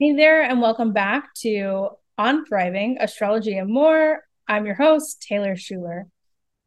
Hey 0.00 0.12
there, 0.12 0.40
and 0.42 0.62
welcome 0.62 0.94
back 0.94 1.34
to 1.40 1.90
On 2.16 2.46
Thriving 2.46 2.96
Astrology 3.00 3.58
and 3.58 3.70
More. 3.70 4.22
I'm 4.48 4.64
your 4.64 4.74
host, 4.74 5.20
Taylor 5.20 5.56
Shuler. 5.56 6.04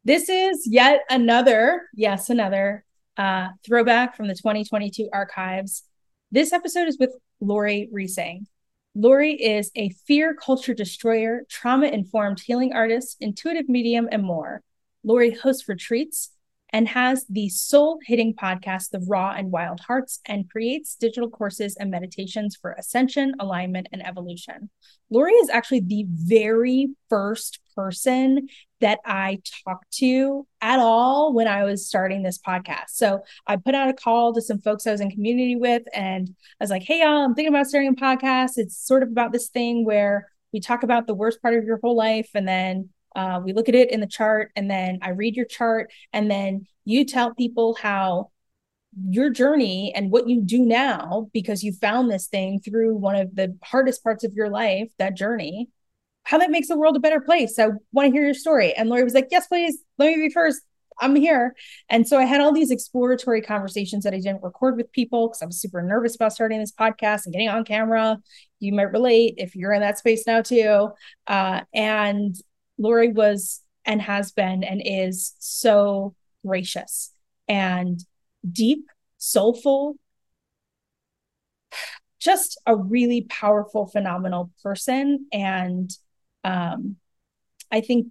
This 0.04 0.28
is 0.28 0.68
yet 0.70 1.00
another, 1.10 1.82
yes, 1.96 2.30
another 2.30 2.84
uh, 3.16 3.48
throwback 3.66 4.16
from 4.16 4.28
the 4.28 4.36
2022 4.36 5.08
archives. 5.12 5.82
This 6.30 6.52
episode 6.52 6.86
is 6.86 6.96
with 7.00 7.12
Lori 7.40 7.90
Reising. 7.92 8.46
Lori 8.94 9.32
is 9.32 9.72
a 9.74 9.88
fear 10.06 10.34
culture 10.34 10.72
destroyer, 10.72 11.40
trauma 11.48 11.88
informed 11.88 12.38
healing 12.38 12.72
artist, 12.72 13.16
intuitive 13.20 13.68
medium, 13.68 14.08
and 14.12 14.22
more. 14.22 14.62
Lori 15.02 15.32
hosts 15.32 15.68
retreats 15.68 16.30
and 16.74 16.88
has 16.88 17.24
the 17.30 17.48
soul 17.48 18.00
hitting 18.04 18.34
podcast, 18.34 18.90
The 18.90 18.98
Raw 19.06 19.30
and 19.30 19.52
Wild 19.52 19.78
Hearts, 19.78 20.18
and 20.26 20.50
creates 20.50 20.96
digital 20.96 21.30
courses 21.30 21.76
and 21.76 21.88
meditations 21.88 22.56
for 22.60 22.72
ascension, 22.72 23.32
alignment, 23.38 23.86
and 23.92 24.04
evolution. 24.04 24.68
Lori 25.08 25.34
is 25.34 25.48
actually 25.50 25.82
the 25.82 26.04
very 26.08 26.88
first 27.08 27.60
person 27.76 28.48
that 28.80 28.98
I 29.06 29.38
talked 29.64 29.92
to 29.98 30.48
at 30.60 30.80
all 30.80 31.32
when 31.32 31.46
I 31.46 31.62
was 31.62 31.86
starting 31.86 32.24
this 32.24 32.40
podcast. 32.44 32.88
So 32.88 33.22
I 33.46 33.54
put 33.54 33.76
out 33.76 33.88
a 33.88 33.94
call 33.94 34.34
to 34.34 34.42
some 34.42 34.60
folks 34.60 34.84
I 34.84 34.90
was 34.90 35.00
in 35.00 35.12
community 35.12 35.54
with, 35.54 35.84
and 35.94 36.28
I 36.60 36.64
was 36.64 36.70
like, 36.70 36.82
hey, 36.82 37.02
y'all, 37.02 37.24
I'm 37.24 37.36
thinking 37.36 37.54
about 37.54 37.68
starting 37.68 37.90
a 37.90 37.94
podcast. 37.94 38.54
It's 38.56 38.76
sort 38.76 39.04
of 39.04 39.10
about 39.10 39.30
this 39.30 39.48
thing 39.48 39.84
where 39.84 40.28
we 40.52 40.58
talk 40.58 40.82
about 40.82 41.06
the 41.06 41.14
worst 41.14 41.40
part 41.40 41.54
of 41.54 41.64
your 41.64 41.78
whole 41.80 41.96
life 41.96 42.30
and 42.34 42.48
then 42.48 42.88
uh, 43.14 43.40
we 43.44 43.52
look 43.52 43.68
at 43.68 43.74
it 43.74 43.90
in 43.90 44.00
the 44.00 44.06
chart, 44.06 44.52
and 44.56 44.70
then 44.70 44.98
I 45.02 45.10
read 45.10 45.36
your 45.36 45.46
chart, 45.46 45.92
and 46.12 46.30
then 46.30 46.66
you 46.84 47.04
tell 47.04 47.34
people 47.34 47.74
how 47.74 48.30
your 49.08 49.30
journey 49.30 49.92
and 49.94 50.10
what 50.10 50.28
you 50.28 50.40
do 50.40 50.60
now 50.60 51.28
because 51.32 51.62
you 51.62 51.72
found 51.72 52.10
this 52.10 52.28
thing 52.28 52.60
through 52.60 52.94
one 52.94 53.16
of 53.16 53.34
the 53.34 53.56
hardest 53.62 54.02
parts 54.04 54.24
of 54.24 54.32
your 54.34 54.48
life, 54.48 54.88
that 54.98 55.16
journey, 55.16 55.68
how 56.24 56.38
that 56.38 56.50
makes 56.50 56.68
the 56.68 56.76
world 56.76 56.96
a 56.96 57.00
better 57.00 57.20
place. 57.20 57.58
I 57.58 57.68
want 57.92 58.06
to 58.06 58.12
hear 58.12 58.24
your 58.24 58.34
story. 58.34 58.72
And 58.72 58.88
Lori 58.88 59.04
was 59.04 59.14
like, 59.14 59.28
Yes, 59.30 59.46
please, 59.46 59.78
let 59.98 60.16
me 60.16 60.28
be 60.28 60.32
first. 60.32 60.60
I'm 61.00 61.16
here. 61.16 61.56
And 61.88 62.06
so 62.06 62.18
I 62.18 62.24
had 62.24 62.40
all 62.40 62.52
these 62.52 62.70
exploratory 62.70 63.42
conversations 63.42 64.04
that 64.04 64.14
I 64.14 64.20
didn't 64.20 64.44
record 64.44 64.76
with 64.76 64.92
people 64.92 65.26
because 65.26 65.42
I 65.42 65.46
was 65.46 65.60
super 65.60 65.82
nervous 65.82 66.14
about 66.14 66.32
starting 66.32 66.60
this 66.60 66.70
podcast 66.72 67.24
and 67.24 67.32
getting 67.32 67.48
on 67.48 67.64
camera. 67.64 68.18
You 68.60 68.72
might 68.72 68.92
relate 68.92 69.34
if 69.38 69.56
you're 69.56 69.72
in 69.72 69.80
that 69.80 69.98
space 69.98 70.24
now 70.24 70.40
too. 70.40 70.90
Uh, 71.26 71.62
and 71.74 72.36
Lori 72.78 73.12
was 73.12 73.60
and 73.84 74.00
has 74.02 74.32
been 74.32 74.64
and 74.64 74.82
is 74.84 75.34
so 75.38 76.14
gracious 76.44 77.12
and 77.48 78.00
deep, 78.50 78.86
soulful, 79.18 79.96
just 82.18 82.58
a 82.66 82.74
really 82.74 83.22
powerful, 83.22 83.86
phenomenal 83.86 84.50
person. 84.62 85.26
And 85.32 85.90
um, 86.42 86.96
I 87.70 87.80
think 87.80 88.08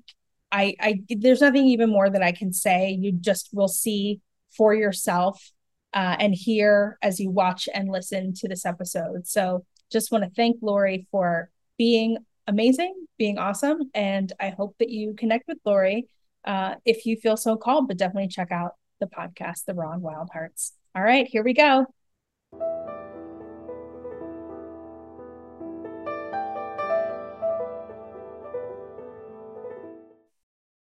I, 0.51 0.75
I 0.79 1.01
there's 1.09 1.41
nothing 1.41 1.65
even 1.65 1.89
more 1.89 2.09
that 2.09 2.21
I 2.21 2.31
can 2.31 2.53
say. 2.53 2.91
You 2.91 3.11
just 3.11 3.49
will 3.53 3.67
see 3.67 4.21
for 4.55 4.75
yourself 4.75 5.51
uh, 5.93 6.15
and 6.19 6.33
hear 6.35 6.97
as 7.01 7.19
you 7.19 7.31
watch 7.31 7.67
and 7.73 7.89
listen 7.89 8.33
to 8.35 8.47
this 8.47 8.65
episode. 8.65 9.27
So 9.27 9.65
just 9.91 10.11
want 10.11 10.23
to 10.23 10.29
thank 10.29 10.57
Lori 10.61 11.07
for 11.11 11.49
being 11.77 12.17
amazing, 12.47 12.93
being 13.17 13.37
awesome. 13.37 13.89
And 13.93 14.31
I 14.39 14.49
hope 14.49 14.75
that 14.79 14.89
you 14.89 15.13
connect 15.13 15.47
with 15.47 15.59
Lori 15.65 16.07
uh, 16.45 16.75
if 16.85 17.05
you 17.05 17.17
feel 17.17 17.37
so 17.37 17.55
called, 17.55 17.87
but 17.87 17.97
definitely 17.97 18.27
check 18.27 18.51
out 18.51 18.73
the 18.99 19.07
podcast, 19.07 19.65
The 19.65 19.73
Raw 19.73 19.91
and 19.91 20.01
Wild 20.01 20.29
Hearts. 20.31 20.73
All 20.95 21.03
right, 21.03 21.27
here 21.27 21.43
we 21.43 21.53
go. 21.53 21.87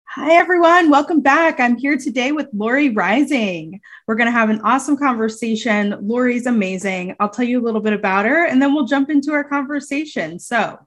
Hi, 0.07 0.33
everyone. 0.35 0.89
Welcome 0.89 1.19
back. 1.19 1.59
I'm 1.59 1.77
here 1.77 1.97
today 1.97 2.31
with 2.31 2.47
Lori 2.53 2.89
Reising. 2.89 3.79
We're 4.07 4.15
going 4.15 4.27
to 4.27 4.31
have 4.31 4.49
an 4.49 4.61
awesome 4.61 4.97
conversation. 4.97 5.95
Lori's 6.01 6.45
amazing. 6.47 7.15
I'll 7.19 7.29
tell 7.29 7.45
you 7.45 7.59
a 7.59 7.63
little 7.63 7.81
bit 7.81 7.93
about 7.93 8.25
her 8.25 8.45
and 8.45 8.61
then 8.61 8.73
we'll 8.73 8.85
jump 8.85 9.09
into 9.09 9.33
our 9.33 9.43
conversation. 9.43 10.39
So, 10.39 10.79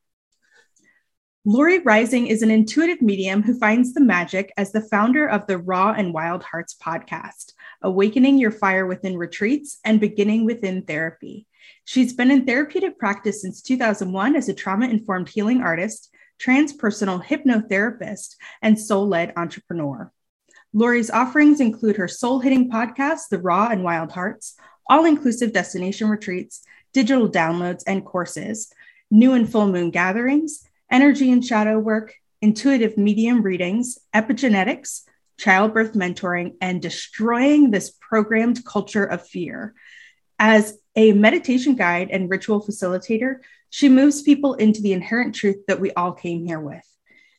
Lori 1.51 1.81
Reising 1.81 2.27
is 2.27 2.43
an 2.43 2.51
intuitive 2.51 3.01
medium 3.01 3.43
who 3.43 3.59
finds 3.59 3.95
the 3.95 4.03
magic 4.03 4.53
as 4.59 4.71
the 4.71 4.83
founder 4.83 5.27
of 5.27 5.47
the 5.47 5.57
Raw 5.57 5.95
and 5.97 6.13
Wild 6.13 6.43
Hearts 6.43 6.77
podcast, 6.77 7.55
awakening 7.81 8.37
your 8.37 8.51
fire 8.51 8.85
within 8.87 9.17
retreats 9.17 9.79
and 9.83 9.99
beginning 9.99 10.45
within 10.45 10.83
therapy. 10.83 11.47
She's 11.87 12.13
been 12.13 12.31
in 12.31 12.45
therapeutic 12.45 12.99
practice 12.99 13.41
since 13.41 13.63
2001 13.63 14.37
as 14.37 14.51
a 14.51 14.55
trauma 14.55 14.89
informed 14.89 15.31
healing 15.31 15.63
artist, 15.63 16.11
transpersonal 16.39 17.25
hypnotherapist, 17.25 18.35
and 18.61 18.79
soul 18.79 19.09
led 19.09 19.33
entrepreneur. 19.35 20.13
Lori's 20.75 21.11
offerings 21.11 21.61
include 21.61 21.97
her 21.97 22.09
soul 22.09 22.41
hitting 22.41 22.71
podcast, 22.71 23.31
The 23.31 23.39
Raw 23.39 23.69
and 23.69 23.83
Wild 23.83 24.13
Hearts, 24.13 24.55
all 24.87 25.07
inclusive 25.07 25.55
destination 25.55 26.11
retreats, 26.11 26.61
digital 26.93 27.27
downloads 27.27 27.85
and 27.87 28.05
courses, 28.05 28.71
new 29.11 29.33
and 29.33 29.51
full 29.51 29.67
moon 29.67 29.91
gatherings, 29.91 30.68
energy 30.91 31.31
and 31.31 31.45
shadow 31.45 31.79
work, 31.79 32.15
intuitive 32.41 32.97
medium 32.97 33.43
readings, 33.43 33.99
epigenetics, 34.15 35.03
childbirth 35.39 35.95
mentoring, 35.95 36.55
and 36.61 36.83
destroying 36.83 37.71
this 37.71 37.91
programmed 38.01 38.65
culture 38.65 39.05
of 39.05 39.27
fear. 39.27 39.75
As 40.39 40.79
a 40.97 41.13
meditation 41.13 41.75
guide 41.75 42.11
and 42.11 42.31
ritual 42.31 42.65
facilitator, 42.65 43.37
she 43.71 43.89
moves 43.89 44.23
people 44.23 44.55
into 44.55 44.81
the 44.81 44.93
inherent 44.93 45.35
truth 45.35 45.59
that 45.67 45.81
we 45.81 45.93
all 45.93 46.13
came 46.13 46.45
here 46.47 46.61
with. 46.61 46.85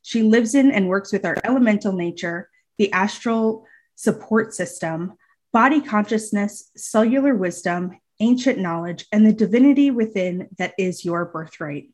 She 0.02 0.24
lives 0.24 0.56
in 0.56 0.72
and 0.72 0.88
works 0.88 1.12
with 1.12 1.26
our 1.26 1.38
elemental 1.44 1.94
nature, 1.94 2.50
the 2.78 2.92
astral 2.94 3.66
support 3.96 4.54
system, 4.54 5.14
body 5.52 5.82
consciousness, 5.82 6.72
cellular 6.76 7.36
wisdom, 7.36 8.00
ancient 8.20 8.60
knowledge, 8.60 9.06
and 9.12 9.26
the 9.26 9.34
divinity 9.34 9.92
within 9.92 10.48
that 10.58 10.74
is 10.78 11.04
your 11.04 11.26
birthright. 11.26 11.90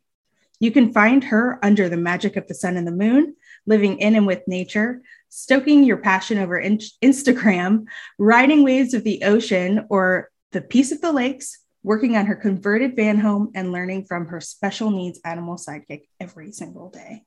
You 0.65 0.71
can 0.71 0.91
find 0.91 1.23
her 1.25 1.59
under 1.61 1.89
the 1.89 1.95
magic 1.95 2.37
of 2.37 2.47
the 2.47 2.55
sun 2.55 2.75
and 2.75 2.87
the 2.87 2.91
moon, 2.91 3.35
living 3.67 3.99
in 3.99 4.15
and 4.15 4.25
with 4.25 4.47
nature, 4.47 5.03
stoking 5.29 5.83
your 5.83 5.97
passion 5.97 6.39
over 6.39 6.57
in- 6.57 6.79
Instagram, 7.03 7.85
riding 8.17 8.63
waves 8.63 8.95
of 8.95 9.03
the 9.03 9.21
ocean 9.25 9.85
or 9.91 10.31
the 10.53 10.61
peace 10.61 10.91
of 10.91 11.01
the 11.01 11.11
lakes, 11.11 11.59
working 11.83 12.17
on 12.17 12.25
her 12.25 12.35
converted 12.35 12.95
van 12.95 13.19
home, 13.19 13.51
and 13.53 13.71
learning 13.71 14.05
from 14.05 14.25
her 14.25 14.41
special 14.41 14.89
needs 14.89 15.19
animal 15.23 15.55
sidekick 15.55 16.07
every 16.19 16.51
single 16.51 16.89
day. 16.89 17.25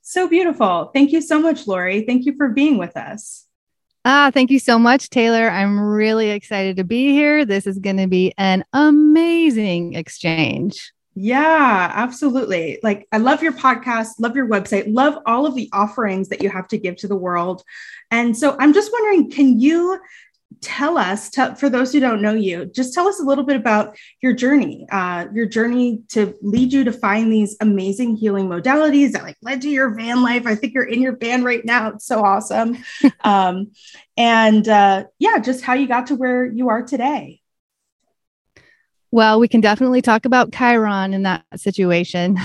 So 0.00 0.26
beautiful. 0.26 0.90
Thank 0.94 1.12
you 1.12 1.20
so 1.20 1.38
much, 1.38 1.66
Lori. 1.66 2.06
Thank 2.06 2.24
you 2.24 2.34
for 2.34 2.48
being 2.48 2.78
with 2.78 2.96
us. 2.96 3.46
Ah, 4.06 4.30
thank 4.32 4.50
you 4.50 4.58
so 4.58 4.78
much, 4.78 5.10
Taylor. 5.10 5.50
I'm 5.50 5.78
really 5.78 6.30
excited 6.30 6.78
to 6.78 6.84
be 6.84 7.10
here. 7.10 7.44
This 7.44 7.66
is 7.66 7.78
going 7.78 7.98
to 7.98 8.06
be 8.06 8.32
an 8.38 8.64
amazing 8.72 9.96
exchange. 9.96 10.94
Yeah, 11.14 11.90
absolutely. 11.94 12.78
Like, 12.82 13.08
I 13.10 13.18
love 13.18 13.42
your 13.42 13.52
podcast, 13.52 14.20
love 14.20 14.36
your 14.36 14.46
website, 14.46 14.84
love 14.86 15.18
all 15.26 15.44
of 15.44 15.54
the 15.54 15.68
offerings 15.72 16.28
that 16.28 16.42
you 16.42 16.48
have 16.48 16.68
to 16.68 16.78
give 16.78 16.96
to 16.96 17.08
the 17.08 17.16
world. 17.16 17.62
And 18.10 18.36
so 18.36 18.56
I'm 18.58 18.72
just 18.72 18.92
wondering 18.92 19.30
can 19.30 19.60
you 19.60 20.00
tell 20.60 20.98
us, 20.98 21.30
to, 21.30 21.54
for 21.56 21.68
those 21.68 21.92
who 21.92 22.00
don't 22.00 22.20
know 22.20 22.32
you, 22.32 22.66
just 22.66 22.92
tell 22.92 23.08
us 23.08 23.20
a 23.20 23.24
little 23.24 23.44
bit 23.44 23.56
about 23.56 23.96
your 24.20 24.32
journey, 24.32 24.86
uh, 24.90 25.26
your 25.32 25.46
journey 25.46 26.02
to 26.08 26.34
lead 26.42 26.72
you 26.72 26.84
to 26.84 26.92
find 26.92 27.32
these 27.32 27.56
amazing 27.60 28.16
healing 28.16 28.48
modalities 28.48 29.12
that 29.12 29.22
like 29.22 29.36
led 29.42 29.62
to 29.62 29.70
your 29.70 29.94
van 29.94 30.22
life. 30.22 30.46
I 30.46 30.54
think 30.54 30.74
you're 30.74 30.84
in 30.84 31.00
your 31.00 31.16
van 31.16 31.44
right 31.44 31.64
now. 31.64 31.88
It's 31.90 32.06
so 32.06 32.24
awesome. 32.24 32.78
um, 33.20 33.72
and 34.16 34.68
uh, 34.68 35.04
yeah, 35.18 35.38
just 35.38 35.62
how 35.62 35.74
you 35.74 35.86
got 35.86 36.08
to 36.08 36.16
where 36.16 36.44
you 36.44 36.68
are 36.68 36.82
today. 36.82 37.39
Well, 39.12 39.40
we 39.40 39.48
can 39.48 39.60
definitely 39.60 40.02
talk 40.02 40.24
about 40.24 40.52
Chiron 40.52 41.12
in 41.14 41.24
that 41.24 41.42
situation. 41.56 42.38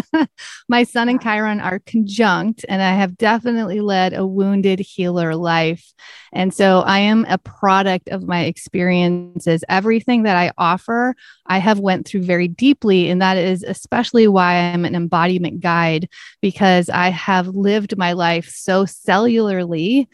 My 0.68 0.84
sun 0.84 1.10
and 1.10 1.20
Chiron 1.20 1.60
are 1.60 1.80
conjunct, 1.80 2.64
and 2.66 2.80
I 2.80 2.92
have 2.92 3.18
definitely 3.18 3.82
led 3.82 4.14
a 4.14 4.26
wounded 4.26 4.80
healer 4.80 5.36
life. 5.36 5.92
And 6.32 6.54
so 6.54 6.80
I 6.80 7.00
am 7.00 7.26
a 7.28 7.36
product 7.36 8.08
of 8.08 8.22
my 8.26 8.44
experiences. 8.44 9.64
Everything 9.68 10.22
that 10.22 10.36
I 10.36 10.50
offer, 10.56 11.14
I 11.46 11.58
have 11.58 11.78
went 11.78 12.06
through 12.06 12.22
very 12.22 12.48
deeply, 12.48 13.10
and 13.10 13.20
that 13.20 13.36
is 13.36 13.62
especially 13.62 14.28
why 14.28 14.54
I'm 14.54 14.86
an 14.86 14.94
embodiment 14.94 15.60
guide 15.60 16.08
because 16.40 16.88
I 16.88 17.10
have 17.10 17.48
lived 17.48 17.98
my 17.98 18.14
life 18.14 18.48
so 18.48 18.86
cellularly 18.86 20.06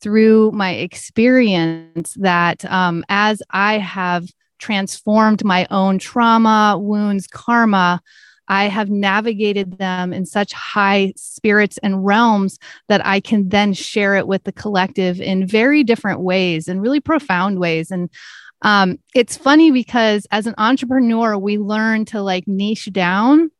through 0.00 0.50
my 0.52 0.72
experience 0.72 2.14
that 2.14 2.64
um, 2.64 3.04
as 3.10 3.42
I 3.50 3.78
have 3.78 4.26
transformed 4.62 5.44
my 5.44 5.66
own 5.70 5.98
trauma, 5.98 6.78
wounds, 6.78 7.26
karma, 7.26 8.00
I 8.48 8.64
have 8.68 8.90
navigated 8.90 9.78
them 9.78 10.12
in 10.12 10.24
such 10.26 10.52
high 10.52 11.12
spirits 11.16 11.78
and 11.82 12.04
realms 12.04 12.58
that 12.88 13.04
I 13.04 13.20
can 13.20 13.48
then 13.48 13.72
share 13.72 14.14
it 14.14 14.26
with 14.26 14.44
the 14.44 14.52
collective 14.52 15.20
in 15.20 15.46
very 15.46 15.84
different 15.84 16.20
ways 16.20 16.68
and 16.68 16.82
really 16.82 17.00
profound 17.00 17.58
ways. 17.58 17.90
And 17.90 18.08
Um, 18.64 18.98
it's 19.12 19.36
funny 19.36 19.72
because 19.72 20.26
as 20.30 20.46
an 20.46 20.54
entrepreneur, 20.56 21.36
we 21.36 21.58
learn 21.58 22.04
to 22.12 22.22
like 22.22 22.46
niche 22.46 22.88
down 22.92 23.50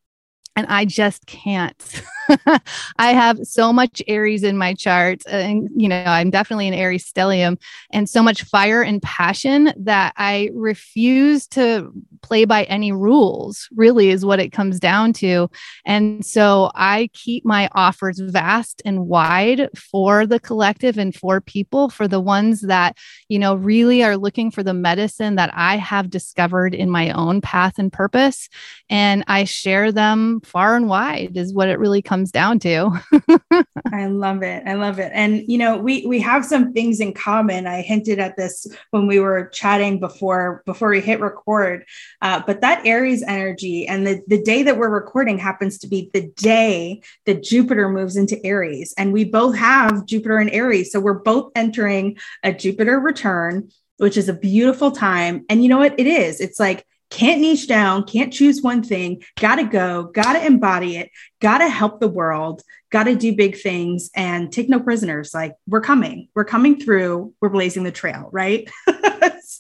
and 0.56 0.66
I 0.66 0.84
just 0.84 1.26
can't. 1.26 2.02
I 2.98 3.12
have 3.12 3.38
so 3.42 3.72
much 3.72 4.02
Aries 4.06 4.42
in 4.42 4.56
my 4.56 4.74
chart, 4.74 5.22
uh, 5.26 5.36
and 5.36 5.68
you 5.74 5.88
know, 5.88 6.04
I'm 6.04 6.30
definitely 6.30 6.68
an 6.68 6.74
Aries 6.74 7.10
stellium, 7.10 7.60
and 7.90 8.08
so 8.08 8.22
much 8.22 8.44
fire 8.44 8.82
and 8.82 9.02
passion 9.02 9.72
that 9.76 10.12
I 10.16 10.50
refuse 10.54 11.46
to 11.48 11.92
play 12.22 12.44
by 12.44 12.64
any 12.64 12.92
rules, 12.92 13.68
really, 13.74 14.10
is 14.10 14.24
what 14.24 14.40
it 14.40 14.50
comes 14.50 14.80
down 14.80 15.12
to. 15.14 15.50
And 15.84 16.24
so 16.24 16.70
I 16.74 17.10
keep 17.12 17.44
my 17.44 17.68
offers 17.72 18.18
vast 18.20 18.82
and 18.84 19.06
wide 19.06 19.68
for 19.76 20.26
the 20.26 20.40
collective 20.40 20.98
and 20.98 21.14
for 21.14 21.40
people, 21.40 21.90
for 21.90 22.08
the 22.08 22.20
ones 22.20 22.62
that, 22.62 22.96
you 23.28 23.38
know, 23.38 23.54
really 23.54 24.02
are 24.02 24.16
looking 24.16 24.50
for 24.50 24.62
the 24.62 24.74
medicine 24.74 25.36
that 25.36 25.50
I 25.54 25.76
have 25.76 26.10
discovered 26.10 26.74
in 26.74 26.90
my 26.90 27.10
own 27.10 27.40
path 27.40 27.78
and 27.78 27.92
purpose. 27.92 28.48
And 28.88 29.24
I 29.26 29.44
share 29.44 29.92
them 29.92 30.40
far 30.40 30.76
and 30.76 30.88
wide, 30.88 31.36
is 31.36 31.52
what 31.52 31.68
it 31.68 31.78
really 31.78 32.02
comes 32.02 32.30
down 32.30 32.58
to. 32.60 32.90
I 33.92 34.06
love 34.06 34.42
it. 34.42 34.62
I 34.66 34.74
love 34.74 34.98
it. 34.98 35.10
And 35.14 35.42
you 35.48 35.58
know, 35.58 35.76
we 35.78 36.06
we 36.06 36.20
have 36.20 36.44
some 36.44 36.72
things 36.72 37.00
in 37.00 37.12
common. 37.12 37.66
I 37.66 37.82
hinted 37.82 38.18
at 38.18 38.36
this 38.36 38.66
when 38.90 39.06
we 39.06 39.18
were 39.18 39.48
chatting 39.48 40.00
before 40.00 40.62
before 40.66 40.90
we 40.90 41.00
hit 41.00 41.20
record. 41.20 41.84
Uh, 42.20 42.42
but 42.46 42.60
that 42.60 42.84
Aries 42.86 43.22
energy 43.22 43.86
and 43.86 44.06
the 44.06 44.22
the 44.26 44.42
day 44.42 44.62
that 44.62 44.76
we're 44.76 44.88
recording 44.88 45.38
happens 45.38 45.78
to 45.78 45.86
be 45.86 46.10
the 46.12 46.28
day 46.36 47.02
that 47.26 47.42
Jupiter 47.42 47.88
moves 47.88 48.16
into 48.16 48.44
Aries, 48.44 48.94
and 48.98 49.12
we 49.12 49.24
both 49.24 49.56
have 49.56 50.06
Jupiter 50.06 50.38
and 50.38 50.50
Aries, 50.50 50.92
so 50.92 51.00
we're 51.00 51.14
both 51.14 51.52
entering 51.54 52.18
a 52.42 52.52
Jupiter 52.52 53.00
return, 53.00 53.70
which 53.98 54.16
is 54.16 54.28
a 54.28 54.34
beautiful 54.34 54.90
time. 54.90 55.44
And 55.48 55.62
you 55.62 55.68
know 55.68 55.78
what? 55.78 55.98
It 55.98 56.06
is. 56.06 56.40
It's 56.40 56.60
like 56.60 56.84
can't 57.12 57.42
niche 57.42 57.68
down, 57.68 58.04
can't 58.04 58.32
choose 58.32 58.62
one 58.62 58.82
thing, 58.82 59.22
gotta 59.38 59.64
go, 59.64 60.04
gotta 60.04 60.44
embody 60.44 60.96
it, 60.96 61.10
gotta 61.40 61.68
help 61.68 62.00
the 62.00 62.08
world, 62.08 62.62
gotta 62.90 63.14
do 63.14 63.36
big 63.36 63.56
things 63.58 64.10
and 64.16 64.50
take 64.50 64.70
no 64.70 64.80
prisoners. 64.80 65.34
Like 65.34 65.54
we're 65.66 65.82
coming, 65.82 66.28
we're 66.34 66.46
coming 66.46 66.80
through, 66.80 67.34
we're 67.40 67.50
blazing 67.50 67.84
the 67.84 67.92
trail, 67.92 68.30
right? 68.32 68.68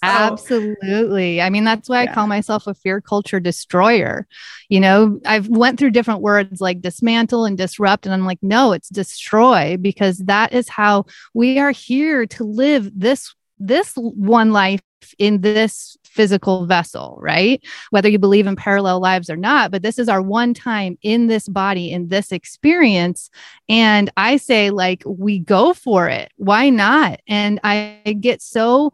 so, 0.02 0.08
Absolutely. 0.08 1.40
I 1.40 1.48
mean, 1.48 1.64
that's 1.64 1.88
why 1.88 2.02
yeah. 2.02 2.10
I 2.10 2.14
call 2.14 2.26
myself 2.26 2.66
a 2.66 2.74
fear 2.74 3.00
culture 3.00 3.38
destroyer. 3.38 4.26
You 4.68 4.80
know, 4.80 5.20
I've 5.24 5.48
went 5.48 5.78
through 5.78 5.92
different 5.92 6.22
words 6.22 6.60
like 6.60 6.80
dismantle 6.80 7.44
and 7.44 7.56
disrupt, 7.56 8.04
and 8.04 8.12
I'm 8.12 8.26
like, 8.26 8.40
no, 8.42 8.72
it's 8.72 8.88
destroy 8.88 9.76
because 9.80 10.18
that 10.18 10.52
is 10.52 10.68
how 10.68 11.04
we 11.34 11.58
are 11.60 11.70
here 11.70 12.26
to 12.26 12.44
live 12.44 12.90
this 12.94 13.32
this 13.58 13.92
one 13.94 14.52
life 14.52 14.80
in 15.18 15.40
this 15.40 15.96
physical 16.04 16.66
vessel, 16.66 17.16
right? 17.20 17.62
Whether 17.90 18.08
you 18.08 18.18
believe 18.18 18.46
in 18.46 18.56
parallel 18.56 19.00
lives 19.00 19.30
or 19.30 19.36
not, 19.36 19.70
but 19.70 19.82
this 19.82 19.98
is 19.98 20.08
our 20.08 20.20
one 20.20 20.52
time 20.52 20.98
in 21.02 21.28
this 21.28 21.48
body, 21.48 21.92
in 21.92 22.08
this 22.08 22.32
experience. 22.32 23.30
And 23.68 24.10
I 24.16 24.36
say, 24.36 24.70
like, 24.70 25.02
we 25.06 25.38
go 25.38 25.74
for 25.74 26.08
it. 26.08 26.30
Why 26.36 26.70
not? 26.70 27.20
And 27.26 27.60
I 27.64 28.16
get 28.20 28.42
so 28.42 28.92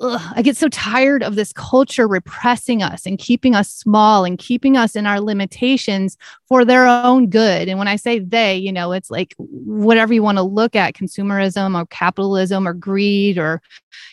ugh, 0.00 0.32
I 0.34 0.42
get 0.42 0.56
so 0.56 0.68
tired 0.68 1.22
of 1.22 1.34
this 1.34 1.52
culture 1.52 2.06
repressing 2.06 2.82
us 2.82 3.06
and 3.06 3.18
keeping 3.18 3.54
us 3.54 3.70
small 3.70 4.24
and 4.24 4.38
keeping 4.38 4.76
us 4.76 4.96
in 4.96 5.06
our 5.06 5.20
limitations 5.20 6.16
for 6.48 6.64
their 6.64 6.86
own 6.86 7.28
good. 7.28 7.68
And 7.68 7.78
when 7.78 7.88
I 7.88 7.96
say 7.96 8.20
they, 8.20 8.56
you 8.56 8.72
know, 8.72 8.92
it's 8.92 9.10
like 9.10 9.34
whatever 9.38 10.14
you 10.14 10.22
want 10.22 10.38
to 10.38 10.42
look 10.42 10.76
at 10.76 10.94
consumerism 10.94 11.80
or 11.80 11.86
capitalism 11.86 12.68
or 12.68 12.72
greed 12.72 13.36
or, 13.36 13.60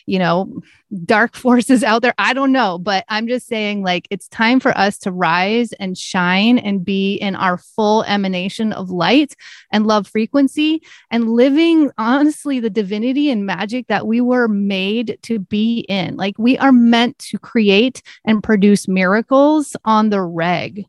you 0.07 0.17
know, 0.17 0.61
dark 1.05 1.35
forces 1.35 1.83
out 1.83 2.01
there. 2.01 2.13
I 2.17 2.33
don't 2.33 2.51
know, 2.51 2.79
but 2.79 3.05
I'm 3.07 3.27
just 3.27 3.47
saying, 3.47 3.83
like, 3.83 4.07
it's 4.09 4.27
time 4.29 4.59
for 4.59 4.75
us 4.77 4.97
to 4.99 5.11
rise 5.11 5.73
and 5.73 5.97
shine 5.97 6.57
and 6.57 6.83
be 6.83 7.15
in 7.15 7.35
our 7.35 7.57
full 7.57 8.03
emanation 8.03 8.73
of 8.73 8.89
light 8.89 9.35
and 9.71 9.85
love 9.85 10.07
frequency 10.07 10.81
and 11.11 11.29
living 11.29 11.91
honestly 11.97 12.59
the 12.59 12.69
divinity 12.69 13.29
and 13.29 13.45
magic 13.45 13.87
that 13.87 14.07
we 14.07 14.21
were 14.21 14.47
made 14.47 15.19
to 15.23 15.37
be 15.37 15.79
in. 15.87 16.15
Like, 16.15 16.37
we 16.39 16.57
are 16.57 16.71
meant 16.71 17.19
to 17.19 17.37
create 17.37 18.01
and 18.25 18.43
produce 18.43 18.87
miracles 18.87 19.75
on 19.85 20.09
the 20.09 20.21
reg. 20.21 20.85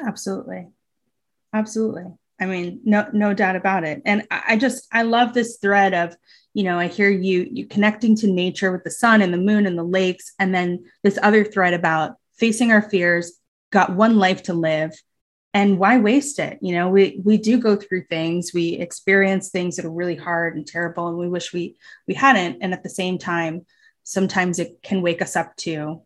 Absolutely. 0.00 0.68
Absolutely. 1.52 2.04
I 2.40 2.46
mean, 2.46 2.80
no, 2.84 3.08
no 3.12 3.32
doubt 3.32 3.56
about 3.56 3.84
it. 3.84 4.02
And 4.04 4.26
I 4.30 4.56
just, 4.56 4.86
I 4.92 5.02
love 5.02 5.32
this 5.32 5.56
thread 5.56 5.94
of, 5.94 6.16
you 6.56 6.62
know 6.62 6.78
i 6.78 6.86
hear 6.88 7.10
you 7.10 7.46
you 7.52 7.66
connecting 7.66 8.16
to 8.16 8.26
nature 8.26 8.72
with 8.72 8.82
the 8.82 8.90
sun 8.90 9.20
and 9.20 9.32
the 9.32 9.38
moon 9.38 9.66
and 9.66 9.78
the 9.78 9.84
lakes 9.84 10.32
and 10.38 10.54
then 10.54 10.82
this 11.02 11.18
other 11.22 11.44
thread 11.44 11.74
about 11.74 12.16
facing 12.38 12.72
our 12.72 12.80
fears 12.80 13.38
got 13.70 13.94
one 13.94 14.16
life 14.18 14.42
to 14.44 14.54
live 14.54 14.90
and 15.52 15.78
why 15.78 15.98
waste 15.98 16.38
it 16.38 16.58
you 16.62 16.74
know 16.74 16.88
we 16.88 17.20
we 17.22 17.36
do 17.36 17.58
go 17.58 17.76
through 17.76 18.04
things 18.04 18.52
we 18.54 18.70
experience 18.70 19.50
things 19.50 19.76
that 19.76 19.84
are 19.84 19.90
really 19.90 20.16
hard 20.16 20.56
and 20.56 20.66
terrible 20.66 21.08
and 21.08 21.18
we 21.18 21.28
wish 21.28 21.52
we 21.52 21.76
we 22.08 22.14
hadn't 22.14 22.56
and 22.62 22.72
at 22.72 22.82
the 22.82 22.88
same 22.88 23.18
time 23.18 23.66
sometimes 24.02 24.58
it 24.58 24.82
can 24.82 25.02
wake 25.02 25.20
us 25.20 25.36
up 25.36 25.54
to 25.56 26.00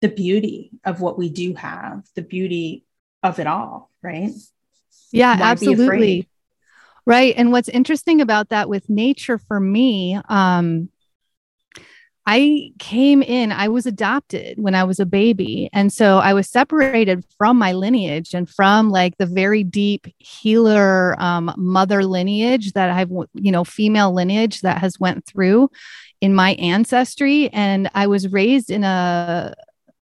the 0.00 0.08
beauty 0.08 0.70
of 0.84 1.00
what 1.00 1.18
we 1.18 1.28
do 1.28 1.54
have 1.54 2.02
the 2.14 2.22
beauty 2.22 2.84
of 3.22 3.38
it 3.38 3.46
all 3.46 3.90
right 4.02 4.30
yeah 5.12 5.38
why 5.38 5.46
absolutely 5.46 6.28
Right. 7.06 7.34
And 7.36 7.50
what's 7.50 7.68
interesting 7.68 8.20
about 8.20 8.50
that 8.50 8.68
with 8.68 8.88
nature 8.88 9.38
for 9.38 9.58
me, 9.58 10.20
um, 10.28 10.90
I 12.26 12.70
came 12.78 13.22
in, 13.22 13.50
I 13.50 13.68
was 13.68 13.86
adopted 13.86 14.60
when 14.60 14.74
I 14.74 14.84
was 14.84 15.00
a 15.00 15.06
baby. 15.06 15.70
And 15.72 15.92
so 15.92 16.18
I 16.18 16.34
was 16.34 16.48
separated 16.48 17.24
from 17.38 17.58
my 17.58 17.72
lineage 17.72 18.34
and 18.34 18.48
from 18.48 18.90
like 18.90 19.16
the 19.16 19.26
very 19.26 19.64
deep 19.64 20.06
healer 20.18 21.20
um, 21.20 21.52
mother 21.56 22.04
lineage 22.04 22.72
that 22.74 22.90
I've, 22.90 23.10
you 23.34 23.50
know, 23.50 23.64
female 23.64 24.12
lineage 24.12 24.60
that 24.60 24.78
has 24.78 25.00
went 25.00 25.26
through 25.26 25.70
in 26.20 26.34
my 26.34 26.52
ancestry. 26.52 27.48
And 27.48 27.90
I 27.94 28.06
was 28.06 28.28
raised 28.28 28.70
in 28.70 28.84
a, 28.84 29.54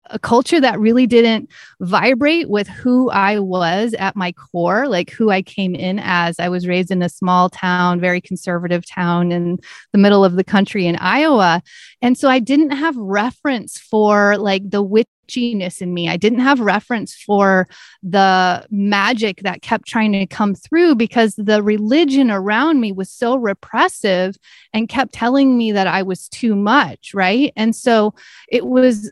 a 0.07 0.19
culture 0.19 0.59
that 0.61 0.79
really 0.79 1.07
didn't 1.07 1.49
vibrate 1.79 2.49
with 2.49 2.67
who 2.67 3.09
I 3.09 3.39
was 3.39 3.93
at 3.95 4.15
my 4.15 4.31
core, 4.31 4.87
like 4.87 5.09
who 5.09 5.29
I 5.31 5.41
came 5.41 5.75
in 5.75 5.99
as. 5.99 6.39
I 6.39 6.49
was 6.49 6.67
raised 6.67 6.91
in 6.91 7.01
a 7.01 7.09
small 7.09 7.49
town, 7.49 7.99
very 7.99 8.21
conservative 8.21 8.87
town 8.87 9.31
in 9.31 9.59
the 9.91 9.97
middle 9.97 10.23
of 10.23 10.35
the 10.35 10.43
country 10.43 10.85
in 10.85 10.95
Iowa. 10.97 11.61
And 12.01 12.17
so 12.17 12.29
I 12.29 12.39
didn't 12.39 12.71
have 12.71 12.95
reference 12.97 13.77
for 13.77 14.37
like 14.37 14.69
the 14.69 14.83
witchiness 14.83 15.81
in 15.81 15.93
me. 15.93 16.07
I 16.07 16.17
didn't 16.17 16.39
have 16.39 16.59
reference 16.59 17.15
for 17.15 17.67
the 18.03 18.65
magic 18.69 19.41
that 19.41 19.61
kept 19.61 19.87
trying 19.87 20.11
to 20.13 20.27
come 20.27 20.53
through 20.53 20.95
because 20.95 21.35
the 21.35 21.63
religion 21.63 22.29
around 22.29 22.79
me 22.79 22.91
was 22.91 23.09
so 23.09 23.35
repressive 23.35 24.35
and 24.73 24.89
kept 24.89 25.13
telling 25.13 25.57
me 25.57 25.71
that 25.71 25.87
I 25.87 26.03
was 26.03 26.29
too 26.29 26.55
much. 26.55 27.13
Right. 27.13 27.51
And 27.55 27.75
so 27.75 28.13
it 28.49 28.65
was 28.65 29.11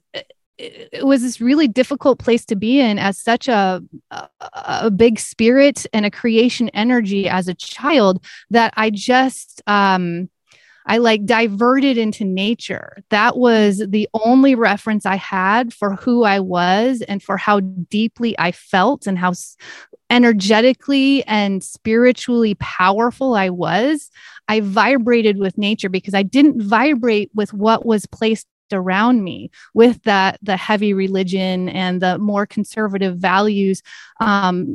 it 0.57 1.05
was 1.05 1.21
this 1.21 1.41
really 1.41 1.67
difficult 1.67 2.19
place 2.19 2.45
to 2.45 2.55
be 2.55 2.79
in 2.79 2.99
as 2.99 3.17
such 3.17 3.47
a, 3.47 3.81
a, 4.11 4.29
a 4.55 4.91
big 4.91 5.19
spirit 5.19 5.85
and 5.93 6.05
a 6.05 6.11
creation 6.11 6.69
energy 6.69 7.27
as 7.27 7.47
a 7.47 7.53
child 7.55 8.23
that 8.49 8.73
I 8.77 8.89
just 8.89 9.61
um 9.67 10.29
I 10.85 10.97
like 10.97 11.25
diverted 11.25 11.97
into 11.97 12.25
nature. 12.25 12.97
That 13.09 13.37
was 13.37 13.81
the 13.87 14.09
only 14.13 14.53
reference 14.53 15.05
I 15.05 15.15
had 15.15 15.73
for 15.73 15.95
who 15.95 16.23
I 16.25 16.41
was 16.41 17.01
and 17.01 17.23
for 17.23 17.37
how 17.37 17.61
deeply 17.61 18.37
I 18.37 18.51
felt 18.51 19.07
and 19.07 19.17
how 19.17 19.31
energetically 20.09 21.23
and 21.25 21.63
spiritually 21.63 22.55
powerful 22.55 23.33
I 23.33 23.49
was. 23.49 24.11
I 24.49 24.59
vibrated 24.59 25.37
with 25.37 25.57
nature 25.57 25.89
because 25.89 26.13
I 26.13 26.23
didn't 26.23 26.61
vibrate 26.61 27.31
with 27.33 27.53
what 27.53 27.85
was 27.85 28.05
placed 28.05 28.47
around 28.73 29.23
me 29.23 29.49
with 29.73 30.01
that 30.03 30.39
the 30.41 30.57
heavy 30.57 30.93
religion 30.93 31.69
and 31.69 32.01
the 32.01 32.17
more 32.17 32.45
conservative 32.45 33.17
values 33.17 33.81
um 34.19 34.65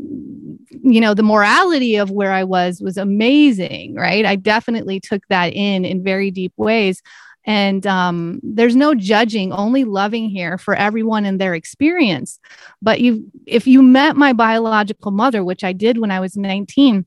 you 0.82 1.00
know 1.00 1.14
the 1.14 1.22
morality 1.22 1.96
of 1.96 2.10
where 2.10 2.32
i 2.32 2.44
was 2.44 2.80
was 2.80 2.96
amazing 2.96 3.98
right? 3.98 4.24
I 4.24 4.36
definitely 4.36 5.00
took 5.00 5.26
that 5.28 5.52
in 5.52 5.84
in 5.84 6.02
very 6.02 6.30
deep 6.30 6.52
ways. 6.56 7.02
And 7.44 7.86
um, 7.86 8.40
there's 8.42 8.76
no 8.76 8.94
judging 8.94 9.52
only 9.52 9.84
loving 9.84 10.28
here 10.28 10.58
for 10.58 10.74
everyone 10.74 11.24
and 11.24 11.40
their 11.40 11.54
experience. 11.54 12.38
But 12.82 13.00
you 13.00 13.24
if 13.46 13.66
you 13.66 13.82
met 13.82 14.16
my 14.16 14.32
biological 14.32 15.10
mother 15.10 15.42
which 15.44 15.64
i 15.64 15.72
did 15.72 15.98
when 15.98 16.10
i 16.10 16.20
was 16.20 16.36
19 16.36 17.06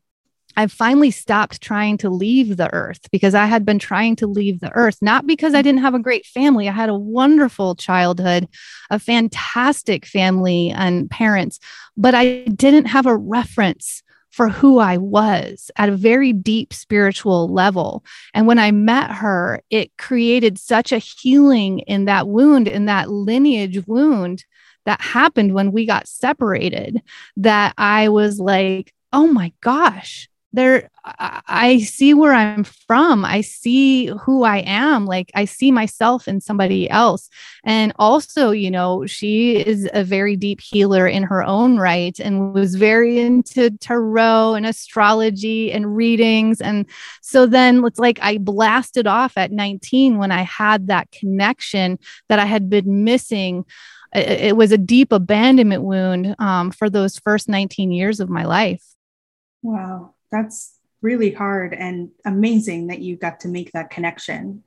I 0.58 0.68
finally 0.68 1.12
stopped 1.12 1.62
trying 1.62 1.98
to 2.00 2.10
leave 2.10 2.58
the 2.58 2.74
earth 2.74 3.10
because 3.12 3.36
I 3.36 3.46
had 3.46 3.66
been 3.66 3.80
trying 3.80 4.16
to 4.18 4.28
leave 4.28 4.60
the 4.60 4.72
earth, 4.74 4.98
not 5.02 5.26
because 5.26 5.54
I 5.54 5.62
didn't 5.62 5.82
have 5.82 5.96
a 5.96 6.00
great 6.00 6.26
family. 6.26 6.68
I 6.68 6.74
had 6.74 6.90
a 6.90 6.96
wonderful 6.96 7.76
childhood, 7.76 8.48
a 8.90 9.00
fantastic 9.00 10.06
family 10.06 10.70
and 10.70 11.10
parents, 11.10 11.60
but 11.96 12.16
I 12.16 12.44
didn't 12.44 12.86
have 12.86 13.06
a 13.06 13.16
reference 13.18 14.04
for 14.32 14.48
who 14.48 14.80
I 14.80 14.98
was 14.98 15.70
at 15.76 15.90
a 15.90 15.96
very 15.96 16.32
deep 16.32 16.74
spiritual 16.74 17.50
level. 17.50 18.04
And 18.34 18.48
when 18.48 18.60
I 18.60 18.72
met 18.72 19.12
her, 19.12 19.62
it 19.70 19.98
created 19.98 20.58
such 20.58 20.92
a 20.92 21.00
healing 21.00 21.80
in 21.80 22.06
that 22.06 22.28
wound, 22.28 22.68
in 22.68 22.86
that 22.86 23.10
lineage 23.10 23.86
wound 23.88 24.46
that 24.86 25.02
happened 25.02 25.54
when 25.54 25.72
we 25.72 25.86
got 25.86 26.08
separated, 26.08 27.02
that 27.38 27.74
I 27.78 28.10
was 28.10 28.40
like, 28.40 28.94
oh 29.14 29.28
my 29.28 29.52
gosh, 29.62 30.30
there 30.54 30.90
I 31.04 31.80
see 31.80 32.14
where 32.14 32.34
I'm 32.34 32.64
from. 32.64 33.26
I 33.26 33.42
see 33.42 34.08
who 34.08 34.44
I 34.44 34.58
am. 34.60 35.06
Like 35.06 35.32
I 35.34 35.46
see 35.46 35.72
myself 35.72 36.28
in 36.28 36.42
somebody 36.42 36.90
else. 36.90 37.30
And 37.64 37.94
also, 37.98 38.52
you 38.52 38.70
know, 38.70 39.06
she 39.06 39.58
is 39.58 39.90
a 39.94 40.04
very 40.04 40.36
deep 40.36 40.62
healer 40.62 41.08
in 41.08 41.24
her 41.24 41.44
own 41.44 41.78
right 41.78 42.20
and 42.20 42.54
was 42.54 42.76
very 42.76 43.20
into 43.20 43.72
tarot 43.72 44.56
and 44.56 44.66
astrology 44.66 45.72
and 45.72 45.96
readings. 45.96 46.62
And 46.62 46.86
so 47.22 47.46
then 47.46 47.84
it's 47.86 48.00
like 48.00 48.20
I 48.22 48.38
blasted 48.38 49.08
off 49.08 49.38
at 49.38 49.52
19 49.52 50.18
when 50.18 50.32
I 50.32 50.44
had 50.44 50.88
that 50.88 51.12
connection 51.12 51.98
that 52.30 52.40
I 52.40 52.46
had 52.46 52.70
been 52.70 53.04
missing 53.04 53.66
it, 54.14 54.58
was 54.58 54.74
a 54.74 54.78
deep 54.78 55.14
abandonment 55.14 55.84
wound 55.84 56.36
um, 56.38 56.72
for 56.72 56.90
those 56.90 57.18
first 57.20 57.48
19 57.48 57.94
years 57.94 58.20
of 58.20 58.30
my 58.30 58.44
life. 58.44 58.84
Wow 59.64 60.16
that's 60.32 60.76
really 61.02 61.32
hard 61.32 61.74
and 61.74 62.10
amazing 62.26 62.88
that 62.88 63.00
you 63.00 63.16
got 63.16 63.40
to 63.42 63.48
make 63.48 63.72
that 63.72 63.90
connection. 63.90 64.64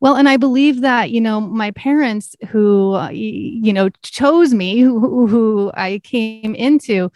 Well, 0.00 0.16
and 0.16 0.28
I 0.28 0.36
believe 0.36 0.82
that, 0.82 1.10
you 1.10 1.20
know, 1.20 1.40
my 1.40 1.70
parents 1.70 2.36
who, 2.48 2.94
uh, 2.94 3.08
you 3.10 3.72
know, 3.72 3.88
chose 4.02 4.52
me, 4.52 4.80
who, 4.80 5.26
who 5.26 5.70
I 5.74 6.00
came 6.04 6.54
into, 6.54 7.10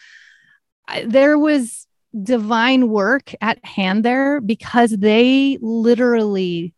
there 1.04 1.38
was 1.38 1.86
divine 2.22 2.88
work 2.88 3.34
at 3.40 3.62
hand 3.64 4.04
there 4.04 4.40
because 4.40 4.90
they 4.90 5.58
literally 5.60 6.72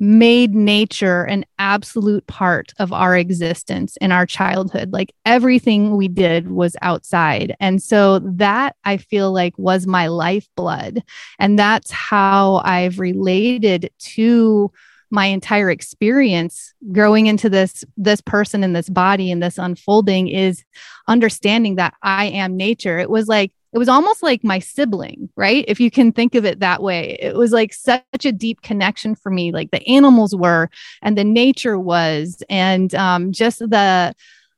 made 0.00 0.54
nature 0.54 1.24
an 1.24 1.44
absolute 1.58 2.26
part 2.26 2.72
of 2.78 2.92
our 2.92 3.16
existence 3.16 3.96
in 4.00 4.12
our 4.12 4.26
childhood. 4.26 4.92
Like 4.92 5.12
everything 5.26 5.96
we 5.96 6.08
did 6.08 6.50
was 6.50 6.76
outside. 6.82 7.56
And 7.58 7.82
so 7.82 8.20
that 8.20 8.76
I 8.84 8.98
feel 8.98 9.32
like 9.32 9.58
was 9.58 9.86
my 9.86 10.06
lifeblood. 10.06 11.02
And 11.38 11.58
that's 11.58 11.90
how 11.90 12.62
I've 12.64 13.00
related 13.00 13.90
to 13.98 14.70
my 15.10 15.26
entire 15.26 15.70
experience 15.70 16.74
growing 16.92 17.26
into 17.26 17.48
this 17.48 17.82
this 17.96 18.20
person 18.20 18.62
in 18.62 18.74
this 18.74 18.90
body 18.90 19.32
and 19.32 19.42
this 19.42 19.56
unfolding 19.56 20.28
is 20.28 20.64
understanding 21.08 21.76
that 21.76 21.94
I 22.02 22.26
am 22.26 22.56
nature. 22.56 22.98
It 22.98 23.08
was 23.08 23.26
like 23.26 23.52
it 23.78 23.86
was 23.86 23.88
almost 23.88 24.24
like 24.24 24.42
my 24.42 24.58
sibling, 24.58 25.28
right? 25.36 25.64
If 25.68 25.78
you 25.78 25.88
can 25.88 26.10
think 26.10 26.34
of 26.34 26.44
it 26.44 26.58
that 26.58 26.82
way. 26.82 27.16
It 27.22 27.36
was 27.36 27.52
like 27.52 27.72
such 27.72 28.24
a 28.24 28.32
deep 28.32 28.62
connection 28.62 29.14
for 29.14 29.30
me. 29.30 29.52
Like 29.52 29.70
the 29.70 29.86
animals 29.88 30.34
were 30.34 30.68
and 31.00 31.16
the 31.16 31.22
nature 31.22 31.78
was 31.78 32.42
and 32.50 32.92
um, 32.96 33.30
just 33.30 33.60
the 33.60 34.16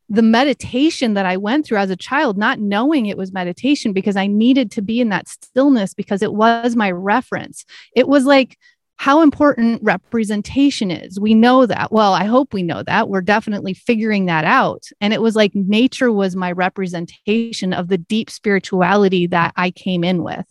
the 0.08 0.22
meditation 0.22 1.12
that 1.14 1.26
I 1.26 1.36
went 1.36 1.66
through 1.66 1.76
as 1.76 1.90
a 1.90 1.96
child, 1.96 2.38
not 2.38 2.60
knowing 2.60 3.04
it 3.04 3.18
was 3.18 3.30
meditation 3.30 3.92
because 3.92 4.16
I 4.16 4.26
needed 4.26 4.70
to 4.72 4.80
be 4.82 5.02
in 5.02 5.10
that 5.10 5.28
stillness 5.28 5.92
because 5.92 6.22
it 6.22 6.32
was 6.32 6.74
my 6.74 6.90
reference. 6.90 7.66
It 7.94 8.08
was 8.08 8.24
like 8.24 8.56
how 9.00 9.22
important 9.22 9.82
representation 9.82 10.90
is. 10.90 11.18
We 11.18 11.32
know 11.32 11.64
that. 11.64 11.90
Well, 11.90 12.12
I 12.12 12.24
hope 12.24 12.52
we 12.52 12.62
know 12.62 12.82
that. 12.82 13.08
We're 13.08 13.22
definitely 13.22 13.72
figuring 13.72 14.26
that 14.26 14.44
out. 14.44 14.84
And 15.00 15.14
it 15.14 15.22
was 15.22 15.34
like 15.34 15.54
nature 15.54 16.12
was 16.12 16.36
my 16.36 16.52
representation 16.52 17.72
of 17.72 17.88
the 17.88 17.96
deep 17.96 18.28
spirituality 18.28 19.26
that 19.28 19.54
I 19.56 19.70
came 19.70 20.04
in 20.04 20.22
with. 20.22 20.44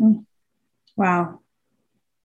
Mm. 0.00 0.24
Wow. 0.94 1.40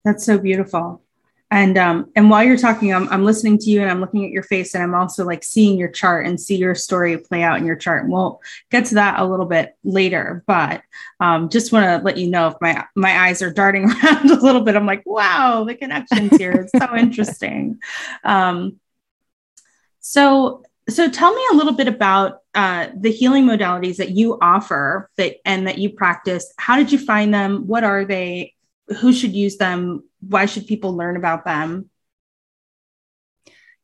That's 0.04 0.26
so 0.26 0.40
beautiful 0.40 1.04
and 1.52 1.78
um 1.78 2.10
and 2.16 2.30
while 2.30 2.44
you're 2.44 2.58
talking 2.58 2.94
I'm, 2.94 3.08
I'm 3.10 3.26
listening 3.26 3.58
to 3.60 3.70
you 3.70 3.82
and 3.82 3.92
i'm 3.92 4.00
looking 4.00 4.26
at 4.26 4.32
your 4.32 4.44
face 4.44 4.74
and 4.74 4.84
i'm 4.84 4.96
also 4.96 5.26
like 5.26 5.44
seeing 5.44 5.78
your 5.78 5.90
chart 5.90 6.26
and 6.26 6.40
see 6.40 6.56
your 6.56 6.74
story 6.74 7.18
play 7.18 7.44
out 7.44 7.58
in 7.58 7.66
your 7.66 7.76
chart. 7.76 8.04
And 8.04 8.12
we'll 8.12 8.42
get 8.70 8.86
to 8.86 8.96
that 8.96 9.20
a 9.20 9.26
little 9.26 9.46
bit 9.46 9.76
later 9.84 10.44
but 10.48 10.82
um 11.20 11.50
just 11.50 11.72
want 11.72 11.86
to 11.86 12.04
let 12.04 12.18
you 12.18 12.30
know 12.30 12.48
if 12.48 12.56
my 12.62 12.86
my 12.96 13.28
eyes 13.28 13.42
are 13.42 13.54
darting 13.54 13.86
around 14.04 14.32
a 14.32 14.42
little 14.42 14.62
bit 14.62 14.76
i'm 14.76 14.86
like 14.86 15.04
wow 15.06 15.64
the 15.66 15.76
connections 15.76 16.36
here. 16.38 16.52
It's 16.52 16.72
so 16.72 16.96
interesting. 16.96 17.80
Um 18.24 18.80
so 20.00 20.64
so 20.90 21.10
tell 21.10 21.34
me 21.34 21.42
a 21.52 21.56
little 21.56 21.74
bit 21.74 21.88
about 21.88 22.40
uh, 22.54 22.88
the 22.96 23.12
healing 23.12 23.46
modalities 23.46 23.98
that 23.98 24.12
you 24.12 24.38
offer 24.42 25.10
that 25.18 25.38
and 25.46 25.68
that 25.68 25.78
you 25.78 25.90
practice. 25.90 26.52
How 26.58 26.76
did 26.76 26.92
you 26.92 26.98
find 26.98 27.34
them? 27.34 27.68
What 27.68 27.84
are 27.84 28.04
they? 28.04 28.56
Who 29.00 29.14
should 29.14 29.34
use 29.34 29.58
them 29.58 30.04
why 30.22 30.46
should 30.46 30.68
people 30.68 30.96
learn 30.96 31.18
about 31.18 31.46
them? 31.46 31.90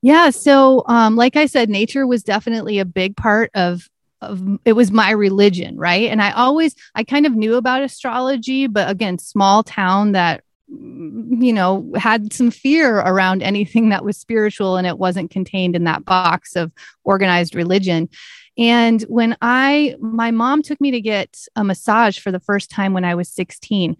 Yeah 0.01 0.29
so 0.29 0.83
um, 0.87 1.15
like 1.15 1.35
i 1.35 1.45
said 1.45 1.69
nature 1.69 2.05
was 2.05 2.23
definitely 2.23 2.79
a 2.79 2.85
big 2.85 3.17
part 3.17 3.49
of 3.55 3.89
of 4.21 4.41
it 4.65 4.73
was 4.73 4.91
my 4.91 5.11
religion 5.11 5.77
right? 5.77 6.09
And 6.09 6.21
i 6.21 6.31
always 6.31 6.75
i 6.95 7.03
kind 7.03 7.25
of 7.25 7.35
knew 7.35 7.55
about 7.55 7.83
astrology 7.83 8.67
but 8.67 8.89
again 8.89 9.17
small 9.17 9.63
town 9.63 10.13
that 10.13 10.43
you 10.69 11.53
know 11.53 11.89
had 11.95 12.33
some 12.33 12.51
fear 12.51 12.97
around 12.97 13.41
anything 13.41 13.89
that 13.89 14.03
was 14.03 14.17
spiritual 14.17 14.75
and 14.75 14.85
it 14.85 14.97
wasn't 14.97 15.31
contained 15.31 15.75
in 15.75 15.85
that 15.85 16.03
box 16.03 16.55
of 16.55 16.71
organized 17.03 17.55
religion. 17.55 18.09
And 18.57 19.01
when 19.03 19.37
I, 19.39 19.95
my 19.99 20.31
mom 20.31 20.63
took 20.63 20.81
me 20.81 20.91
to 20.91 21.01
get 21.01 21.37
a 21.55 21.63
massage 21.63 22.17
for 22.17 22.31
the 22.31 22.39
first 22.39 22.71
time 22.71 22.93
when 22.93 23.05
I 23.05 23.13
was 23.13 23.29
16. 23.29 23.95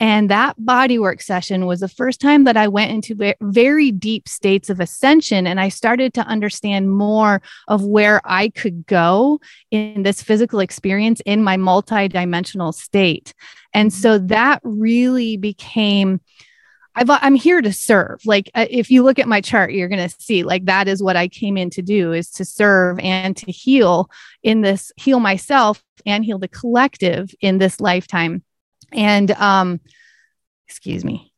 And 0.00 0.30
that 0.30 0.56
bodywork 0.60 1.20
session 1.20 1.66
was 1.66 1.80
the 1.80 1.88
first 1.88 2.20
time 2.20 2.44
that 2.44 2.56
I 2.56 2.68
went 2.68 2.92
into 2.92 3.34
very 3.40 3.90
deep 3.90 4.28
states 4.28 4.70
of 4.70 4.78
ascension. 4.78 5.46
And 5.46 5.58
I 5.58 5.70
started 5.70 6.14
to 6.14 6.20
understand 6.22 6.90
more 6.90 7.42
of 7.66 7.84
where 7.84 8.20
I 8.24 8.50
could 8.50 8.86
go 8.86 9.40
in 9.70 10.04
this 10.04 10.22
physical 10.22 10.60
experience 10.60 11.20
in 11.26 11.42
my 11.42 11.56
multidimensional 11.56 12.72
state. 12.72 13.34
And 13.74 13.90
mm-hmm. 13.90 14.00
so 14.00 14.18
that 14.18 14.60
really 14.62 15.36
became. 15.36 16.20
i 16.94 17.26
am 17.26 17.34
here 17.34 17.60
to 17.60 17.72
serve. 17.72 18.20
Like, 18.24 18.50
uh, 18.54 18.66
if 18.70 18.92
you 18.92 19.02
look 19.02 19.18
at 19.18 19.26
my 19.26 19.40
chart, 19.40 19.72
you're 19.72 19.88
going 19.88 20.08
to 20.08 20.16
see 20.20 20.44
like 20.44 20.66
that 20.66 20.86
is 20.86 21.02
what 21.02 21.16
I 21.16 21.26
came 21.26 21.56
in 21.56 21.70
to 21.70 21.82
do 21.82 22.12
is 22.12 22.30
to 22.32 22.44
serve 22.44 23.00
and 23.00 23.36
to 23.36 23.50
heal 23.50 24.10
in 24.44 24.60
this, 24.60 24.92
heal 24.96 25.18
myself 25.18 25.82
and 26.06 26.24
heal 26.24 26.38
the 26.38 26.46
collective 26.46 27.34
in 27.40 27.58
this 27.58 27.80
lifetime. 27.80 28.44
And 28.92 29.30
um, 29.32 29.80
excuse 30.66 31.04
me. 31.04 31.32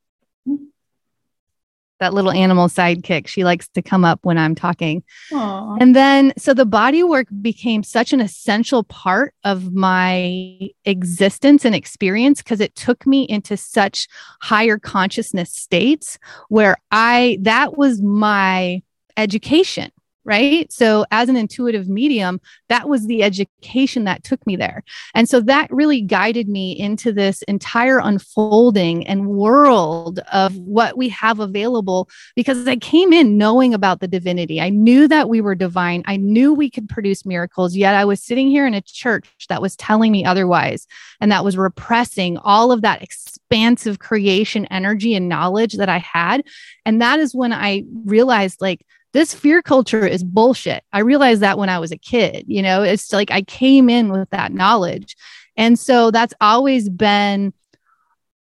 That 1.98 2.14
little 2.14 2.32
animal 2.32 2.68
sidekick. 2.68 3.26
She 3.26 3.44
likes 3.44 3.68
to 3.74 3.82
come 3.82 4.06
up 4.06 4.20
when 4.22 4.38
I'm 4.38 4.54
talking. 4.54 5.02
Aww. 5.30 5.76
And 5.82 5.94
then, 5.94 6.32
so 6.38 6.54
the 6.54 6.64
body 6.64 7.02
work 7.02 7.26
became 7.42 7.82
such 7.82 8.14
an 8.14 8.22
essential 8.22 8.84
part 8.84 9.34
of 9.44 9.74
my 9.74 10.70
existence 10.86 11.66
and 11.66 11.74
experience 11.74 12.42
because 12.42 12.60
it 12.60 12.74
took 12.74 13.06
me 13.06 13.24
into 13.24 13.54
such 13.58 14.08
higher 14.40 14.78
consciousness 14.78 15.52
states 15.52 16.18
where 16.48 16.78
I, 16.90 17.36
that 17.42 17.76
was 17.76 18.00
my 18.00 18.82
education 19.18 19.92
right? 20.24 20.70
So, 20.72 21.04
as 21.10 21.28
an 21.28 21.36
intuitive 21.36 21.88
medium, 21.88 22.40
that 22.68 22.88
was 22.88 23.06
the 23.06 23.22
education 23.22 24.04
that 24.04 24.24
took 24.24 24.46
me 24.46 24.56
there. 24.56 24.84
And 25.14 25.28
so 25.28 25.40
that 25.40 25.72
really 25.72 26.00
guided 26.00 26.48
me 26.48 26.78
into 26.78 27.12
this 27.12 27.42
entire 27.42 27.98
unfolding 27.98 29.06
and 29.06 29.28
world 29.28 30.20
of 30.32 30.56
what 30.56 30.96
we 30.96 31.08
have 31.10 31.40
available 31.40 32.08
because 32.36 32.66
I 32.68 32.76
came 32.76 33.12
in 33.12 33.38
knowing 33.38 33.74
about 33.74 34.00
the 34.00 34.08
divinity. 34.08 34.60
I 34.60 34.68
knew 34.68 35.08
that 35.08 35.28
we 35.28 35.40
were 35.40 35.54
divine. 35.54 36.02
I 36.06 36.16
knew 36.16 36.52
we 36.52 36.70
could 36.70 36.88
produce 36.88 37.24
miracles, 37.24 37.76
yet 37.76 37.94
I 37.94 38.04
was 38.04 38.22
sitting 38.22 38.50
here 38.50 38.66
in 38.66 38.74
a 38.74 38.80
church 38.80 39.28
that 39.48 39.62
was 39.62 39.76
telling 39.76 40.12
me 40.12 40.24
otherwise 40.24 40.86
and 41.20 41.32
that 41.32 41.44
was 41.44 41.56
repressing 41.56 42.38
all 42.38 42.72
of 42.72 42.82
that 42.82 43.02
expansive 43.02 43.98
creation 43.98 44.66
energy 44.66 45.14
and 45.14 45.28
knowledge 45.28 45.74
that 45.74 45.88
I 45.88 45.98
had. 45.98 46.44
And 46.84 47.00
that 47.02 47.18
is 47.18 47.34
when 47.34 47.52
I 47.52 47.84
realized 48.04 48.60
like, 48.60 48.84
this 49.12 49.34
fear 49.34 49.62
culture 49.62 50.06
is 50.06 50.22
bullshit. 50.22 50.84
I 50.92 51.00
realized 51.00 51.40
that 51.42 51.58
when 51.58 51.68
I 51.68 51.78
was 51.78 51.92
a 51.92 51.98
kid, 51.98 52.44
you 52.46 52.62
know, 52.62 52.82
it's 52.82 53.12
like 53.12 53.30
I 53.30 53.42
came 53.42 53.90
in 53.90 54.10
with 54.10 54.30
that 54.30 54.52
knowledge. 54.52 55.16
And 55.56 55.78
so 55.78 56.10
that's 56.10 56.34
always 56.40 56.88
been 56.88 57.52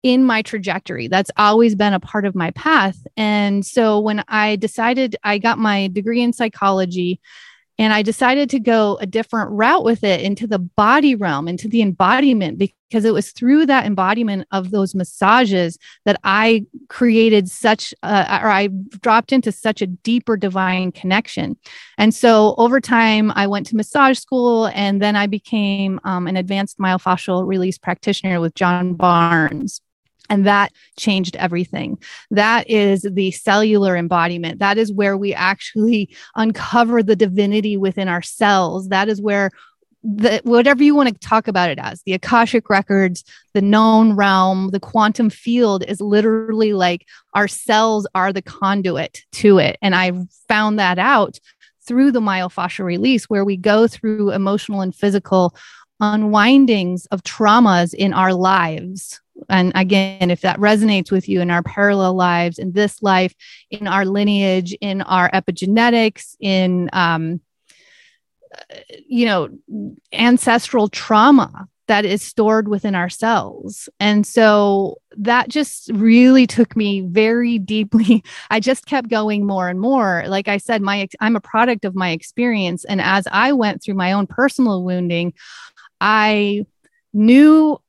in 0.03 0.24
my 0.24 0.41
trajectory. 0.41 1.08
That's 1.08 1.32
always 1.38 1.75
been 1.75 1.94
a 1.94 2.00
part 2.00 2.25
of 2.25 2.36
my 2.36 2.51
path. 2.51 2.98
And 3.18 3.65
so 3.65 4.00
when 4.00 4.24
I 4.27 4.56
decided 4.56 5.15
I 5.24 5.38
got 5.38 5.60
my 5.60 5.88
degree 5.88 6.22
in 6.22 6.34
psychology 6.34 7.20
And 7.81 7.93
I 7.93 8.03
decided 8.03 8.47
to 8.51 8.59
go 8.59 9.00
a 9.01 9.07
different 9.07 9.50
route 9.50 9.83
with 9.83 10.03
it 10.03 10.21
into 10.21 10.45
the 10.45 10.59
body 10.59 11.15
realm, 11.15 11.47
into 11.47 11.67
the 11.67 11.81
embodiment, 11.81 12.59
because 12.59 13.05
it 13.05 13.11
was 13.11 13.31
through 13.31 13.65
that 13.65 13.88
embodiment 13.88 14.47
of 14.51 14.69
those 14.69 14.93
massages 14.93 15.79
that 16.05 16.19
I 16.23 16.67
created 16.89 17.50
such, 17.50 17.91
uh, 18.03 18.39
or 18.43 18.50
I 18.50 18.67
dropped 18.67 19.31
into 19.31 19.51
such 19.51 19.81
a 19.81 19.88
deeper 19.88 20.38
divine 20.38 20.91
connection. 20.91 21.57
And 21.97 22.13
so 22.13 22.53
over 22.59 22.79
time, 22.79 23.31
I 23.33 23.47
went 23.47 23.65
to 23.67 23.75
massage 23.75 24.19
school 24.19 24.67
and 24.75 25.01
then 25.01 25.15
I 25.15 25.25
became 25.25 26.00
um, 26.03 26.27
an 26.27 26.38
advanced 26.38 26.77
myofascial 26.77 27.47
release 27.47 27.79
practitioner 27.79 28.39
with 28.39 28.53
John 28.53 28.93
Barnes. 28.93 29.81
And 30.31 30.45
that 30.47 30.71
changed 30.97 31.35
everything. 31.35 32.01
That 32.31 32.69
is 32.69 33.01
the 33.01 33.31
cellular 33.31 33.97
embodiment. 33.97 34.59
That 34.59 34.77
is 34.77 34.91
where 34.91 35.17
we 35.17 35.33
actually 35.33 36.15
uncover 36.35 37.03
the 37.03 37.17
divinity 37.17 37.75
within 37.75 38.07
our 38.07 38.21
cells. 38.21 38.88
That 38.88 39.09
is 39.09 39.21
where 39.21 39.51
the 40.03 40.41
whatever 40.43 40.83
you 40.83 40.95
want 40.95 41.09
to 41.09 41.27
talk 41.27 41.47
about 41.47 41.69
it 41.69 41.77
as 41.77 42.01
the 42.03 42.13
akashic 42.13 42.71
records 42.71 43.23
the 43.53 43.61
known 43.61 44.13
realm 44.13 44.71
the 44.71 44.79
quantum 44.79 45.29
field 45.29 45.83
is 45.88 46.01
literally 46.01 46.73
like 46.73 47.05
our 47.35 47.47
cells 47.47 48.07
are 48.15 48.33
the 48.33 48.41
conduit 48.41 49.21
to 49.31 49.59
it 49.59 49.77
and 49.79 49.93
i 49.93 50.11
found 50.47 50.79
that 50.79 50.97
out 50.97 51.39
through 51.85 52.11
the 52.11 52.19
myofascial 52.19 52.83
release 52.83 53.25
where 53.25 53.45
we 53.45 53.55
go 53.55 53.85
through 53.85 54.31
emotional 54.31 54.81
and 54.81 54.95
physical 54.95 55.55
unwindings 56.00 57.05
of 57.07 57.21
traumas 57.21 57.93
in 57.93 58.11
our 58.11 58.33
lives 58.33 59.21
and 59.50 59.71
again, 59.75 60.31
if 60.31 60.41
that 60.41 60.60
resonates 60.60 61.12
with 61.12 61.27
you 61.27 61.41
in 61.41 61.51
our 61.51 61.63
parallel 61.63 62.13
lives, 62.13 62.60
in 62.60 62.71
this 62.71 63.01
life, 63.01 63.33
in 63.69 63.88
our 63.88 64.05
lineage, 64.05 64.74
in 64.81 65.01
our 65.01 65.29
epigenetics, 65.31 66.36
in, 66.39 66.89
um, 66.93 67.41
you 69.07 69.25
know, 69.25 69.50
ancestral 70.12 70.89
trauma 70.89 71.67
that 71.88 72.05
is 72.05 72.21
stored 72.21 72.69
within 72.69 72.95
ourselves. 72.95 73.89
And 74.00 74.25
so 74.25 74.98
that 75.17 75.50
just 75.50 75.89
really 75.93 76.48
took 76.48 76.75
me 76.75 77.01
very 77.01 77.60
deeply. 77.75 78.24
I 78.50 78.60
just 78.60 78.86
kept 78.86 79.10
going 79.10 79.45
more 79.45 79.67
and 79.67 79.79
more. 79.79 80.24
Like 80.27 80.48
I 80.48 80.57
said, 80.57 80.81
my 80.81 81.07
I'm 81.19 81.36
a 81.36 81.41
product 81.41 81.83
of 81.83 81.95
my 81.95 82.12
experience 82.12 82.86
and 82.86 83.01
as 83.01 83.27
I 83.31 83.51
went 83.51 83.83
through 83.83 83.95
my 83.95 84.13
own 84.13 84.25
personal 84.27 84.83
wounding, 84.83 85.33
I 86.00 86.65
knew 87.13 87.81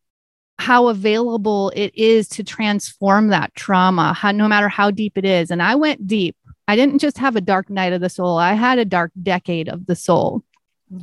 how 0.63 0.87
available 0.87 1.73
it 1.75 1.93
is 1.97 2.29
to 2.29 2.45
transform 2.45 3.29
that 3.29 3.53
trauma, 3.57 4.13
how, 4.13 4.31
no 4.31 4.47
matter 4.47 4.69
how 4.69 4.93
deep 4.93 5.19
it 5.19 5.25
is. 5.25 5.51
And 5.51 5.61
I 5.61 5.75
went 5.75 6.07
deep. 6.07 6.37
I 6.69 6.77
didn't 6.77 7.01
just 7.01 7.19
have 7.19 7.35
a 7.35 7.41
dark 7.41 7.69
night 7.69 7.93
of 7.93 8.01
the 8.01 8.09
soul, 8.09 8.39
I 8.39 8.53
had 8.53 8.79
a 8.79 8.85
dark 8.85 9.11
decade 9.21 9.69
of 9.69 9.87
the 9.87 9.97
soul. 9.97 10.45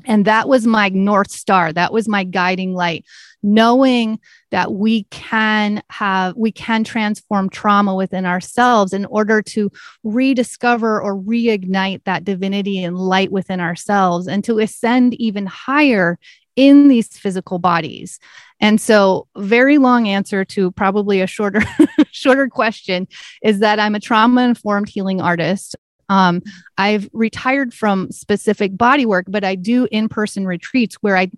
And 0.05 0.23
that 0.25 0.47
was 0.47 0.65
my 0.65 0.87
North 0.89 1.31
Star. 1.31 1.73
That 1.73 1.91
was 1.91 2.07
my 2.07 2.23
guiding 2.23 2.73
light, 2.73 3.03
knowing 3.43 4.19
that 4.51 4.71
we 4.71 5.03
can 5.05 5.83
have, 5.89 6.37
we 6.37 6.53
can 6.53 6.85
transform 6.85 7.49
trauma 7.49 7.95
within 7.95 8.25
ourselves 8.25 8.93
in 8.93 9.03
order 9.05 9.41
to 9.41 9.69
rediscover 10.03 11.01
or 11.01 11.17
reignite 11.17 12.03
that 12.05 12.23
divinity 12.23 12.81
and 12.81 12.97
light 12.97 13.31
within 13.31 13.59
ourselves 13.59 14.25
and 14.27 14.41
to 14.45 14.59
ascend 14.59 15.15
even 15.15 15.47
higher 15.47 16.17
in 16.55 16.87
these 16.87 17.07
physical 17.07 17.59
bodies. 17.59 18.19
And 18.59 18.79
so, 18.81 19.27
very 19.37 19.77
long 19.77 20.07
answer 20.07 20.43
to 20.45 20.71
probably 20.71 21.21
a 21.21 21.27
shorter 21.27 21.61
shorter 22.11 22.47
question 22.47 23.07
is 23.41 23.59
that 23.59 23.79
I'm 23.79 23.95
a 23.95 23.99
trauma 23.99 24.43
informed 24.43 24.89
healing 24.89 25.21
artist. 25.21 25.75
Um, 26.09 26.41
I've 26.77 27.07
retired 27.13 27.73
from 27.73 28.11
specific 28.11 28.75
body 28.75 29.05
work, 29.05 29.25
but 29.29 29.43
I 29.43 29.55
do 29.55 29.87
in 29.91 30.09
person 30.09 30.45
retreats 30.45 30.95
where 31.01 31.15
I 31.15 31.29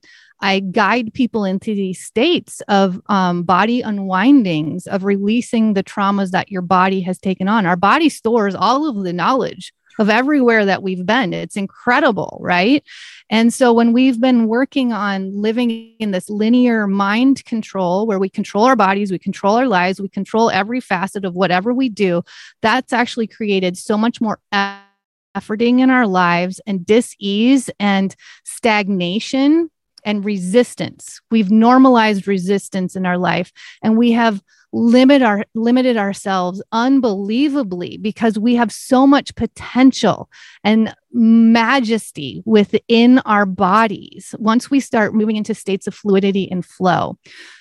I 0.43 0.59
guide 0.59 1.13
people 1.13 1.45
into 1.45 1.75
these 1.75 2.03
states 2.03 2.61
of 2.67 2.99
um, 3.07 3.43
body 3.43 3.81
unwindings, 3.81 4.87
of 4.87 5.03
releasing 5.03 5.73
the 5.73 5.83
traumas 5.83 6.31
that 6.31 6.51
your 6.51 6.63
body 6.63 7.01
has 7.01 7.19
taken 7.19 7.47
on. 7.47 7.67
Our 7.67 7.75
body 7.75 8.09
stores 8.09 8.55
all 8.55 8.89
of 8.89 9.03
the 9.03 9.13
knowledge 9.13 9.71
of 9.99 10.09
everywhere 10.09 10.65
that 10.65 10.83
we've 10.83 11.05
been. 11.05 11.33
It's 11.33 11.57
incredible, 11.57 12.37
right? 12.41 12.83
And 13.29 13.53
so 13.53 13.73
when 13.73 13.93
we've 13.93 14.19
been 14.19 14.47
working 14.47 14.91
on 14.91 15.31
living 15.41 15.95
in 15.99 16.11
this 16.11 16.29
linear 16.29 16.87
mind 16.87 17.45
control 17.45 18.05
where 18.05 18.19
we 18.19 18.29
control 18.29 18.65
our 18.65 18.75
bodies, 18.75 19.11
we 19.11 19.19
control 19.19 19.55
our 19.55 19.67
lives, 19.67 20.01
we 20.01 20.09
control 20.09 20.49
every 20.49 20.79
facet 20.79 21.25
of 21.25 21.35
whatever 21.35 21.73
we 21.73 21.89
do, 21.89 22.23
that's 22.61 22.93
actually 22.93 23.27
created 23.27 23.77
so 23.77 23.97
much 23.97 24.19
more 24.21 24.39
efforting 24.53 25.79
in 25.79 25.89
our 25.89 26.07
lives 26.07 26.59
and 26.67 26.85
dis-ease 26.85 27.69
and 27.79 28.15
stagnation 28.43 29.69
and 30.03 30.25
resistance. 30.25 31.21
We've 31.29 31.51
normalized 31.51 32.27
resistance 32.27 32.95
in 32.95 33.05
our 33.05 33.17
life 33.17 33.51
and 33.83 33.97
we 33.97 34.11
have 34.13 34.41
limit 34.73 35.21
our 35.21 35.43
limited 35.53 35.97
ourselves 35.97 36.61
unbelievably 36.71 37.97
because 37.97 38.39
we 38.39 38.55
have 38.55 38.71
so 38.71 39.05
much 39.05 39.35
potential 39.35 40.29
and 40.63 40.95
majesty 41.11 42.41
within 42.45 43.19
our 43.19 43.45
bodies 43.45 44.33
once 44.39 44.71
we 44.71 44.79
start 44.79 45.13
moving 45.13 45.35
into 45.35 45.53
states 45.53 45.87
of 45.87 45.93
fluidity 45.93 46.49
and 46.49 46.65
flow. 46.65 47.17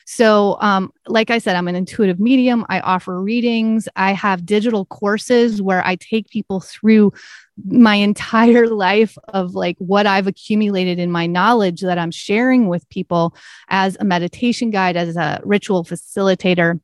So 0.06 0.56
um, 0.60 0.92
like 1.06 1.30
i 1.30 1.38
said 1.38 1.56
i'm 1.56 1.68
an 1.68 1.74
intuitive 1.74 2.20
medium. 2.20 2.64
I 2.68 2.80
offer 2.80 3.20
readings. 3.20 3.88
I 3.96 4.12
have 4.12 4.46
digital 4.46 4.84
courses 4.86 5.60
where 5.60 5.84
i 5.84 5.96
take 5.96 6.30
people 6.30 6.60
through 6.60 7.12
my 7.66 7.96
entire 7.96 8.68
life 8.86 9.18
of 9.28 9.54
like 9.54 9.76
what 9.78 10.06
I've 10.06 10.26
accumulated 10.26 10.98
in 10.98 11.10
my 11.10 11.26
knowledge 11.26 11.80
that 11.82 11.98
I'm 11.98 12.10
sharing 12.10 12.68
with 12.68 12.88
people 12.88 13.34
as 13.68 13.96
a 14.00 14.04
meditation 14.04 14.70
guide, 14.70 14.96
as 14.96 15.16
a 15.16 15.40
ritual 15.44 15.84
facilitator 15.84 16.80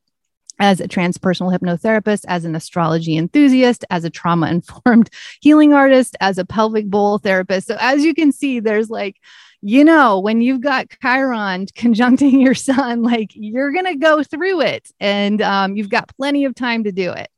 as 0.58 0.80
a 0.80 0.88
transpersonal 0.88 1.56
hypnotherapist, 1.56 2.24
as 2.28 2.44
an 2.44 2.54
astrology 2.54 3.16
enthusiast, 3.16 3.84
as 3.90 4.04
a 4.04 4.10
trauma 4.10 4.48
informed 4.48 5.10
healing 5.40 5.72
artist, 5.72 6.16
as 6.20 6.38
a 6.38 6.44
pelvic 6.44 6.86
bowl 6.86 7.18
therapist. 7.18 7.66
So, 7.68 7.76
as 7.78 8.04
you 8.04 8.14
can 8.14 8.32
see, 8.32 8.60
there's 8.60 8.90
like, 8.90 9.16
you 9.62 9.84
know, 9.84 10.20
when 10.20 10.40
you've 10.40 10.60
got 10.60 10.88
Chiron 11.02 11.66
conjuncting 11.74 12.40
your 12.42 12.54
sun, 12.54 13.02
like 13.02 13.30
you're 13.34 13.72
going 13.72 13.86
to 13.86 13.96
go 13.96 14.22
through 14.22 14.62
it 14.62 14.90
and 15.00 15.42
um, 15.42 15.76
you've 15.76 15.90
got 15.90 16.14
plenty 16.16 16.44
of 16.44 16.54
time 16.54 16.84
to 16.84 16.92
do 16.92 17.10
it. 17.12 17.28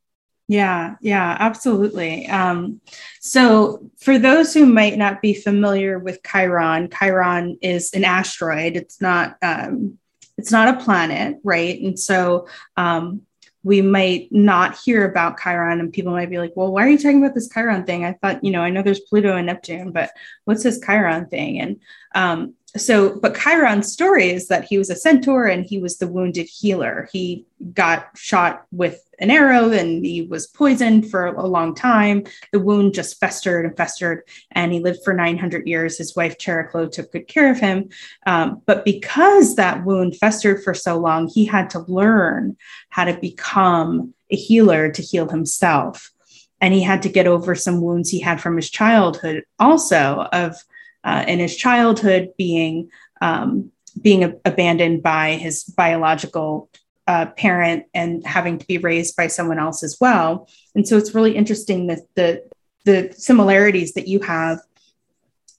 Yeah, 0.51 0.95
yeah, 1.03 1.37
absolutely. 1.39 2.27
Um, 2.27 2.81
so, 3.21 3.91
for 3.99 4.19
those 4.19 4.55
who 4.55 4.65
might 4.65 4.97
not 4.97 5.21
be 5.21 5.35
familiar 5.35 5.99
with 5.99 6.23
Chiron, 6.23 6.89
Chiron 6.89 7.59
is 7.61 7.93
an 7.93 8.05
asteroid. 8.05 8.75
It's 8.75 8.99
not 8.99 9.37
um, 9.43 9.99
it's 10.39 10.53
not 10.53 10.75
a 10.75 10.83
planet, 10.83 11.39
right? 11.45 11.81
And 11.81 11.99
so 11.99 12.47
um, 12.77 13.23
we 13.65 13.83
might 13.83 14.29
not 14.31 14.79
hear 14.79 15.05
about 15.05 15.39
Chiron, 15.39 15.81
and 15.81 15.93
people 15.93 16.13
might 16.13 16.31
be 16.31 16.39
like, 16.39 16.53
well, 16.55 16.73
why 16.73 16.85
are 16.85 16.89
you 16.89 16.97
talking 16.97 17.23
about 17.23 17.35
this 17.35 17.49
Chiron 17.49 17.85
thing? 17.85 18.05
I 18.05 18.15
thought, 18.15 18.43
you 18.43 18.53
know, 18.53 18.63
I 18.63 18.71
know 18.71 18.83
there's 18.83 19.01
Pluto 19.01 19.37
and 19.37 19.47
Neptune, 19.47 19.91
but 19.91 20.11
what's 20.45 20.63
this 20.63 20.81
Chiron 20.81 21.27
thing? 21.27 21.61
And 21.61 21.81
um, 22.15 22.55
so, 22.77 23.19
but 23.19 23.35
Chiron's 23.35 23.91
story 23.91 24.31
is 24.31 24.49
that 24.49 24.65
he 24.65 24.77
was 24.77 24.91
a 24.91 24.97
centaur 24.97 25.47
and 25.47 25.65
he 25.65 25.79
was 25.79 25.97
the 25.97 26.07
wounded 26.07 26.47
healer. 26.47 27.09
He 27.11 27.47
got 27.73 28.09
shot 28.15 28.67
with 28.71 29.03
an 29.19 29.31
arrow 29.31 29.71
and 29.71 30.05
he 30.05 30.23
was 30.23 30.47
poisoned 30.47 31.11
for 31.11 31.27
a 31.27 31.47
long 31.47 31.75
time. 31.75 32.25
The 32.53 32.61
wound 32.61 32.93
just 32.93 33.19
festered 33.19 33.65
and 33.65 33.75
festered, 33.75 34.23
and 34.51 34.73
he 34.73 34.81
lived 34.81 35.01
for 35.03 35.15
900 35.15 35.67
years. 35.67 35.97
His 35.97 36.15
wife, 36.15 36.37
Chariclo, 36.37 36.91
took 36.91 37.11
good 37.11 37.27
care 37.27 37.51
of 37.51 37.59
him. 37.59 37.89
Um, 38.27 38.61
but 38.67 38.85
because 38.85 39.57
that 39.57 39.85
wound 39.85 40.17
festered 40.17 40.63
for 40.63 40.75
so 40.75 40.99
long, 40.99 41.29
he 41.29 41.47
had 41.47 41.71
to 41.71 41.81
learn 41.89 42.59
how 42.91 43.05
to 43.05 43.19
become 43.19 44.13
a 44.31 44.37
healer 44.37 44.91
to 44.91 45.03
heal 45.03 45.29
himself. 45.29 46.13
And 46.61 46.75
he 46.75 46.83
had 46.83 47.03
to 47.03 47.09
get 47.09 47.27
over 47.27 47.55
some 47.55 47.81
wounds 47.81 48.11
he 48.11 48.21
had 48.21 48.41
from 48.43 48.57
his 48.57 48.69
childhood, 48.69 49.45
also, 49.59 50.29
of 50.33 50.63
uh, 51.09 51.25
in 51.27 51.39
his 51.39 51.57
childhood 51.57 52.33
being. 52.37 52.91
Um, 53.21 53.73
being 54.01 54.23
a- 54.23 54.35
abandoned 54.45 55.03
by 55.03 55.33
his 55.33 55.65
biological 55.65 56.71
uh, 57.09 57.27
parent 57.27 57.87
and 57.95 58.25
having 58.25 58.59
to 58.59 58.67
be 58.67 58.79
raised 58.79 59.17
by 59.17 59.27
someone 59.27 59.59
else 59.59 59.83
as 59.83 59.97
well. 60.01 60.49
And 60.77 60.87
so 60.87 60.97
it's 60.97 61.17
really 61.17 61.35
interesting 61.35 61.89
that 61.89 62.01
the 62.15 62.45
the 62.85 63.13
similarities 63.17 63.95
that 63.95 64.07
you 64.07 64.21
have 64.21 64.61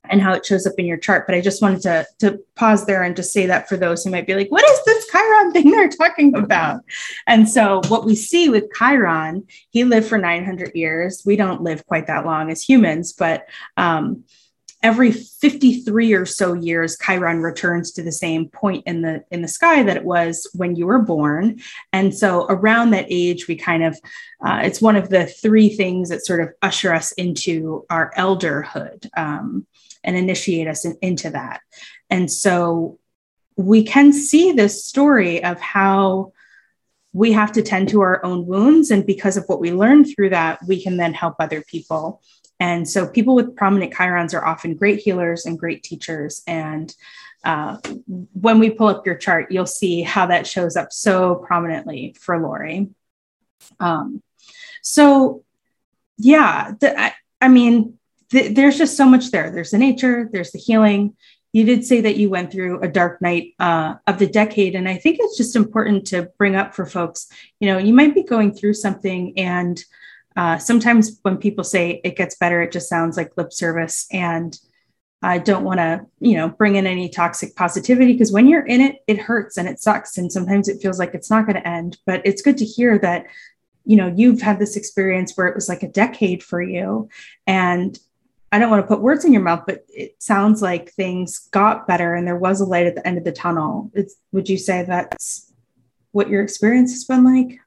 and 0.10 0.22
how 0.22 0.34
it 0.34 0.46
shows 0.46 0.66
up 0.66 0.74
in 0.78 0.86
your 0.86 0.98
chart. 0.98 1.28
But 1.28 1.36
I 1.36 1.42
just 1.42 1.62
wanted 1.62 1.82
to, 1.84 2.08
to 2.20 2.40
pause 2.56 2.86
there 2.86 3.04
and 3.04 3.16
just 3.16 3.32
say 3.32 3.46
that 3.46 3.70
for 3.70 3.78
those 3.78 4.04
who 4.04 4.10
might 4.10 4.26
be 4.26 4.34
like, 4.34 4.50
what 4.50 4.68
is 4.68 4.86
this 4.86 5.10
Chiron 5.12 5.52
thing 5.54 5.70
they're 5.70 5.90
talking 5.90 6.36
about? 6.36 6.82
And 7.28 7.48
so 7.48 7.82
what 7.88 8.06
we 8.06 8.16
see 8.16 8.50
with 8.50 8.74
Chiron, 8.76 9.46
he 9.70 9.84
lived 9.84 10.08
for 10.08 10.18
900 10.18 10.72
years. 10.74 11.24
We 11.26 11.36
don't 11.36 11.62
live 11.62 11.86
quite 11.86 12.08
that 12.08 12.26
long 12.26 12.50
as 12.50 12.64
humans, 12.64 13.14
but 13.14 13.46
um, 13.78 14.24
every 14.82 15.12
53 15.12 16.13
or 16.13 16.26
so 16.26 16.54
years 16.54 16.98
chiron 16.98 17.42
returns 17.42 17.92
to 17.92 18.04
the 18.04 18.12
same 18.12 18.48
point 18.48 18.84
in 18.86 19.02
the 19.02 19.24
in 19.30 19.42
the 19.42 19.48
sky 19.48 19.84
that 19.84 19.98
it 19.98 20.06
was 20.06 20.50
when 20.54 20.76
you 20.76 20.86
were 20.86 21.00
born. 21.00 21.60
And 21.92 22.15
so 22.15 22.46
around 22.48 22.92
that 22.92 23.08
age 23.10 23.48
we 23.48 23.56
kind 23.56 23.84
of 23.84 23.98
uh, 24.44 24.62
it's 24.63 24.82
one 24.82 24.96
of 24.96 25.10
the 25.10 25.26
three 25.26 25.70
things 25.70 26.10
that 26.10 26.26
sort 26.26 26.42
of 26.42 26.54
usher 26.62 26.94
us 26.94 27.12
into 27.13 27.86
our 27.89 28.13
elderhood 28.18 29.10
um, 29.18 29.68
and 30.04 30.15
initiate 30.15 30.68
us 30.68 30.86
in, 30.86 30.98
into 31.02 31.30
that. 31.32 31.62
And 32.10 32.32
so 32.32 33.00
we 33.58 33.84
can 33.84 34.13
see 34.13 34.54
this 34.54 34.86
story 34.86 35.44
of 35.44 35.60
how 35.60 36.32
we 37.12 37.34
have 37.34 37.52
to 37.52 37.62
tend 37.62 37.89
to 37.89 38.02
our 38.02 38.24
own 38.24 38.46
wounds. 38.46 38.92
And 38.92 39.06
because 39.06 39.36
of 39.36 39.44
what 39.48 39.60
we 39.60 39.74
learned 39.74 40.08
through 40.08 40.30
that 40.30 40.60
we 40.65 40.82
can 40.82 40.96
then 40.96 41.13
help 41.13 41.36
other 41.39 41.62
people 41.62 42.22
and 42.60 42.88
so 42.88 43.08
people 43.08 43.36
with 43.36 43.56
prominent 43.56 43.93
chirons 43.93 44.34
are 44.34 44.45
often 44.45 44.76
great 44.76 45.00
healers 45.00 45.45
and 45.45 45.58
great 45.58 45.84
teachers. 45.84 46.43
And 46.45 46.93
uh, 47.43 47.78
when 48.34 48.60
we 48.60 48.69
pull 48.69 48.88
up 48.88 49.06
your 49.06 49.15
chart, 49.15 49.52
you'll 49.52 49.65
see 49.65 50.02
how 50.02 50.26
that 50.26 50.45
shows 50.45 50.76
up 50.76 50.91
so 50.91 51.36
prominently 51.36 52.15
for 52.19 52.38
Lori. 52.38 52.89
Um, 53.80 54.22
so, 54.82 55.43
yeah, 56.17 56.74
the, 56.80 57.00
I, 57.00 57.13
I, 57.39 57.48
mean, 57.48 57.98
the, 58.32 58.50
there's 58.50 58.78
just 58.78 58.98
so 58.98 59.06
much 59.06 59.32
there. 59.32 59.52
There's 59.52 59.72
the 59.72 59.78
nature, 59.78 60.30
there's 60.32 60.52
the 60.52 60.60
healing. 60.60 61.15
You 61.54 61.63
did 61.63 61.86
say 61.86 62.02
that 62.02 62.17
you 62.17 62.30
went 62.30 62.52
through 62.52 62.82
a 62.82 62.89
dark 62.89 63.22
night 63.22 63.54
uh, 63.58 63.95
of 64.06 64.19
the 64.19 64.28
decade. 64.28 64.76
And 64.76 64.88
I 64.88 64.98
think 64.98 65.17
it's 65.19 65.38
just 65.38 65.56
important 65.56 66.08
to 66.08 66.30
bring 66.38 66.56
up 66.56 66.76
for 66.76 66.86
folks, 66.86 67.28
you 67.60 67.67
know, 67.67 67.78
you 67.78 67.93
might 67.93 68.13
be 68.13 68.24
going 68.24 68.54
through 68.54 68.74
something 68.76 69.34
and 69.38 69.82
uh, 70.39 70.58
sometimes 70.58 71.19
when 71.23 71.36
people 71.36 71.65
say 71.65 71.99
it 72.06 72.15
gets 72.15 72.38
better, 72.38 72.62
it 72.62 72.71
just 72.71 72.88
sounds 72.88 73.17
like 73.17 73.36
lip 73.36 73.52
service. 73.52 74.08
And 74.10 74.58
I 75.21 75.38
don't 75.38 75.65
want 75.65 75.80
to, 75.80 76.06
you 76.21 76.38
know, 76.38 76.47
bring 76.47 76.78
in 76.78 76.88
any 76.88 77.10
toxic 77.10 77.58
positivity 77.58 78.13
because 78.13 78.32
when 78.32 78.47
you're 78.47 78.65
in 78.65 78.80
it, 78.80 78.99
it 79.06 79.19
hurts 79.19 79.58
and 79.58 79.67
it 79.67 79.82
sucks. 79.82 80.17
And 80.17 80.32
sometimes 80.32 80.69
it 80.69 80.82
feels 80.82 80.97
like 80.97 81.13
it's 81.13 81.30
not 81.30 81.45
going 81.45 81.58
to 81.58 81.67
end. 81.67 81.97
But 82.06 82.21
it's 82.23 82.41
good 82.41 82.58
to 82.60 82.63
hear 82.63 82.97
that, 82.99 83.25
you 83.84 83.97
know, 83.97 84.13
you've 84.15 84.39
had 84.39 84.60
this 84.60 84.78
experience 84.78 85.36
where 85.36 85.47
it 85.47 85.56
was 85.56 85.67
like 85.67 85.84
a 85.84 85.89
decade 85.89 86.41
for 86.41 86.62
you. 86.62 87.10
And 87.45 87.99
I 88.54 88.60
don't 88.60 88.69
want 88.69 88.82
to 88.82 88.88
put 88.88 89.02
words 89.02 89.25
in 89.25 89.34
your 89.34 89.41
mouth, 89.41 89.63
but 89.67 89.84
it 89.89 90.23
sounds 90.23 90.62
like 90.62 90.93
things 90.93 91.49
got 91.52 91.86
better 91.86 92.15
and 92.15 92.25
there 92.25 92.38
was 92.38 92.62
a 92.62 92.65
light 92.65 92.88
at 92.88 92.95
the 92.95 93.06
end 93.06 93.17
of 93.17 93.25
the 93.25 93.34
tunnel. 93.34 93.91
It's, 93.93 94.15
would 94.32 94.47
you 94.47 94.58
say 94.58 94.84
that's 94.84 95.52
what 96.13 96.30
your 96.30 96.41
experience 96.41 96.93
has 96.93 97.04
been 97.04 97.25
like? 97.25 97.60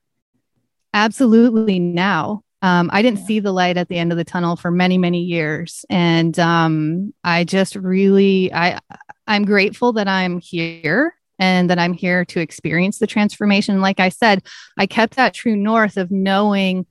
Absolutely 0.94 1.78
now. 1.78 2.44
Um, 2.62 2.90
I 2.92 3.02
didn't 3.02 3.26
see 3.26 3.40
the 3.40 3.52
light 3.52 3.76
at 3.76 3.88
the 3.88 3.98
end 3.98 4.12
of 4.12 4.18
the 4.18 4.24
tunnel 4.24 4.56
for 4.56 4.70
many, 4.70 4.96
many 4.96 5.20
years, 5.20 5.84
and 5.90 6.38
um, 6.38 7.12
I 7.24 7.44
just 7.44 7.74
really, 7.76 8.52
I, 8.52 8.78
I'm 9.26 9.44
grateful 9.44 9.92
that 9.94 10.08
I'm 10.08 10.38
here 10.40 11.14
and 11.38 11.68
that 11.70 11.78
I'm 11.78 11.92
here 11.92 12.24
to 12.26 12.40
experience 12.40 12.98
the 12.98 13.06
transformation. 13.06 13.80
Like 13.80 13.98
I 13.98 14.10
said, 14.10 14.44
I 14.78 14.86
kept 14.86 15.16
that 15.16 15.34
true 15.34 15.56
north 15.56 15.96
of 15.96 16.10
knowing 16.10 16.86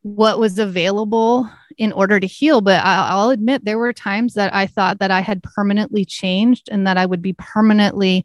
what 0.00 0.38
was 0.38 0.58
available 0.58 1.48
in 1.78 1.92
order 1.92 2.18
to 2.18 2.26
heal. 2.26 2.60
But 2.60 2.82
I'll 2.84 3.30
admit 3.30 3.64
there 3.64 3.78
were 3.78 3.92
times 3.92 4.34
that 4.34 4.54
I 4.54 4.66
thought 4.66 4.98
that 4.98 5.10
I 5.10 5.20
had 5.20 5.42
permanently 5.42 6.04
changed 6.04 6.68
and 6.70 6.86
that 6.86 6.96
I 6.96 7.06
would 7.06 7.22
be 7.22 7.34
permanently 7.34 8.24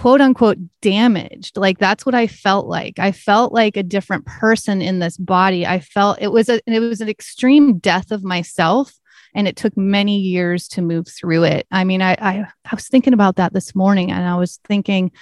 quote 0.00 0.22
unquote 0.22 0.56
damaged. 0.80 1.58
Like 1.58 1.78
that's 1.78 2.06
what 2.06 2.14
I 2.14 2.26
felt 2.26 2.66
like. 2.66 2.98
I 2.98 3.12
felt 3.12 3.52
like 3.52 3.76
a 3.76 3.82
different 3.82 4.24
person 4.24 4.80
in 4.80 4.98
this 4.98 5.18
body. 5.18 5.66
I 5.66 5.80
felt 5.80 6.22
it 6.22 6.32
was 6.32 6.48
a 6.48 6.58
it 6.66 6.80
was 6.80 7.02
an 7.02 7.08
extreme 7.10 7.76
death 7.78 8.10
of 8.10 8.24
myself 8.24 8.94
and 9.34 9.46
it 9.46 9.56
took 9.56 9.76
many 9.76 10.18
years 10.18 10.68
to 10.68 10.80
move 10.80 11.06
through 11.06 11.44
it. 11.44 11.66
I 11.70 11.84
mean, 11.84 12.00
I, 12.00 12.12
I 12.12 12.46
I 12.64 12.74
was 12.74 12.88
thinking 12.88 13.12
about 13.12 13.36
that 13.36 13.52
this 13.52 13.74
morning 13.74 14.10
and 14.10 14.26
I 14.26 14.36
was 14.36 14.58
thinking 14.64 15.12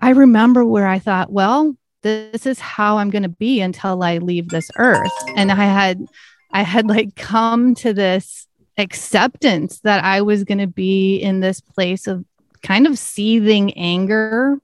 I 0.00 0.10
remember 0.10 0.64
where 0.64 0.88
I 0.88 0.98
thought, 0.98 1.30
well, 1.30 1.76
this 2.02 2.44
is 2.44 2.58
how 2.58 2.98
I'm 2.98 3.10
going 3.10 3.22
to 3.22 3.28
be 3.28 3.60
until 3.60 4.02
I 4.02 4.18
leave 4.18 4.48
this 4.48 4.68
earth. 4.78 5.12
And 5.36 5.52
I 5.52 5.64
had 5.64 6.04
I 6.50 6.62
had 6.62 6.88
like 6.88 7.14
come 7.14 7.76
to 7.76 7.94
this 7.94 8.48
acceptance 8.78 9.78
that 9.80 10.02
I 10.02 10.22
was 10.22 10.42
going 10.42 10.58
to 10.58 10.66
be 10.66 11.18
in 11.18 11.38
this 11.38 11.60
place 11.60 12.08
of 12.08 12.24
kind 12.62 12.86
of 12.86 12.98
seething 12.98 13.72
anger 13.74 14.58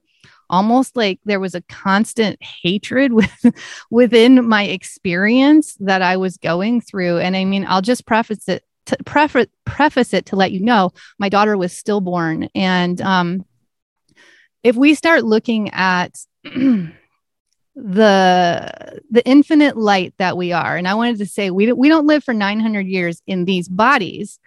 almost 0.49 0.95
like 0.95 1.19
there 1.25 1.39
was 1.39 1.53
a 1.55 1.61
constant 1.61 2.41
hatred 2.41 3.13
with 3.19 3.45
within 3.89 4.47
my 4.47 4.63
experience 4.63 5.75
that 5.79 6.01
I 6.01 6.17
was 6.17 6.37
going 6.37 6.81
through. 6.81 7.19
And 7.19 7.35
I 7.35 7.45
mean, 7.45 7.65
I'll 7.67 7.81
just 7.81 8.05
preface 8.05 8.47
it 8.47 8.63
to 8.87 8.97
preface 9.05 9.47
preface 9.65 10.13
it 10.13 10.25
to 10.27 10.35
let 10.35 10.51
you 10.51 10.61
know 10.61 10.91
my 11.17 11.29
daughter 11.29 11.57
was 11.57 11.73
stillborn. 11.73 12.49
And 12.55 12.99
um, 13.01 13.45
if 14.63 14.75
we 14.75 14.95
start 14.95 15.23
looking 15.23 15.69
at 15.71 16.17
the 16.43 16.91
the 17.75 19.25
infinite 19.25 19.77
light 19.77 20.13
that 20.17 20.37
we 20.37 20.51
are, 20.51 20.75
and 20.75 20.87
I 20.87 20.95
wanted 20.95 21.19
to 21.19 21.25
say 21.25 21.51
we 21.51 21.71
we 21.71 21.89
don't 21.89 22.07
live 22.07 22.23
for 22.23 22.33
900 22.33 22.87
years 22.87 23.21
in 23.27 23.45
these 23.45 23.67
bodies, 23.67 24.39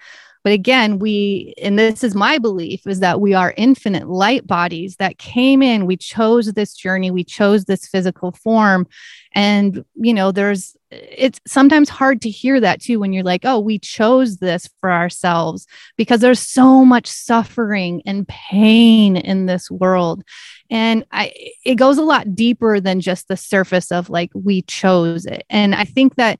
but 0.44 0.52
again, 0.52 0.98
we, 0.98 1.54
and 1.62 1.78
this 1.78 2.02
is 2.02 2.14
my 2.14 2.38
belief, 2.38 2.86
is 2.86 3.00
that 3.00 3.20
we 3.20 3.32
are 3.34 3.54
infinite 3.56 4.08
light 4.08 4.46
bodies 4.46 4.96
that 4.96 5.18
came 5.18 5.62
in. 5.62 5.86
We 5.86 5.96
chose 5.96 6.52
this 6.52 6.74
journey, 6.74 7.10
we 7.10 7.24
chose 7.24 7.64
this 7.64 7.86
physical 7.86 8.32
form. 8.32 8.86
And, 9.34 9.84
you 9.94 10.12
know, 10.12 10.32
there's, 10.32 10.76
it's 10.90 11.40
sometimes 11.46 11.88
hard 11.88 12.20
to 12.22 12.30
hear 12.30 12.60
that 12.60 12.82
too 12.82 13.00
when 13.00 13.12
you're 13.12 13.22
like, 13.22 13.44
oh, 13.44 13.60
we 13.60 13.78
chose 13.78 14.38
this 14.38 14.68
for 14.80 14.90
ourselves 14.90 15.66
because 15.96 16.20
there's 16.20 16.40
so 16.40 16.84
much 16.84 17.06
suffering 17.06 18.02
and 18.04 18.28
pain 18.28 19.16
in 19.16 19.46
this 19.46 19.70
world. 19.70 20.22
And 20.70 21.04
I, 21.12 21.32
it 21.64 21.76
goes 21.76 21.98
a 21.98 22.02
lot 22.02 22.34
deeper 22.34 22.80
than 22.80 23.00
just 23.00 23.28
the 23.28 23.36
surface 23.36 23.90
of 23.92 24.10
like, 24.10 24.30
we 24.34 24.62
chose 24.62 25.24
it. 25.24 25.44
And 25.48 25.74
I 25.74 25.84
think 25.84 26.16
that 26.16 26.38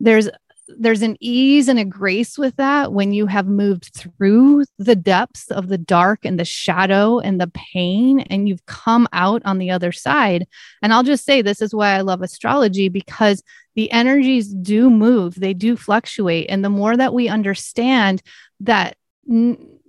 there's 0.00 0.28
there's 0.68 1.02
an 1.02 1.16
ease 1.20 1.68
and 1.68 1.78
a 1.78 1.84
grace 1.84 2.38
with 2.38 2.56
that 2.56 2.92
when 2.92 3.12
you 3.12 3.26
have 3.26 3.46
moved 3.46 3.92
through 3.94 4.64
the 4.78 4.96
depths 4.96 5.50
of 5.50 5.68
the 5.68 5.78
dark 5.78 6.24
and 6.24 6.38
the 6.38 6.44
shadow 6.44 7.18
and 7.18 7.40
the 7.40 7.50
pain 7.54 8.20
and 8.20 8.48
you've 8.48 8.64
come 8.66 9.08
out 9.12 9.42
on 9.44 9.58
the 9.58 9.70
other 9.70 9.92
side. 9.92 10.46
And 10.80 10.92
I'll 10.92 11.02
just 11.02 11.24
say 11.24 11.42
this 11.42 11.60
is 11.60 11.74
why 11.74 11.94
I 11.94 12.00
love 12.00 12.22
astrology 12.22 12.88
because 12.88 13.42
the 13.74 13.90
energies 13.90 14.48
do 14.48 14.90
move, 14.90 15.34
they 15.34 15.54
do 15.54 15.76
fluctuate. 15.76 16.46
And 16.48 16.64
the 16.64 16.70
more 16.70 16.96
that 16.96 17.14
we 17.14 17.28
understand 17.28 18.22
that 18.60 18.96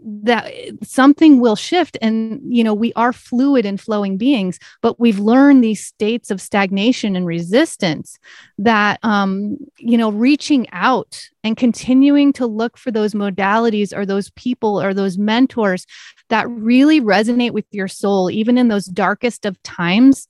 that 0.06 0.52
something 0.84 1.40
will 1.40 1.56
shift 1.56 1.98
and 2.02 2.42
you 2.54 2.64
know 2.64 2.74
we 2.74 2.92
are 2.94 3.14
fluid 3.14 3.66
and 3.66 3.80
flowing 3.80 4.18
beings 4.18 4.60
but 4.82 5.00
we've 5.00 5.20
learned 5.20 5.64
these 5.64 5.86
states 5.86 6.30
of 6.30 6.42
stagnation 6.42 7.16
and 7.16 7.26
resistance 7.26 8.20
that 8.58 9.00
um 9.04 9.58
you 9.78 9.98
know 9.98 10.12
reaching 10.12 10.68
out 10.74 11.30
and 11.44 11.56
continuing 11.56 12.34
to 12.34 12.46
look 12.46 12.78
for 12.78 12.92
those 12.92 13.14
modalities 13.14 13.96
or 13.96 14.06
those 14.06 14.30
people 14.32 14.82
or 14.82 14.94
those 14.94 15.18
mentors 15.18 15.86
that 16.30 16.50
really 16.50 17.00
resonate 17.00 17.52
with 17.52 17.66
your 17.72 17.88
soul 17.88 18.30
even 18.30 18.58
in 18.58 18.68
those 18.68 18.86
darkest 18.86 19.46
of 19.46 19.62
times 19.64 20.28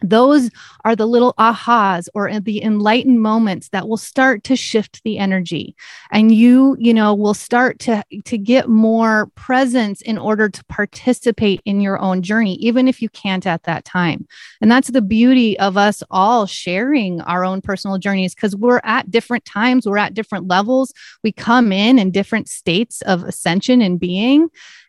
those 0.00 0.50
are 0.84 0.94
the 0.94 1.06
little 1.06 1.34
ahas 1.38 2.08
or 2.14 2.38
the 2.40 2.62
enlightened 2.62 3.20
moments 3.20 3.68
that 3.70 3.88
will 3.88 3.96
start 3.96 4.44
to 4.44 4.56
shift 4.56 5.02
the 5.04 5.18
energy. 5.18 5.74
And 6.10 6.32
you 6.32 6.76
you 6.78 6.94
know 6.94 7.14
will 7.14 7.34
start 7.34 7.78
to 7.80 8.04
to 8.24 8.38
get 8.38 8.68
more 8.68 9.26
presence 9.34 10.00
in 10.02 10.18
order 10.18 10.48
to 10.48 10.64
participate 10.66 11.60
in 11.64 11.80
your 11.80 11.98
own 11.98 12.22
journey 12.22 12.54
even 12.56 12.88
if 12.88 13.02
you 13.02 13.08
can't 13.08 13.46
at 13.46 13.64
that 13.64 13.84
time. 13.84 14.26
And 14.60 14.70
that's 14.70 14.90
the 14.90 15.02
beauty 15.02 15.58
of 15.58 15.76
us 15.76 16.02
all 16.10 16.46
sharing 16.46 17.20
our 17.22 17.44
own 17.44 17.60
personal 17.60 17.98
journeys 17.98 18.34
because 18.34 18.54
we're 18.54 18.80
at 18.84 19.10
different 19.10 19.44
times 19.44 19.86
we're 19.86 19.98
at 19.98 20.14
different 20.14 20.46
levels. 20.46 20.92
We 21.22 21.32
come 21.32 21.72
in 21.72 21.98
in 21.98 22.10
different 22.10 22.48
states 22.48 23.02
of 23.02 23.24
ascension 23.24 23.82
and 23.82 23.98
being 23.98 24.48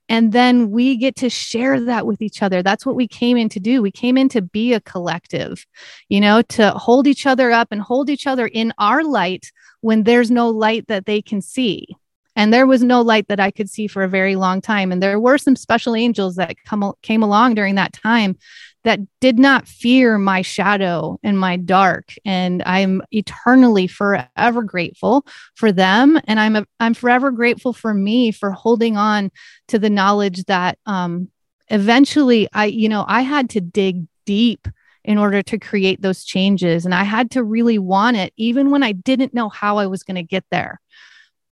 and 0.10 0.34
then 0.34 0.72
we 0.72 0.98
get 0.98 1.15
to 1.17 1.30
share 1.30 1.80
that 1.80 2.06
with 2.06 2.22
each 2.22 2.41
other. 2.41 2.62
That's 2.62 2.86
what 2.86 2.95
we 2.95 3.08
came 3.08 3.38
in 3.38 3.48
to 3.50 3.60
do. 3.60 3.82
We 3.82 3.91
came 3.91 4.17
in 4.17 4.28
to 4.30 4.41
be 4.41 4.74
a 4.74 4.82
collective 4.82 5.65
you 6.10 6.19
know 6.19 6.41
to 6.41 6.72
hold 6.72 7.08
each 7.08 7.26
other 7.26 7.52
up 7.52 7.69
and 7.72 7.82
hold 7.82 8.10
each 8.10 8.28
other 8.28 8.48
in 8.48 8.74
our 8.78 9.04
light 9.04 9.52
when 9.82 10.04
there's 10.04 10.30
no 10.30 10.50
light 10.50 10.88
that 10.88 11.06
they 11.06 11.22
can 11.22 11.41
see. 11.41 11.88
And 12.36 12.54
there 12.54 12.67
was 12.67 12.84
no 12.84 13.02
light 13.02 13.28
that 13.28 13.39
I 13.39 13.52
could 13.52 13.69
see 13.69 13.88
for 13.88 14.04
a 14.04 14.08
very 14.10 14.36
long 14.36 14.62
time. 14.62 14.91
And 14.91 15.04
there 15.04 15.19
were 15.19 15.38
some 15.38 15.56
special 15.56 15.95
angels 15.95 16.36
that 16.36 16.56
come 16.65 16.93
came 17.02 17.24
along 17.24 17.56
during 17.56 17.76
that 17.76 17.93
time 17.93 18.38
that 18.84 19.00
did 19.20 19.38
not 19.38 19.68
fear 19.68 20.18
my 20.18 20.42
shadow 20.42 21.20
and 21.24 21.38
my 21.38 21.58
dark. 21.58 22.13
And 22.26 22.63
i'm 22.65 23.02
eternally 23.12 23.88
forever 23.88 24.63
grateful 24.63 25.26
for 25.56 25.72
them. 25.72 26.20
And 26.26 26.39
i'm 26.39 26.56
a, 26.56 26.65
i'm 26.80 26.94
forever 26.94 27.32
grateful 27.32 27.74
for 27.74 27.94
me 27.94 28.32
for 28.32 28.52
holding 28.52 28.98
on 28.98 29.32
to 29.68 29.80
the 29.80 29.89
knowledge 29.89 30.46
that 30.46 30.78
um 30.86 31.30
eventually 31.70 32.48
i 32.54 32.65
you 32.65 32.89
know 32.89 33.06
i 33.08 33.22
had 33.22 33.50
to 33.52 33.62
dig 33.62 34.08
deep 34.26 34.68
in 35.04 35.18
order 35.18 35.42
to 35.42 35.58
create 35.58 36.02
those 36.02 36.24
changes. 36.24 36.86
And 36.86 36.94
i 36.94 37.04
had 37.04 37.32
to 37.32 37.44
really 37.44 37.80
want 37.80 38.18
it 38.18 38.34
even 38.38 38.70
when 38.70 38.84
i 38.84 38.92
didn't 38.92 39.34
know 39.34 39.50
how 39.50 39.78
i 39.78 39.88
was 39.88 40.04
going 40.04 40.15
to 40.15 40.24
get 40.24 40.46
there. 40.52 40.80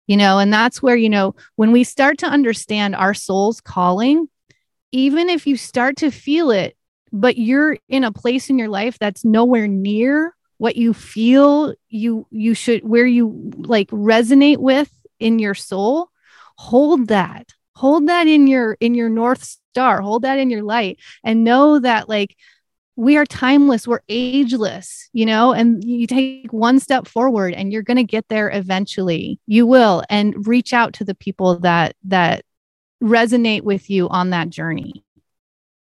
You 0.07 0.15
know, 0.15 0.39
and 0.39 0.53
that's 0.53 0.81
where, 0.81 0.95
you 0.95 1.09
know, 1.09 1.35
when 1.57 1.73
we 1.73 1.83
start 1.83 2.19
to 2.19 2.27
understand 2.27 2.95
our 2.95 3.13
soul's 3.13 3.59
calling, 3.59 4.29
even 4.93 5.27
if 5.27 5.45
you 5.45 5.57
start 5.57 5.97
to 5.97 6.11
feel 6.11 6.49
it, 6.49 6.76
but 7.11 7.37
you're 7.37 7.77
in 7.89 8.03
a 8.03 8.11
place 8.11 8.49
in 8.49 8.57
your 8.57 8.69
life 8.69 8.99
that's 8.99 9.25
nowhere 9.25 9.67
near 9.67 10.35
what 10.57 10.75
you 10.75 10.93
feel 10.93 11.73
you 11.89 12.25
you 12.31 12.53
should 12.53 12.83
where 12.87 13.05
you 13.05 13.51
like 13.57 13.89
resonate 13.89 14.57
with 14.57 14.91
in 15.19 15.39
your 15.39 15.53
soul 15.53 16.09
hold 16.57 17.07
that. 17.07 17.53
Hold 17.75 18.07
that 18.07 18.27
in 18.27 18.47
your 18.47 18.75
in 18.79 18.95
your 18.95 19.09
north 19.09 19.43
star. 19.43 20.01
Hold 20.01 20.23
that 20.23 20.39
in 20.39 20.49
your 20.49 20.63
light 20.63 20.99
and 21.23 21.43
know 21.43 21.79
that 21.79 22.09
like 22.09 22.35
we 22.95 23.15
are 23.17 23.25
timeless. 23.25 23.87
We're 23.87 24.01
ageless 24.09 25.09
you 25.13 25.25
know? 25.25 25.53
And 25.53 25.83
you 25.83 26.07
take 26.07 26.51
one 26.51 26.79
step 26.79 27.07
forward 27.07 27.53
and 27.53 27.71
you're 27.71 27.83
going 27.83 27.97
to 27.97 28.03
get 28.03 28.27
there 28.27 28.51
eventually. 28.51 29.39
You 29.45 29.65
will. 29.65 30.03
And 30.09 30.47
reach 30.47 30.73
out 30.73 30.93
to 30.93 31.05
the 31.05 31.15
people 31.15 31.59
that 31.59 31.95
that 32.05 32.43
resonate 33.01 33.61
with 33.61 33.89
you 33.89 34.09
on 34.09 34.31
that 34.31 34.49
journey. 34.49 35.03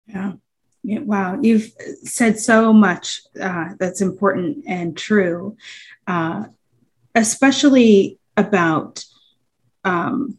Yeah 0.06 0.32
wow, 0.82 1.38
you've 1.40 1.72
said 2.04 2.38
so 2.38 2.72
much 2.72 3.22
uh, 3.40 3.70
that's 3.78 4.00
important 4.00 4.64
and 4.66 4.96
true, 4.96 5.56
uh, 6.06 6.44
especially 7.14 8.18
about, 8.36 9.04
um, 9.84 10.38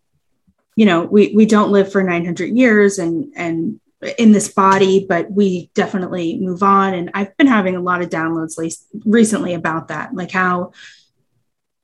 you 0.75 0.85
know, 0.85 1.03
we 1.03 1.33
we 1.35 1.45
don't 1.45 1.71
live 1.71 1.91
for 1.91 2.01
900 2.01 2.57
years 2.57 2.97
and 2.97 3.31
and 3.35 3.79
in 4.17 4.31
this 4.31 4.47
body, 4.47 5.05
but 5.07 5.31
we 5.31 5.69
definitely 5.75 6.39
move 6.39 6.63
on. 6.63 6.93
And 6.93 7.11
I've 7.13 7.35
been 7.37 7.47
having 7.47 7.75
a 7.75 7.81
lot 7.81 8.01
of 8.01 8.09
downloads 8.09 8.59
recently 9.05 9.53
about 9.53 9.89
that, 9.89 10.13
like 10.15 10.31
how 10.31 10.71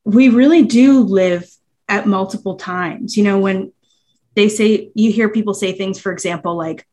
we 0.04 0.28
really 0.28 0.64
do 0.64 1.02
live 1.02 1.48
at 1.88 2.06
multiple 2.06 2.56
times. 2.56 3.16
You 3.16 3.24
know, 3.24 3.38
when 3.38 3.72
they 4.34 4.48
say 4.48 4.90
you 4.94 5.12
hear 5.12 5.28
people 5.28 5.54
say 5.54 5.72
things, 5.72 6.00
for 6.00 6.12
example, 6.12 6.56
like 6.56 6.86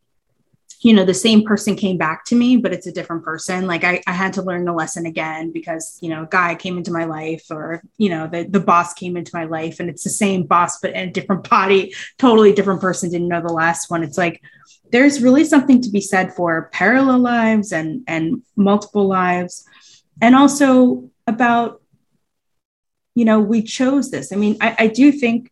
you 0.86 0.92
know 0.92 1.04
the 1.04 1.12
same 1.12 1.42
person 1.42 1.74
came 1.74 1.98
back 1.98 2.24
to 2.24 2.36
me 2.36 2.56
but 2.56 2.72
it's 2.72 2.86
a 2.86 2.92
different 2.92 3.24
person. 3.24 3.66
Like 3.66 3.82
I, 3.82 4.00
I 4.06 4.12
had 4.12 4.32
to 4.34 4.42
learn 4.42 4.64
the 4.64 4.72
lesson 4.72 5.04
again 5.04 5.50
because 5.50 5.98
you 6.00 6.08
know 6.08 6.22
a 6.22 6.28
guy 6.30 6.54
came 6.54 6.78
into 6.78 6.92
my 6.92 7.06
life 7.06 7.44
or 7.50 7.82
you 7.98 8.08
know 8.08 8.28
the, 8.28 8.44
the 8.44 8.60
boss 8.60 8.94
came 8.94 9.16
into 9.16 9.32
my 9.34 9.46
life 9.46 9.80
and 9.80 9.90
it's 9.90 10.04
the 10.04 10.10
same 10.10 10.44
boss 10.44 10.78
but 10.78 10.92
in 10.92 11.08
a 11.08 11.10
different 11.10 11.50
body 11.50 11.92
totally 12.18 12.52
different 12.52 12.80
person 12.80 13.10
didn't 13.10 13.26
know 13.26 13.40
the 13.40 13.52
last 13.52 13.90
one. 13.90 14.04
It's 14.04 14.16
like 14.16 14.40
there's 14.92 15.20
really 15.20 15.42
something 15.42 15.82
to 15.82 15.90
be 15.90 16.00
said 16.00 16.32
for 16.34 16.70
parallel 16.72 17.18
lives 17.18 17.72
and 17.72 18.04
and 18.06 18.42
multiple 18.54 19.08
lives. 19.08 19.64
And 20.22 20.36
also 20.36 21.10
about 21.26 21.82
you 23.16 23.24
know 23.24 23.40
we 23.40 23.60
chose 23.60 24.12
this. 24.12 24.32
I 24.32 24.36
mean 24.36 24.56
i, 24.60 24.76
I 24.78 24.86
do 24.86 25.10
think 25.10 25.50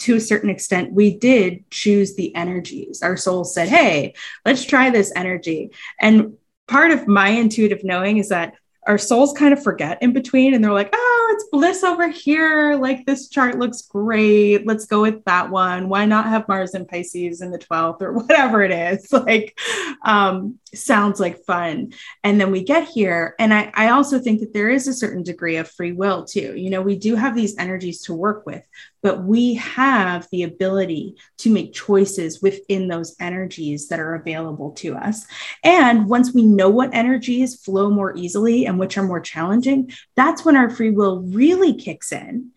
to 0.00 0.16
a 0.16 0.20
certain 0.20 0.50
extent, 0.50 0.92
we 0.92 1.16
did 1.16 1.70
choose 1.70 2.14
the 2.14 2.34
energies. 2.34 3.02
Our 3.02 3.16
soul 3.16 3.44
said, 3.44 3.68
Hey, 3.68 4.14
let's 4.44 4.64
try 4.64 4.90
this 4.90 5.12
energy. 5.14 5.70
And 6.00 6.34
part 6.68 6.90
of 6.90 7.06
my 7.06 7.28
intuitive 7.28 7.84
knowing 7.84 8.18
is 8.18 8.28
that 8.30 8.54
our 8.86 8.98
souls 8.98 9.34
kind 9.34 9.52
of 9.52 9.62
forget 9.62 10.02
in 10.02 10.12
between 10.12 10.54
and 10.54 10.64
they're 10.64 10.72
like, 10.72 10.88
oh, 10.92 11.32
it's 11.34 11.50
bliss 11.52 11.84
over 11.84 12.08
here. 12.08 12.76
Like 12.76 13.04
this 13.04 13.28
chart 13.28 13.58
looks 13.58 13.82
great. 13.82 14.66
Let's 14.66 14.86
go 14.86 15.02
with 15.02 15.22
that 15.26 15.50
one. 15.50 15.88
Why 15.88 16.06
not 16.06 16.26
have 16.26 16.48
Mars 16.48 16.72
and 16.74 16.88
Pisces 16.88 17.42
in 17.42 17.50
the 17.50 17.58
12th 17.58 18.00
or 18.00 18.12
whatever 18.14 18.62
it 18.62 18.70
is? 18.70 19.12
Like, 19.12 19.58
um, 20.04 20.58
sounds 20.74 21.18
like 21.18 21.44
fun. 21.44 21.92
And 22.22 22.40
then 22.40 22.50
we 22.50 22.62
get 22.62 22.88
here. 22.88 23.34
And 23.38 23.52
I, 23.52 23.70
I 23.74 23.90
also 23.90 24.18
think 24.18 24.40
that 24.40 24.52
there 24.52 24.70
is 24.70 24.86
a 24.86 24.94
certain 24.94 25.22
degree 25.22 25.56
of 25.56 25.70
free 25.70 25.92
will 25.92 26.24
too. 26.24 26.56
You 26.56 26.70
know, 26.70 26.82
we 26.82 26.96
do 26.96 27.16
have 27.16 27.34
these 27.34 27.56
energies 27.58 28.02
to 28.02 28.14
work 28.14 28.46
with, 28.46 28.62
but 29.02 29.24
we 29.24 29.54
have 29.54 30.28
the 30.30 30.44
ability 30.44 31.16
to 31.38 31.50
make 31.50 31.72
choices 31.72 32.40
within 32.40 32.88
those 32.88 33.16
energies 33.20 33.88
that 33.88 34.00
are 34.00 34.14
available 34.14 34.70
to 34.72 34.94
us. 34.94 35.26
And 35.64 36.08
once 36.08 36.32
we 36.32 36.44
know 36.44 36.68
what 36.68 36.94
energies 36.94 37.60
flow 37.60 37.90
more 37.90 38.16
easily 38.16 38.66
and 38.66 38.78
which 38.78 38.96
are 38.96 39.04
more 39.04 39.20
challenging, 39.20 39.92
that's 40.16 40.44
when 40.44 40.56
our 40.56 40.70
free 40.70 40.90
will 40.90 41.20
really 41.20 41.74
kicks 41.74 42.12
in. 42.12 42.50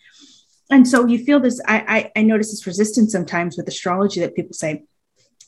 And 0.69 0.87
so 0.87 1.05
you 1.05 1.23
feel 1.23 1.39
this, 1.39 1.61
I, 1.67 2.11
I, 2.15 2.19
I 2.19 2.23
notice 2.23 2.51
this 2.51 2.65
resistance 2.65 3.11
sometimes 3.11 3.57
with 3.57 3.67
astrology 3.67 4.21
that 4.21 4.35
people 4.35 4.53
say, 4.53 4.85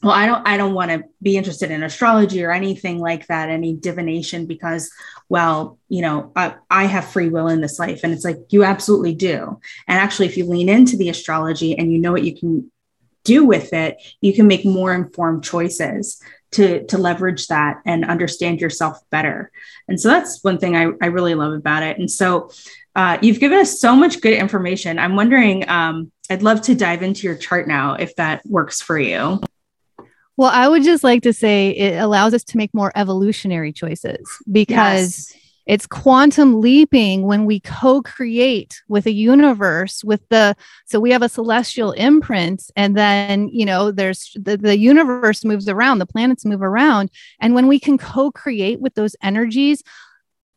well 0.03 0.13
i 0.13 0.25
don't 0.25 0.47
i 0.47 0.57
don't 0.57 0.73
want 0.73 0.91
to 0.91 1.03
be 1.21 1.37
interested 1.37 1.71
in 1.71 1.83
astrology 1.83 2.43
or 2.43 2.51
anything 2.51 2.99
like 2.99 3.27
that 3.27 3.49
any 3.49 3.73
divination 3.73 4.45
because 4.45 4.89
well 5.29 5.77
you 5.89 6.01
know 6.01 6.31
I, 6.35 6.55
I, 6.69 6.85
have 6.85 7.05
free 7.05 7.29
will 7.29 7.47
in 7.47 7.61
this 7.61 7.79
life 7.79 8.01
and 8.03 8.13
it's 8.13 8.25
like 8.25 8.37
you 8.49 8.63
absolutely 8.63 9.15
do. 9.15 9.59
And 9.87 9.99
actually 9.99 10.27
if 10.27 10.37
you 10.37 10.45
lean 10.45 10.69
into 10.69 10.97
the 10.97 11.09
astrology 11.09 11.77
and 11.77 11.91
you 11.91 11.99
know 11.99 12.11
what 12.11 12.23
you 12.23 12.37
can 12.37 12.71
do 13.23 13.43
with 13.43 13.73
it 13.73 14.01
you 14.21 14.33
can 14.33 14.47
make 14.47 14.65
more 14.65 14.93
informed 14.93 15.43
choices 15.43 16.21
to 16.51 16.85
to 16.85 16.97
leverage 16.97 17.47
that 17.47 17.81
and 17.85 18.05
understand 18.05 18.61
yourself 18.61 18.99
better. 19.09 19.51
And 19.87 19.99
so 19.99 20.09
that's 20.09 20.43
one 20.43 20.57
thing 20.57 20.75
i, 20.75 20.91
I 21.01 21.07
really 21.07 21.35
love 21.35 21.53
about 21.53 21.83
it. 21.83 21.97
And 21.97 22.09
so 22.09 22.49
uh, 22.95 23.17
you've 23.21 23.41
given 23.41 23.59
us 23.59 23.81
so 23.81 23.93
much 23.93 24.21
good 24.21 24.33
information. 24.33 24.99
I'm 24.99 25.15
wondering 25.15 25.67
um, 25.69 26.11
i'd 26.29 26.43
love 26.43 26.61
to 26.61 26.75
dive 26.75 27.03
into 27.03 27.27
your 27.27 27.35
chart 27.35 27.67
now 27.67 27.93
if 27.93 28.15
that 28.15 28.41
works 28.45 28.81
for 28.81 28.97
you 28.97 29.39
well, 30.37 30.51
I 30.53 30.67
would 30.67 30.83
just 30.83 31.03
like 31.03 31.23
to 31.23 31.33
say 31.33 31.69
it 31.71 32.01
allows 32.01 32.33
us 32.33 32.43
to 32.45 32.57
make 32.57 32.73
more 32.73 32.91
evolutionary 32.95 33.71
choices 33.71 34.27
because 34.51 35.31
yes. 35.31 35.41
it's 35.65 35.87
quantum 35.87 36.59
leaping 36.59 37.23
when 37.23 37.45
we 37.45 37.61
co 37.61 38.01
create 38.01 38.81
with 38.89 39.05
a 39.05 39.13
universe, 39.13 40.03
with 40.03 40.27
the, 40.29 40.55
so 40.85 40.99
we 40.99 41.11
have 41.11 41.21
a 41.21 41.29
celestial 41.29 41.93
imprint, 41.93 42.69
and 42.75 42.97
then, 42.97 43.47
you 43.47 43.65
know, 43.65 43.91
there's 43.91 44.35
the, 44.35 44.57
the 44.57 44.77
universe 44.77 45.45
moves 45.45 45.69
around, 45.69 45.99
the 45.99 46.05
planets 46.05 46.43
move 46.43 46.61
around. 46.61 47.11
And 47.39 47.55
when 47.55 47.67
we 47.67 47.79
can 47.79 47.97
co 47.97 48.31
create 48.31 48.81
with 48.81 48.95
those 48.95 49.15
energies, 49.23 49.83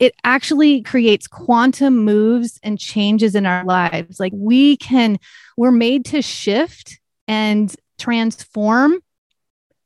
it 0.01 0.14
actually 0.25 0.83
creates 0.83 1.27
quantum 1.27 1.99
moves 1.99 2.59
and 2.62 2.79
changes 2.79 3.35
in 3.35 3.47
our 3.47 3.64
lives. 3.64 4.19
Like 4.19 4.33
we 4.35 4.77
can, 4.77 5.19
we're 5.57 5.73
made 5.73 6.05
to 6.07 6.23
shift 6.23 7.01
and 7.27 7.75
transform 7.99 9.01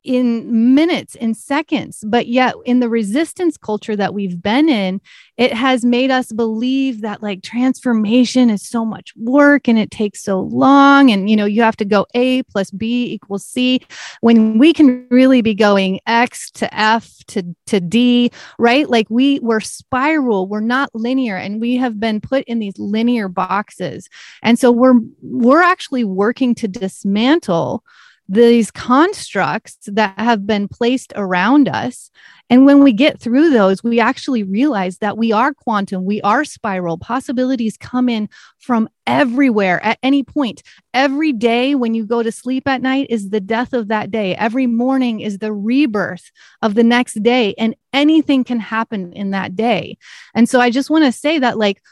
in 0.04 0.74
minutes, 0.74 1.14
in 1.14 1.34
seconds. 1.34 2.04
But 2.06 2.26
yet, 2.26 2.54
in 2.64 2.80
the 2.80 2.88
resistance 2.88 3.56
culture 3.56 3.96
that 3.96 4.14
we've 4.14 4.42
been 4.42 4.68
in, 4.68 5.00
it 5.36 5.52
has 5.52 5.84
made 5.84 6.10
us 6.10 6.32
believe 6.32 7.00
that 7.00 7.22
like 7.22 7.42
transformation 7.42 8.50
is 8.50 8.66
so 8.66 8.84
much 8.84 9.12
work 9.16 9.68
and 9.68 9.78
it 9.78 9.90
takes 9.90 10.22
so 10.22 10.40
long. 10.40 11.10
And, 11.10 11.30
you 11.30 11.36
know, 11.36 11.44
you 11.44 11.62
have 11.62 11.76
to 11.76 11.84
go 11.84 12.06
A 12.14 12.42
plus 12.44 12.70
B 12.70 13.12
equals 13.12 13.44
C 13.44 13.80
when 14.20 14.58
we 14.58 14.72
can 14.72 15.06
really 15.10 15.40
be 15.40 15.54
going 15.54 16.00
X 16.06 16.50
to 16.52 16.72
F 16.74 17.10
to, 17.28 17.44
to 17.66 17.80
D, 17.80 18.30
right? 18.58 18.88
Like 18.88 19.06
we 19.08 19.40
were 19.40 19.60
spiral, 19.60 20.46
we're 20.46 20.60
not 20.60 20.94
linear, 20.94 21.36
and 21.36 21.60
we 21.60 21.76
have 21.76 21.98
been 21.98 22.20
put 22.20 22.44
in 22.44 22.58
these 22.58 22.78
linear 22.78 23.28
boxes. 23.28 24.08
And 24.42 24.58
so 24.58 24.70
we're, 24.70 25.00
we're 25.22 25.62
actually 25.62 26.04
working 26.04 26.54
to 26.56 26.68
dismantle 26.68 27.84
these 28.32 28.70
constructs 28.70 29.76
that 29.86 30.18
have 30.18 30.46
been 30.46 30.66
placed 30.66 31.12
around 31.16 31.68
us. 31.68 32.10
And 32.48 32.64
when 32.64 32.82
we 32.82 32.94
get 32.94 33.20
through 33.20 33.50
those, 33.50 33.84
we 33.84 34.00
actually 34.00 34.42
realize 34.42 34.98
that 34.98 35.18
we 35.18 35.32
are 35.32 35.52
quantum, 35.52 36.06
we 36.06 36.22
are 36.22 36.42
spiral. 36.44 36.96
Possibilities 36.96 37.76
come 37.76 38.08
in 38.08 38.30
from 38.58 38.88
everywhere 39.06 39.84
at 39.84 39.98
any 40.02 40.22
point. 40.22 40.62
Every 40.94 41.32
day 41.32 41.74
when 41.74 41.94
you 41.94 42.06
go 42.06 42.22
to 42.22 42.32
sleep 42.32 42.66
at 42.66 42.80
night 42.80 43.08
is 43.10 43.28
the 43.28 43.40
death 43.40 43.74
of 43.74 43.88
that 43.88 44.10
day. 44.10 44.34
Every 44.36 44.66
morning 44.66 45.20
is 45.20 45.38
the 45.38 45.52
rebirth 45.52 46.30
of 46.62 46.74
the 46.74 46.84
next 46.84 47.22
day. 47.22 47.54
And 47.58 47.76
anything 47.92 48.44
can 48.44 48.60
happen 48.60 49.12
in 49.12 49.32
that 49.32 49.56
day. 49.56 49.98
And 50.34 50.48
so 50.48 50.58
I 50.58 50.70
just 50.70 50.88
want 50.88 51.04
to 51.04 51.12
say 51.12 51.38
that, 51.38 51.58
like, 51.58 51.82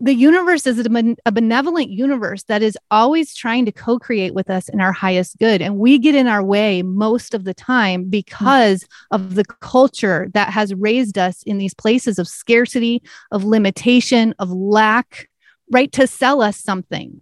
the 0.00 0.14
universe 0.14 0.66
is 0.66 0.78
a, 0.78 1.32
benevolent 1.32 1.90
universe 1.90 2.44
that 2.44 2.62
is 2.62 2.78
always 2.90 3.34
trying 3.34 3.66
to 3.66 3.72
co 3.72 3.98
create 3.98 4.34
with 4.34 4.48
us 4.48 4.68
in 4.68 4.80
our 4.80 4.92
highest 4.92 5.38
good. 5.38 5.60
And 5.60 5.78
we 5.78 5.98
get 5.98 6.14
in 6.14 6.26
our 6.26 6.42
way 6.42 6.82
most 6.82 7.34
of 7.34 7.44
the 7.44 7.54
time 7.54 8.04
because 8.04 8.86
of 9.10 9.34
the 9.34 9.44
culture 9.44 10.28
that 10.34 10.50
has 10.50 10.74
raised 10.74 11.18
us 11.18 11.42
in 11.42 11.58
these 11.58 11.74
places 11.74 12.18
of 12.18 12.26
scarcity, 12.26 13.02
of 13.30 13.44
limitation, 13.44 14.34
of 14.38 14.50
lack, 14.50 15.28
right? 15.70 15.92
To 15.92 16.06
sell 16.06 16.40
us 16.40 16.56
something. 16.56 17.20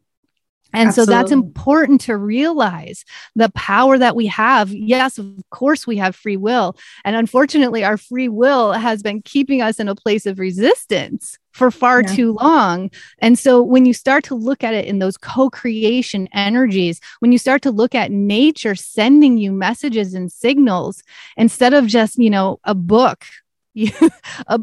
And 0.73 0.89
Absolutely. 0.89 1.13
so 1.13 1.19
that's 1.19 1.33
important 1.33 2.01
to 2.03 2.17
realize 2.17 3.05
the 3.35 3.51
power 3.51 3.99
that 3.99 4.15
we 4.15 4.27
have. 4.29 4.71
Yes, 4.71 5.19
of 5.19 5.27
course, 5.51 5.85
we 5.85 5.97
have 5.97 6.15
free 6.15 6.37
will. 6.37 6.77
And 7.05 7.17
unfortunately, 7.17 7.83
our 7.83 7.97
free 7.97 8.29
will 8.29 8.73
has 8.73 9.03
been 9.03 9.21
keeping 9.23 9.63
us 9.63 9.81
in 9.81 9.89
a 9.89 9.97
place 9.97 10.27
of 10.27 10.39
resistance 10.39 11.40
for 11.53 11.71
far 11.71 12.03
yeah. 12.03 12.15
too 12.15 12.33
long. 12.35 12.91
And 13.19 13.39
so 13.39 13.63
when 13.63 13.87
you 13.87 13.93
start 13.93 14.25
to 14.25 14.35
look 14.35 14.63
at 14.63 14.75
it 14.75 14.87
in 14.87 14.99
those 14.99 15.17
co 15.17 15.51
creation 15.51 16.29
energies, 16.33 17.01
when 17.21 17.33
you 17.33 17.39
start 17.39 17.63
to 17.63 17.71
look 17.71 17.95
at 17.95 18.11
nature 18.11 18.75
sending 18.75 19.39
you 19.39 19.53
messages 19.53 20.15
and 20.15 20.31
signals 20.31 21.03
instead 21.37 21.75
of 21.75 21.87
just, 21.87 22.19
you 22.19 22.31
know, 22.31 22.61
a 22.65 22.75
book 22.75 23.25
you, 23.75 23.93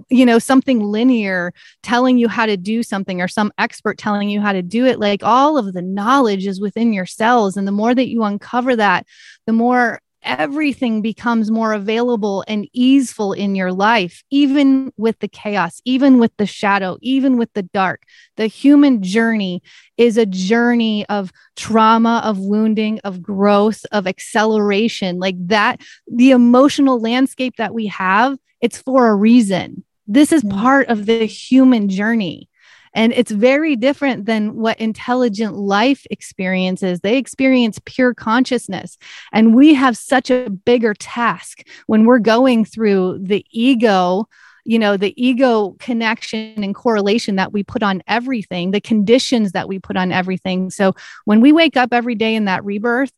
you 0.09 0.25
know 0.25 0.37
something 0.37 0.81
linear 0.81 1.53
telling 1.81 2.17
you 2.17 2.27
how 2.27 2.45
to 2.45 2.57
do 2.57 2.83
something 2.83 3.21
or 3.21 3.27
some 3.29 3.53
expert 3.57 3.97
telling 3.97 4.29
you 4.29 4.41
how 4.41 4.51
to 4.51 4.61
do 4.61 4.85
it 4.85 4.99
like 4.99 5.23
all 5.23 5.57
of 5.57 5.71
the 5.71 5.81
knowledge 5.81 6.45
is 6.45 6.59
within 6.59 6.91
your 6.91 7.05
cells 7.05 7.55
and 7.55 7.65
the 7.65 7.71
more 7.71 7.95
that 7.95 8.09
you 8.09 8.23
uncover 8.23 8.75
that 8.75 9.07
the 9.45 9.53
more 9.53 10.01
everything 10.23 11.01
becomes 11.01 11.51
more 11.51 11.73
available 11.73 12.43
and 12.47 12.67
easeful 12.73 13.33
in 13.33 13.55
your 13.55 13.71
life, 13.71 14.23
even 14.29 14.91
with 14.97 15.19
the 15.19 15.27
chaos, 15.27 15.81
even 15.85 16.19
with 16.19 16.31
the 16.37 16.45
shadow, 16.45 16.97
even 17.01 17.37
with 17.37 17.51
the 17.53 17.63
dark. 17.63 18.03
The 18.35 18.47
human 18.47 19.01
journey 19.01 19.61
is 19.97 20.17
a 20.17 20.25
journey 20.25 21.05
of 21.07 21.31
trauma, 21.55 22.21
of 22.23 22.39
wounding, 22.39 22.99
of 23.03 23.21
growth, 23.21 23.85
of 23.91 24.07
acceleration. 24.07 25.19
Like 25.19 25.35
that, 25.47 25.81
the 26.07 26.31
emotional 26.31 26.99
landscape 26.99 27.55
that 27.57 27.73
we 27.73 27.87
have, 27.87 28.37
it's 28.61 28.77
for 28.77 29.07
a 29.07 29.15
reason. 29.15 29.83
This 30.07 30.31
is 30.31 30.43
mm. 30.43 30.51
part 30.51 30.87
of 30.87 31.05
the 31.05 31.25
human 31.25 31.89
journey. 31.89 32.49
And 32.97 33.13
it's 33.13 33.29
very 33.29 33.75
different 33.75 34.25
than 34.25 34.55
what 34.55 34.79
intelligent 34.79 35.53
life 35.53 36.07
experiences. 36.09 37.01
They 37.01 37.17
experience 37.17 37.79
pure 37.85 38.15
consciousness. 38.15 38.97
And 39.31 39.55
we 39.55 39.75
have 39.75 39.95
such 39.95 40.31
a 40.31 40.49
bigger 40.49 40.95
task 40.95 41.61
when 41.85 42.05
we're 42.05 42.17
going 42.17 42.65
through 42.65 43.19
the 43.21 43.45
ego 43.51 44.27
you 44.65 44.77
know 44.77 44.97
the 44.97 45.13
ego 45.15 45.77
connection 45.79 46.61
and 46.61 46.75
correlation 46.75 47.37
that 47.37 47.53
we 47.53 47.63
put 47.63 47.81
on 47.81 48.03
everything 48.05 48.71
the 48.71 48.81
conditions 48.81 49.53
that 49.53 49.69
we 49.69 49.79
put 49.79 49.95
on 49.95 50.11
everything 50.11 50.69
so 50.69 50.93
when 51.23 51.39
we 51.39 51.53
wake 51.53 51.77
up 51.77 51.93
every 51.93 52.15
day 52.15 52.35
in 52.35 52.43
that 52.45 52.65
rebirth 52.65 53.13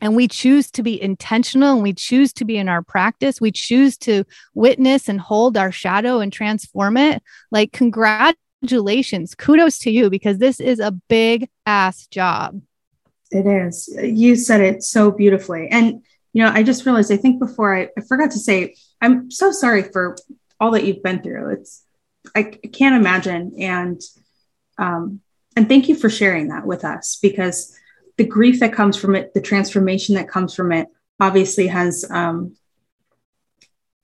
and 0.00 0.16
we 0.16 0.26
choose 0.26 0.70
to 0.70 0.82
be 0.82 1.02
intentional 1.02 1.74
and 1.74 1.82
we 1.82 1.92
choose 1.92 2.32
to 2.32 2.46
be 2.46 2.56
in 2.56 2.70
our 2.70 2.80
practice 2.80 3.38
we 3.38 3.52
choose 3.52 3.98
to 3.98 4.24
witness 4.54 5.10
and 5.10 5.20
hold 5.20 5.58
our 5.58 5.70
shadow 5.70 6.20
and 6.20 6.32
transform 6.32 6.96
it 6.96 7.22
like 7.50 7.70
congrats 7.70 8.38
congratulations. 8.60 9.34
Kudos 9.34 9.78
to 9.80 9.90
you 9.90 10.10
because 10.10 10.38
this 10.38 10.60
is 10.60 10.80
a 10.80 10.92
big 10.92 11.48
ass 11.66 12.06
job. 12.06 12.60
It 13.30 13.46
is. 13.46 13.88
You 14.02 14.36
said 14.36 14.60
it 14.60 14.82
so 14.82 15.10
beautifully. 15.10 15.68
And, 15.70 16.02
you 16.32 16.42
know, 16.42 16.50
I 16.50 16.62
just 16.62 16.86
realized, 16.86 17.12
I 17.12 17.16
think 17.16 17.38
before 17.38 17.76
I, 17.76 17.88
I 17.96 18.00
forgot 18.00 18.30
to 18.32 18.38
say, 18.38 18.74
I'm 19.00 19.30
so 19.30 19.52
sorry 19.52 19.82
for 19.82 20.16
all 20.58 20.70
that 20.72 20.84
you've 20.84 21.02
been 21.02 21.22
through. 21.22 21.52
It's, 21.52 21.84
I, 22.34 22.40
I 22.40 22.68
can't 22.68 22.96
imagine. 22.96 23.54
And, 23.58 24.00
um, 24.78 25.20
and 25.56 25.68
thank 25.68 25.88
you 25.88 25.94
for 25.94 26.08
sharing 26.08 26.48
that 26.48 26.66
with 26.66 26.84
us 26.84 27.18
because 27.20 27.76
the 28.16 28.24
grief 28.24 28.60
that 28.60 28.72
comes 28.72 28.96
from 28.96 29.14
it, 29.14 29.34
the 29.34 29.40
transformation 29.40 30.14
that 30.14 30.28
comes 30.28 30.54
from 30.54 30.72
it, 30.72 30.88
obviously 31.20 31.66
has 31.66 32.04
um, 32.10 32.56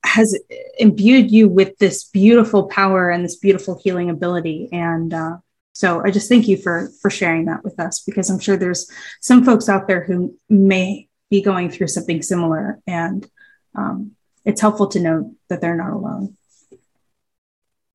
has 0.04 0.38
imbued 0.78 1.30
you 1.30 1.48
with 1.48 1.76
this 1.78 2.04
beautiful 2.04 2.64
power 2.68 3.10
and 3.10 3.24
this 3.24 3.36
beautiful 3.36 3.80
healing 3.82 4.10
ability. 4.10 4.68
And 4.72 5.12
uh, 5.12 5.36
so 5.72 6.02
i 6.04 6.10
just 6.12 6.28
thank 6.28 6.46
you 6.46 6.56
for 6.56 6.88
for 7.02 7.10
sharing 7.10 7.46
that 7.46 7.64
with 7.64 7.80
us 7.80 7.98
because 8.06 8.30
i'm 8.30 8.38
sure 8.38 8.56
there's 8.56 8.88
some 9.20 9.44
folks 9.44 9.68
out 9.68 9.88
there 9.88 10.04
who 10.04 10.38
may 10.48 11.08
be 11.30 11.42
going 11.42 11.68
through 11.68 11.88
something 11.88 12.22
similar. 12.22 12.80
And 12.86 13.28
um, 13.74 14.12
it's 14.44 14.60
helpful 14.60 14.86
to 14.88 15.00
know 15.00 15.34
that 15.48 15.60
they're 15.60 15.76
not 15.76 15.92
alone. 15.92 16.36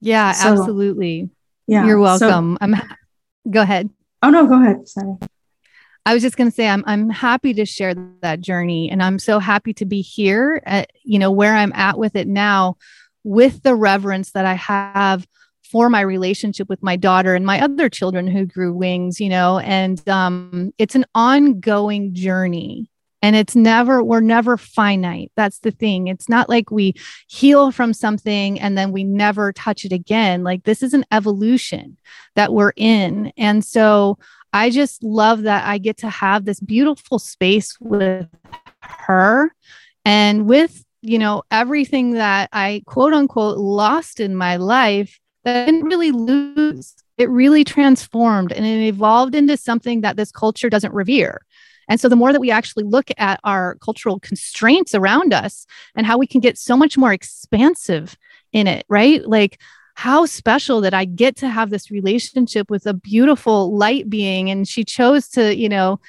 Yeah 0.02 0.34
so, 0.34 0.50
absolutely. 0.50 1.30
yeah 1.68 1.86
you're 1.86 2.00
welcome. 2.00 2.58
So, 2.60 2.66
i'm 2.66 2.76
go 3.50 3.62
ahead. 3.62 3.90
Oh 4.22 4.30
no 4.30 4.46
go 4.48 4.62
ahead. 4.62 4.88
Sorry 4.88 5.16
I 6.06 6.14
was 6.14 6.24
just 6.24 6.38
going 6.38 6.50
to 6.50 6.56
say 6.56 6.68
I'm 6.68 6.84
I'm 6.88 7.10
happy 7.10 7.54
to 7.56 7.66
share 7.66 7.94
that 8.22 8.42
journey 8.42 8.90
and 8.90 9.04
I'm 9.04 9.20
so 9.20 9.40
happy 9.40 9.74
to 9.76 9.86
be 9.86 10.02
here 10.02 10.62
at 10.66 10.92
you 11.04 11.20
know 11.20 11.32
where 11.32 11.56
I'm 11.56 11.74
at 11.74 11.98
with 11.98 12.16
it 12.16 12.28
now 12.28 12.78
with 13.24 13.64
the 13.64 13.76
reverence 13.76 14.32
that 14.32 14.46
I 14.46 14.54
have 14.54 15.28
for 15.64 15.90
my 15.90 16.02
relationship 16.02 16.68
with 16.68 16.82
my 16.82 16.96
daughter 16.96 17.36
and 17.36 17.46
my 17.46 17.62
other 17.62 17.90
children 17.90 18.26
who 18.28 18.46
grew 18.46 18.74
wings, 18.74 19.20
you 19.20 19.30
know, 19.30 19.60
and 19.60 20.08
um 20.10 20.72
it's 20.78 20.96
an 20.96 21.06
ongoing 21.14 22.14
journey 22.14 22.90
and 23.22 23.36
it's 23.36 23.56
never 23.56 24.04
we're 24.04 24.22
never 24.22 24.58
finite. 24.58 25.32
That's 25.36 25.60
the 25.60 25.72
thing. 25.72 26.08
It's 26.08 26.30
not 26.30 26.50
like 26.50 26.72
we 26.72 26.96
heal 27.28 27.72
from 27.72 27.94
something 27.94 28.60
and 28.60 28.78
then 28.78 28.92
we 28.92 29.04
never 29.04 29.52
touch 29.54 29.86
it 29.86 29.92
again. 29.92 30.44
Like 30.44 30.64
this 30.64 30.82
is 30.82 30.94
an 30.94 31.06
evolution 31.12 31.98
that 32.36 32.54
we're 32.54 32.74
in 32.76 33.32
and 33.38 33.64
so 33.64 34.18
I 34.54 34.70
just 34.70 35.04
love 35.04 35.44
that 35.44 35.68
I 35.68 35.78
get 35.78 35.98
to 35.98 36.10
have 36.10 36.46
this 36.46 36.60
beautiful 36.60 37.20
space 37.20 37.78
with 37.80 38.28
her 38.82 39.54
and 40.06 40.48
with, 40.48 40.84
you 41.02 41.20
know, 41.20 41.44
everything 41.52 42.14
that 42.14 42.50
I 42.52 42.82
quote 42.86 43.14
unquote 43.14 43.58
lost 43.58 44.20
in 44.20 44.36
my 44.36 44.58
life 44.58 45.20
that 45.44 45.64
I 45.64 45.66
didn't 45.66 45.86
really 45.86 46.12
lose. 46.12 46.96
It 47.18 47.30
really 47.30 47.64
transformed 47.64 48.52
and 48.52 48.66
it 48.66 48.88
evolved 48.88 49.36
into 49.36 49.58
something 49.58 50.02
that 50.02 50.18
this 50.18 50.32
culture 50.32 50.70
doesn't 50.70 50.94
revere. 50.94 51.42
And 51.90 52.00
so 52.00 52.08
the 52.08 52.16
more 52.16 52.32
that 52.32 52.40
we 52.40 52.52
actually 52.52 52.84
look 52.84 53.10
at 53.18 53.40
our 53.44 53.76
cultural 53.82 54.20
constraints 54.20 54.94
around 54.94 55.34
us 55.34 55.66
and 55.96 56.06
how 56.06 56.18
we 56.18 56.28
can 56.28 56.40
get 56.40 56.58
so 56.58 56.78
much 56.78 56.98
more 56.98 57.12
expansive 57.12 58.16
in 58.54 58.68
it, 58.68 58.86
right? 58.88 59.28
Like 59.28 59.60
how 60.00 60.26
special 60.26 60.80
that 60.80 60.94
I 60.94 61.04
get 61.04 61.36
to 61.36 61.50
have 61.50 61.72
this 61.72 61.92
relationship 61.92 62.70
with 62.70 62.86
a 62.86 62.94
beautiful 62.94 63.76
light 63.76 64.10
being. 64.10 64.50
And 64.50 64.66
she 64.66 64.86
chose 64.86 65.28
to, 65.32 65.54
you 65.54 65.68
know, 65.68 66.00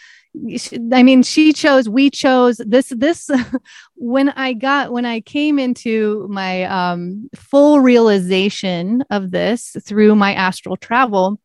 I 0.93 1.03
mean, 1.03 1.25
she 1.25 1.53
chose, 1.53 1.89
we 1.89 2.09
chose 2.09 2.59
this, 2.59 2.93
this, 2.97 3.29
when 3.97 4.29
I 4.29 4.53
got, 4.53 4.93
when 4.93 5.07
I 5.07 5.21
came 5.21 5.59
into 5.59 6.29
my 6.31 6.63
um, 6.67 7.29
full 7.35 7.81
realization 7.81 9.03
of 9.11 9.33
this 9.33 9.75
through 9.83 10.15
my 10.15 10.35
astral 10.35 10.77
travel, 10.77 11.41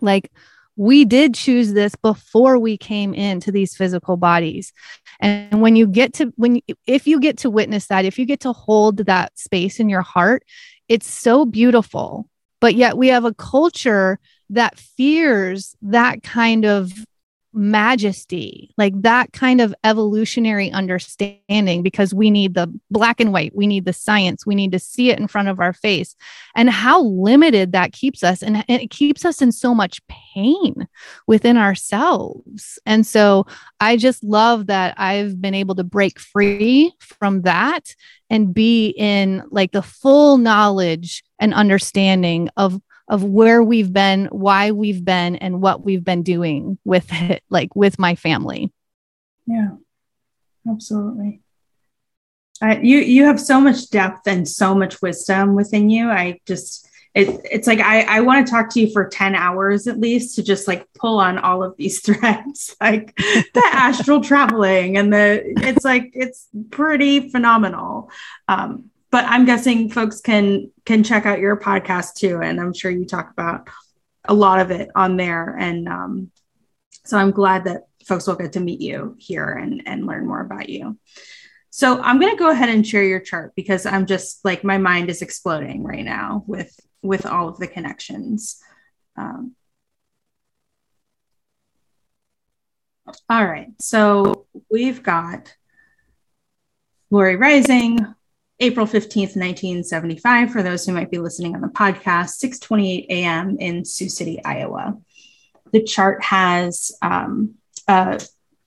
like, 0.00 0.32
we 0.76 1.04
did 1.04 1.34
choose 1.34 1.72
this 1.72 1.94
before 1.96 2.58
we 2.58 2.76
came 2.76 3.14
into 3.14 3.52
these 3.52 3.76
physical 3.76 4.16
bodies 4.16 4.72
and 5.20 5.60
when 5.60 5.76
you 5.76 5.86
get 5.86 6.12
to 6.12 6.32
when 6.36 6.60
if 6.86 7.06
you 7.06 7.20
get 7.20 7.38
to 7.38 7.48
witness 7.48 7.86
that 7.86 8.04
if 8.04 8.18
you 8.18 8.26
get 8.26 8.40
to 8.40 8.52
hold 8.52 8.98
that 9.06 9.38
space 9.38 9.78
in 9.78 9.88
your 9.88 10.02
heart 10.02 10.42
it's 10.88 11.10
so 11.10 11.44
beautiful. 11.44 12.28
But 12.60 12.74
yet 12.74 12.96
we 12.96 13.08
have 13.08 13.24
a 13.24 13.34
culture 13.34 14.18
that 14.50 14.78
fears 14.78 15.76
that 15.82 16.22
kind 16.22 16.64
of 16.64 16.92
majesty, 17.54 18.74
like 18.76 19.00
that 19.02 19.32
kind 19.32 19.60
of 19.60 19.74
evolutionary 19.84 20.70
understanding, 20.70 21.82
because 21.82 22.12
we 22.12 22.30
need 22.30 22.54
the 22.54 22.72
black 22.90 23.20
and 23.20 23.32
white, 23.32 23.54
we 23.54 23.66
need 23.66 23.84
the 23.84 23.92
science, 23.92 24.44
we 24.44 24.54
need 24.54 24.72
to 24.72 24.78
see 24.78 25.10
it 25.10 25.18
in 25.18 25.28
front 25.28 25.48
of 25.48 25.60
our 25.60 25.72
face, 25.72 26.16
and 26.54 26.68
how 26.68 27.02
limited 27.02 27.72
that 27.72 27.92
keeps 27.92 28.22
us. 28.22 28.42
And, 28.42 28.64
it 28.68 28.90
keeps 28.90 29.24
us 29.24 29.40
in 29.40 29.52
so 29.52 29.74
much 29.74 30.00
pain 30.08 30.88
within 31.26 31.56
ourselves. 31.56 32.78
And 32.86 33.06
so 33.06 33.46
I 33.80 33.96
just 33.96 34.24
love 34.24 34.66
that 34.66 34.94
I've 34.98 35.40
been 35.40 35.54
able 35.54 35.74
to 35.76 35.84
break 35.84 36.18
free 36.18 36.92
from 36.98 37.42
that 37.42 37.94
and 38.30 38.52
be 38.52 38.88
in 38.96 39.42
like 39.50 39.72
the 39.72 39.82
full 39.82 40.38
knowledge 40.38 41.22
and 41.38 41.54
understanding 41.54 42.48
of 42.56 42.80
of 43.08 43.22
where 43.22 43.62
we've 43.62 43.92
been, 43.92 44.26
why 44.26 44.70
we've 44.70 45.04
been, 45.04 45.36
and 45.36 45.60
what 45.60 45.84
we've 45.84 46.04
been 46.04 46.22
doing 46.22 46.78
with 46.84 47.06
it, 47.12 47.42
like 47.50 47.74
with 47.76 47.98
my 47.98 48.14
family. 48.14 48.72
Yeah, 49.46 49.72
absolutely. 50.68 51.42
I, 52.62 52.78
you 52.78 52.98
you 52.98 53.24
have 53.24 53.40
so 53.40 53.60
much 53.60 53.90
depth 53.90 54.26
and 54.26 54.48
so 54.48 54.74
much 54.74 55.02
wisdom 55.02 55.54
within 55.54 55.90
you. 55.90 56.08
I 56.10 56.40
just 56.46 56.88
it, 57.14 57.40
it's 57.44 57.66
like 57.66 57.80
I, 57.80 58.02
I 58.02 58.20
want 58.22 58.46
to 58.46 58.50
talk 58.50 58.70
to 58.70 58.80
you 58.80 58.92
for 58.92 59.08
10 59.08 59.36
hours 59.36 59.86
at 59.86 60.00
least 60.00 60.34
to 60.36 60.42
just 60.42 60.66
like 60.66 60.86
pull 60.94 61.20
on 61.20 61.38
all 61.38 61.62
of 61.62 61.76
these 61.76 62.00
threads 62.04 62.74
like 62.80 63.14
the 63.16 63.62
astral 63.72 64.20
traveling 64.20 64.96
and 64.96 65.12
the 65.12 65.42
it's 65.68 65.84
like 65.84 66.10
it's 66.14 66.48
pretty 66.70 67.28
phenomenal 67.30 68.10
um, 68.48 68.90
but 69.14 69.26
I'm 69.26 69.44
guessing 69.44 69.90
folks 69.90 70.20
can 70.20 70.72
can 70.84 71.04
check 71.04 71.24
out 71.24 71.38
your 71.38 71.56
podcast 71.56 72.14
too, 72.14 72.40
and 72.42 72.60
I'm 72.60 72.74
sure 72.74 72.90
you 72.90 73.06
talk 73.06 73.30
about 73.30 73.68
a 74.24 74.34
lot 74.34 74.58
of 74.58 74.72
it 74.72 74.90
on 74.96 75.16
there. 75.16 75.56
And 75.56 75.86
um, 75.86 76.32
so 77.04 77.16
I'm 77.16 77.30
glad 77.30 77.62
that 77.66 77.82
folks 78.04 78.26
will 78.26 78.34
get 78.34 78.54
to 78.54 78.60
meet 78.60 78.80
you 78.80 79.14
here 79.20 79.52
and 79.52 79.84
and 79.86 80.04
learn 80.04 80.26
more 80.26 80.40
about 80.40 80.68
you. 80.68 80.98
So 81.70 82.02
I'm 82.02 82.18
going 82.18 82.32
to 82.32 82.36
go 82.36 82.50
ahead 82.50 82.68
and 82.68 82.84
share 82.84 83.04
your 83.04 83.20
chart 83.20 83.52
because 83.54 83.86
I'm 83.86 84.06
just 84.06 84.44
like 84.44 84.64
my 84.64 84.78
mind 84.78 85.08
is 85.08 85.22
exploding 85.22 85.84
right 85.84 86.04
now 86.04 86.42
with 86.48 86.76
with 87.00 87.24
all 87.24 87.48
of 87.48 87.58
the 87.58 87.68
connections. 87.68 88.60
Um, 89.16 89.54
all 93.30 93.46
right, 93.46 93.68
so 93.80 94.46
we've 94.68 95.04
got 95.04 95.54
Lori 97.12 97.36
Reising, 97.36 98.16
April 98.60 98.86
15th, 98.86 99.36
1975, 99.36 100.50
for 100.50 100.62
those 100.62 100.86
who 100.86 100.92
might 100.92 101.10
be 101.10 101.18
listening 101.18 101.54
on 101.54 101.60
the 101.60 101.68
podcast, 101.68 102.38
6:28 102.42 103.06
a.m. 103.08 103.56
in 103.58 103.84
Sioux 103.84 104.08
City, 104.08 104.42
Iowa. 104.44 104.96
The 105.72 105.82
chart 105.82 106.22
has 106.22 106.92
um, 107.02 107.54
uh, 107.88 108.18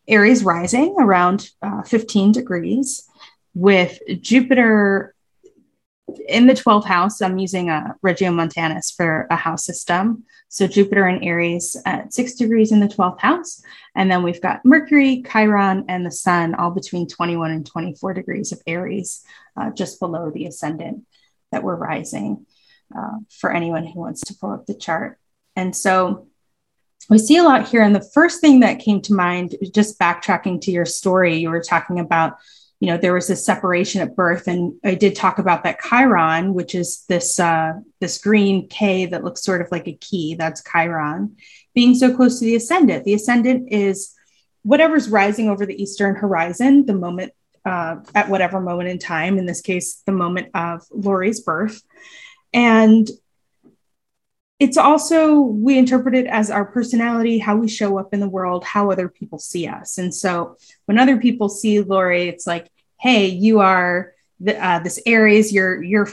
Aries 0.07 0.43
rising 0.43 0.95
around 0.99 1.49
uh, 1.61 1.83
15 1.83 2.33
degrees 2.33 3.07
with 3.53 3.99
Jupiter 4.21 5.15
in 6.27 6.47
the 6.47 6.53
12th 6.53 6.85
house, 6.85 7.21
I'm 7.21 7.37
using 7.37 7.69
a 7.69 7.95
Regiomontanus 8.03 8.95
for 8.95 9.27
a 9.29 9.35
house 9.35 9.65
system. 9.65 10.23
So 10.49 10.67
Jupiter 10.67 11.05
and 11.05 11.23
Aries 11.23 11.75
at 11.85 12.13
six 12.13 12.33
degrees 12.35 12.71
in 12.71 12.79
the 12.79 12.87
12th 12.87 13.19
house. 13.19 13.61
And 13.95 14.09
then 14.09 14.23
we've 14.23 14.41
got 14.41 14.63
Mercury, 14.63 15.23
Chiron, 15.29 15.85
and 15.87 16.05
the 16.05 16.11
Sun 16.11 16.55
all 16.55 16.71
between 16.71 17.07
21 17.07 17.51
and 17.51 17.65
24 17.65 18.13
degrees 18.13 18.51
of 18.51 18.61
Aries, 18.65 19.23
uh, 19.55 19.71
just 19.71 19.99
below 19.99 20.31
the 20.31 20.45
ascendant 20.45 21.05
that 21.51 21.63
we're 21.63 21.75
rising 21.75 22.45
uh, 22.97 23.17
for 23.29 23.51
anyone 23.51 23.85
who 23.85 23.99
wants 23.99 24.21
to 24.21 24.35
pull 24.35 24.51
up 24.51 24.65
the 24.65 24.75
chart. 24.75 25.19
And 25.55 25.75
so 25.75 26.27
we 27.09 27.17
see 27.17 27.37
a 27.37 27.43
lot 27.43 27.67
here. 27.67 27.81
And 27.81 27.95
the 27.95 28.09
first 28.13 28.41
thing 28.41 28.61
that 28.61 28.79
came 28.79 29.01
to 29.03 29.13
mind, 29.13 29.55
just 29.73 29.99
backtracking 29.99 30.61
to 30.61 30.71
your 30.71 30.85
story, 30.85 31.37
you 31.37 31.49
were 31.49 31.61
talking 31.61 31.99
about 31.99 32.37
you 32.79 32.87
know 32.87 32.97
there 32.97 33.13
was 33.13 33.27
this 33.27 33.45
separation 33.45 34.01
at 34.01 34.15
birth 34.15 34.47
and 34.47 34.73
i 34.83 34.93
did 34.93 35.15
talk 35.15 35.39
about 35.39 35.63
that 35.63 35.79
chiron 35.81 36.53
which 36.53 36.75
is 36.75 37.05
this 37.07 37.39
uh, 37.39 37.73
this 37.99 38.19
green 38.19 38.67
k 38.67 39.05
that 39.05 39.23
looks 39.23 39.43
sort 39.43 39.61
of 39.61 39.71
like 39.71 39.87
a 39.87 39.93
key 39.93 40.35
that's 40.35 40.63
chiron 40.63 41.35
being 41.77 41.93
so 41.93 42.11
close 42.15 42.39
to 42.39 42.45
the 42.45 42.55
ascendant. 42.55 43.05
The 43.05 43.13
ascendant 43.13 43.71
is 43.71 44.15
whatever's 44.63 45.09
rising 45.09 45.47
over 45.47 45.63
the 45.63 45.79
eastern 45.79 46.15
horizon 46.15 46.87
the 46.87 46.95
moment 46.95 47.33
uh, 47.65 47.97
at 48.15 48.29
whatever 48.29 48.59
moment 48.59 48.89
in 48.89 48.97
time 48.97 49.37
in 49.37 49.45
this 49.45 49.61
case 49.61 50.01
the 50.07 50.11
moment 50.11 50.47
of 50.55 50.81
lori's 50.89 51.41
birth. 51.41 51.83
And 52.51 53.07
it's 54.59 54.77
also 54.77 55.39
we 55.39 55.77
interpret 55.77 56.15
it 56.15 56.25
as 56.25 56.49
our 56.49 56.65
personality 56.65 57.37
how 57.37 57.55
we 57.55 57.67
show 57.67 57.99
up 57.99 58.13
in 58.13 58.19
the 58.19 58.29
world 58.29 58.63
how 58.63 58.91
other 58.91 59.07
people 59.07 59.39
see 59.39 59.67
us. 59.67 59.97
And 59.97 60.13
so 60.13 60.57
when 60.85 60.97
other 60.97 61.17
people 61.17 61.49
see 61.49 61.81
lori 61.81 62.27
it's 62.27 62.47
like 62.47 62.69
hey 62.99 63.27
you 63.27 63.59
are 63.59 64.13
the, 64.39 64.63
uh, 64.63 64.79
this 64.79 64.99
aries. 65.05 65.51
You're 65.51 65.81
you're 65.81 66.09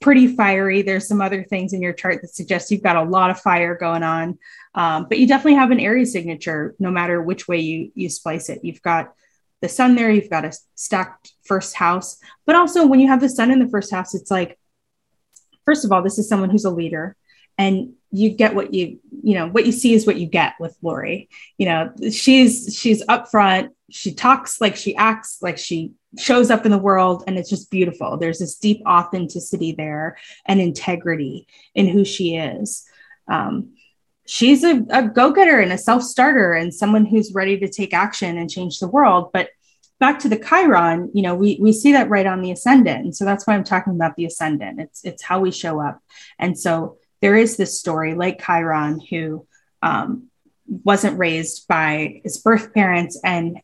pretty 0.00 0.28
fiery. 0.36 0.82
There's 0.82 1.08
some 1.08 1.20
other 1.20 1.42
things 1.44 1.72
in 1.72 1.80
your 1.80 1.92
chart 1.92 2.20
that 2.22 2.34
suggest 2.34 2.70
you've 2.70 2.82
got 2.82 2.96
a 2.96 3.02
lot 3.02 3.30
of 3.30 3.40
fire 3.40 3.76
going 3.76 4.02
on. 4.02 4.38
Um, 4.74 5.06
but 5.08 5.18
you 5.18 5.26
definitely 5.26 5.54
have 5.54 5.70
an 5.70 5.80
aries 5.80 6.12
signature 6.12 6.74
no 6.78 6.90
matter 6.90 7.22
which 7.22 7.48
way 7.48 7.60
you 7.60 7.92
you 7.94 8.08
splice 8.08 8.48
it. 8.48 8.60
You've 8.62 8.82
got 8.82 9.14
the 9.60 9.68
sun 9.68 9.94
there. 9.94 10.10
You've 10.10 10.30
got 10.30 10.44
a 10.44 10.52
stacked 10.74 11.32
first 11.44 11.74
house. 11.74 12.18
But 12.46 12.56
also 12.56 12.86
when 12.86 13.00
you 13.00 13.08
have 13.08 13.20
the 13.20 13.28
sun 13.28 13.50
in 13.50 13.58
the 13.58 13.68
first 13.68 13.90
house 13.90 14.14
it's 14.14 14.30
like 14.30 14.58
first 15.64 15.84
of 15.84 15.92
all 15.92 16.02
this 16.02 16.18
is 16.18 16.28
someone 16.28 16.50
who's 16.50 16.64
a 16.64 16.70
leader 16.70 17.16
and 17.58 17.94
you 18.10 18.30
get 18.30 18.54
what 18.54 18.74
you 18.74 18.98
you 19.24 19.34
know 19.34 19.48
what 19.48 19.66
you 19.66 19.72
see 19.72 19.94
is 19.94 20.06
what 20.06 20.16
you 20.16 20.26
get 20.26 20.54
with 20.60 20.76
Lori. 20.82 21.28
You 21.58 21.66
know, 21.66 21.92
she's 22.10 22.76
she's 22.78 23.04
upfront. 23.06 23.70
She 23.90 24.14
talks 24.14 24.60
like 24.60 24.76
she 24.76 24.94
acts 24.96 25.38
like 25.42 25.58
she 25.58 25.92
shows 26.18 26.50
up 26.50 26.64
in 26.66 26.70
the 26.70 26.78
world, 26.78 27.24
and 27.26 27.38
it's 27.38 27.50
just 27.50 27.70
beautiful. 27.70 28.16
There's 28.16 28.38
this 28.38 28.56
deep 28.56 28.82
authenticity 28.86 29.72
there 29.72 30.18
and 30.46 30.60
integrity 30.60 31.46
in 31.74 31.88
who 31.88 32.04
she 32.04 32.36
is. 32.36 32.84
Um, 33.28 33.74
she's 34.26 34.62
a, 34.62 34.84
a 34.90 35.08
go-getter 35.08 35.60
and 35.60 35.72
a 35.72 35.78
self-starter 35.78 36.52
and 36.52 36.74
someone 36.74 37.06
who's 37.06 37.34
ready 37.34 37.58
to 37.58 37.68
take 37.68 37.94
action 37.94 38.36
and 38.36 38.50
change 38.50 38.78
the 38.78 38.88
world. 38.88 39.30
But 39.32 39.50
back 40.00 40.18
to 40.20 40.28
the 40.28 40.38
Chiron, 40.38 41.10
you 41.14 41.22
know, 41.22 41.34
we 41.34 41.58
we 41.60 41.72
see 41.72 41.92
that 41.92 42.10
right 42.10 42.26
on 42.26 42.42
the 42.42 42.50
ascendant, 42.50 43.04
and 43.04 43.16
so 43.16 43.24
that's 43.24 43.46
why 43.46 43.54
I'm 43.54 43.64
talking 43.64 43.94
about 43.94 44.16
the 44.16 44.26
ascendant. 44.26 44.80
It's 44.80 45.04
it's 45.04 45.22
how 45.22 45.40
we 45.40 45.50
show 45.50 45.80
up, 45.80 46.00
and 46.38 46.58
so 46.58 46.98
there 47.22 47.36
is 47.36 47.56
this 47.56 47.78
story 47.78 48.14
like 48.14 48.44
Chiron 48.44 49.00
who 49.00 49.46
um, 49.80 50.28
wasn't 50.66 51.18
raised 51.18 51.66
by 51.68 52.20
his 52.24 52.38
birth 52.38 52.74
parents 52.74 53.18
and 53.24 53.58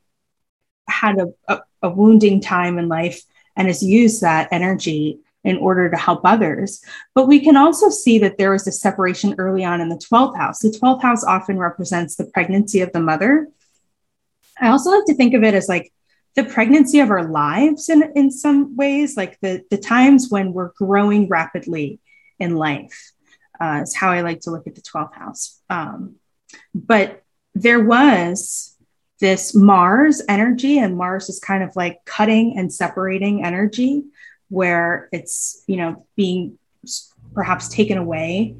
had 0.89 1.19
a, 1.19 1.27
a, 1.49 1.61
a 1.83 1.91
wounding 1.91 2.41
time 2.41 2.79
in 2.79 2.89
life 2.89 3.21
and 3.57 3.67
has 3.67 3.83
used 3.83 4.23
that 4.23 4.49
energy 4.53 5.19
in 5.45 5.57
order 5.57 5.91
to 5.91 5.97
help 5.97 6.21
others. 6.25 6.81
But 7.15 7.27
we 7.27 7.41
can 7.41 7.57
also 7.57 7.91
see 7.91 8.21
that 8.21 8.39
there 8.39 8.53
was 8.53 8.67
a 8.67 8.73
separation 8.73 9.35
early 9.39 9.65
on 9.65 9.81
in 9.81 9.89
the 9.89 9.97
12th 9.97 10.37
house. 10.37 10.61
The 10.61 10.71
12th 10.71 11.03
house 11.03 11.25
often 11.25 11.59
represents 11.59 12.15
the 12.15 12.27
pregnancy 12.27 12.81
of 12.81 12.93
the 12.93 13.01
mother. 13.01 13.49
I 14.61 14.69
also 14.69 14.91
like 14.91 15.05
to 15.07 15.15
think 15.15 15.35
of 15.35 15.43
it 15.43 15.55
as 15.55 15.69
like 15.69 15.93
the 16.35 16.45
pregnancy 16.45 17.01
of 17.01 17.11
our 17.11 17.29
lives 17.29 17.89
in, 17.89 18.13
in 18.15 18.31
some 18.31 18.77
ways, 18.77 19.17
like 19.17 19.39
the, 19.41 19.65
the 19.71 19.79
times 19.79 20.29
when 20.31 20.53
we're 20.53 20.73
growing 20.77 21.29
rapidly 21.29 21.99
in 22.39 22.55
life 22.55 23.13
uh, 23.61 23.81
is 23.83 23.95
how 23.95 24.11
I 24.11 24.21
like 24.21 24.41
to 24.41 24.51
look 24.51 24.67
at 24.67 24.75
the 24.75 24.83
12th 24.83 25.15
house. 25.15 25.61
Um, 25.69 26.17
but 26.75 27.23
there 27.55 27.83
was 27.83 28.77
this 29.21 29.55
Mars 29.55 30.23
energy, 30.29 30.79
and 30.79 30.97
Mars 30.97 31.29
is 31.29 31.41
kind 31.41 31.63
of 31.63 31.75
like 31.75 32.05
cutting 32.05 32.57
and 32.57 32.73
separating 32.73 33.45
energy, 33.45 34.05
where 34.49 35.09
it's, 35.13 35.65
you 35.67 35.77
know, 35.77 36.07
being 36.17 36.59
perhaps 37.35 37.69
taken 37.69 37.99
away 37.99 38.57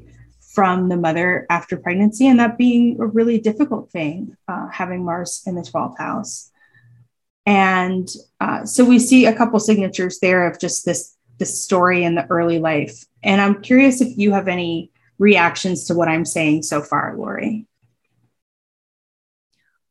from 0.53 0.89
the 0.89 0.97
mother 0.97 1.45
after 1.49 1.77
pregnancy, 1.77 2.27
and 2.27 2.39
that 2.39 2.57
being 2.57 2.99
a 2.99 3.05
really 3.05 3.39
difficult 3.39 3.91
thing, 3.91 4.35
uh, 4.47 4.67
having 4.67 5.05
Mars 5.05 5.43
in 5.45 5.55
the 5.55 5.61
12th 5.61 5.97
house. 5.97 6.51
And 7.45 8.07
uh, 8.39 8.65
so 8.65 8.83
we 8.83 8.99
see 8.99 9.25
a 9.25 9.33
couple 9.33 9.59
signatures 9.59 10.19
there 10.19 10.45
of 10.45 10.59
just 10.59 10.85
this 10.85 11.15
this 11.39 11.63
story 11.63 12.03
in 12.03 12.15
the 12.15 12.27
early 12.29 12.59
life. 12.59 13.05
And 13.23 13.41
I'm 13.41 13.61
curious 13.61 14.01
if 14.01 14.17
you 14.17 14.31
have 14.31 14.47
any 14.47 14.91
reactions 15.17 15.85
to 15.85 15.93
what 15.93 16.07
I'm 16.07 16.25
saying 16.25 16.63
so 16.63 16.81
far, 16.81 17.15
Lori. 17.17 17.65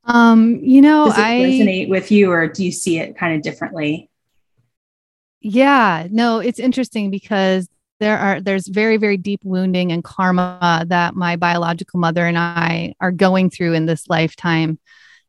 Um, 0.05 0.61
you 0.63 0.81
know, 0.81 1.05
Does 1.05 1.19
it 1.19 1.23
I 1.23 1.39
resonate 1.41 1.89
with 1.91 2.11
you, 2.11 2.33
or 2.33 2.49
do 2.49 2.65
you 2.65 2.73
see 2.73 2.99
it 2.99 3.17
kind 3.17 3.37
of 3.37 3.43
differently? 3.43 4.11
Yeah, 5.41 6.07
no, 6.11 6.39
it's 6.39 6.59
interesting 6.59 7.11
because 7.11 7.69
there 8.01 8.19
are 8.19 8.41
there's 8.41 8.67
very 8.69 8.97
very 8.97 9.17
deep 9.17 9.41
wounding 9.45 9.93
and 9.93 10.03
karma 10.03 10.85
that 10.87 11.15
my 11.15 11.37
biological 11.37 12.01
mother 12.01 12.25
and 12.25 12.39
I 12.39 12.95
are 13.01 13.13
going 13.13 13.51
through 13.51 13.75
in 13.75 13.85
this 13.85 14.09
lifetime, 14.09 14.79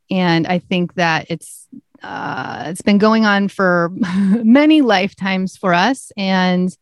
and 0.09 0.47
I 0.47 0.59
think 0.59 0.93
that 0.93 1.25
it's 1.29 1.67
uh, 2.01 2.63
it's 2.67 2.81
been 2.81 2.99
going 2.99 3.25
on 3.25 3.49
for 3.49 3.91
many 3.99 4.81
lifetimes 4.81 5.57
for 5.57 5.73
us, 5.73 6.13
and 6.15 6.75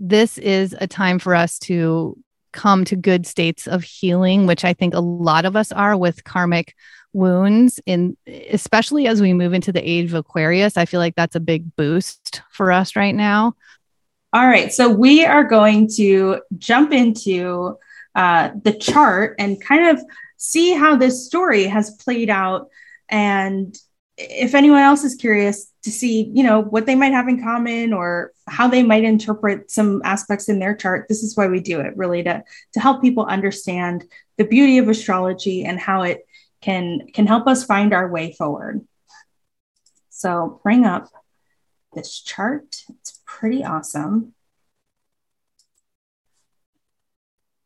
this 0.00 0.38
is 0.38 0.74
a 0.80 0.86
time 0.86 1.18
for 1.18 1.34
us 1.34 1.58
to 1.60 2.16
come 2.52 2.84
to 2.86 2.96
good 2.96 3.26
states 3.26 3.66
of 3.66 3.82
healing, 3.84 4.46
which 4.46 4.64
I 4.64 4.72
think 4.72 4.94
a 4.94 5.00
lot 5.00 5.44
of 5.44 5.56
us 5.56 5.70
are 5.72 5.96
with 5.96 6.24
karmic 6.24 6.74
wounds 7.12 7.80
in 7.86 8.16
especially 8.26 9.06
as 9.06 9.20
we 9.20 9.32
move 9.32 9.54
into 9.54 9.72
the 9.72 9.88
age 9.88 10.10
of 10.10 10.14
Aquarius. 10.14 10.76
I 10.76 10.84
feel 10.84 11.00
like 11.00 11.14
that's 11.14 11.36
a 11.36 11.40
big 11.40 11.74
boost 11.76 12.42
for 12.50 12.70
us 12.70 12.96
right 12.96 13.14
now. 13.14 13.54
All 14.32 14.46
right. 14.46 14.72
So 14.72 14.90
we 14.90 15.24
are 15.24 15.44
going 15.44 15.88
to 15.96 16.42
jump 16.58 16.92
into 16.92 17.78
uh, 18.14 18.50
the 18.62 18.74
chart 18.74 19.36
and 19.38 19.62
kind 19.62 19.88
of 19.96 20.04
see 20.36 20.74
how 20.74 20.96
this 20.96 21.26
story 21.26 21.64
has 21.64 21.90
played 21.96 22.30
out 22.30 22.68
and 23.08 23.76
if 24.18 24.56
anyone 24.56 24.80
else 24.80 25.04
is 25.04 25.14
curious 25.14 25.72
to 25.84 25.92
see, 25.92 26.30
you 26.34 26.42
know, 26.42 26.60
what 26.60 26.86
they 26.86 26.96
might 26.96 27.12
have 27.12 27.28
in 27.28 27.40
common 27.40 27.92
or 27.92 28.32
how 28.48 28.66
they 28.66 28.82
might 28.82 29.04
interpret 29.04 29.70
some 29.70 30.02
aspects 30.04 30.48
in 30.48 30.58
their 30.58 30.74
chart, 30.74 31.06
this 31.08 31.22
is 31.22 31.36
why 31.36 31.46
we 31.46 31.60
do 31.60 31.80
it, 31.80 31.96
really 31.96 32.24
to 32.24 32.42
to 32.72 32.80
help 32.80 33.00
people 33.00 33.24
understand 33.24 34.04
the 34.36 34.44
beauty 34.44 34.78
of 34.78 34.88
astrology 34.88 35.64
and 35.64 35.78
how 35.78 36.02
it 36.02 36.26
can 36.60 37.06
can 37.14 37.28
help 37.28 37.46
us 37.46 37.64
find 37.64 37.94
our 37.94 38.08
way 38.08 38.32
forward. 38.32 38.84
So, 40.10 40.60
bring 40.64 40.84
up 40.84 41.08
this 41.94 42.20
chart. 42.20 42.82
It's 42.88 43.20
pretty 43.24 43.64
awesome. 43.64 44.34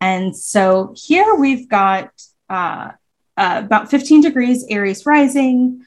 And 0.03 0.36
so 0.36 0.92
here 0.96 1.36
we've 1.36 1.68
got 1.68 2.11
uh, 2.50 2.90
uh, 3.36 3.62
about 3.64 3.88
15 3.88 4.20
degrees 4.20 4.66
Aries 4.68 5.07
rising, 5.07 5.86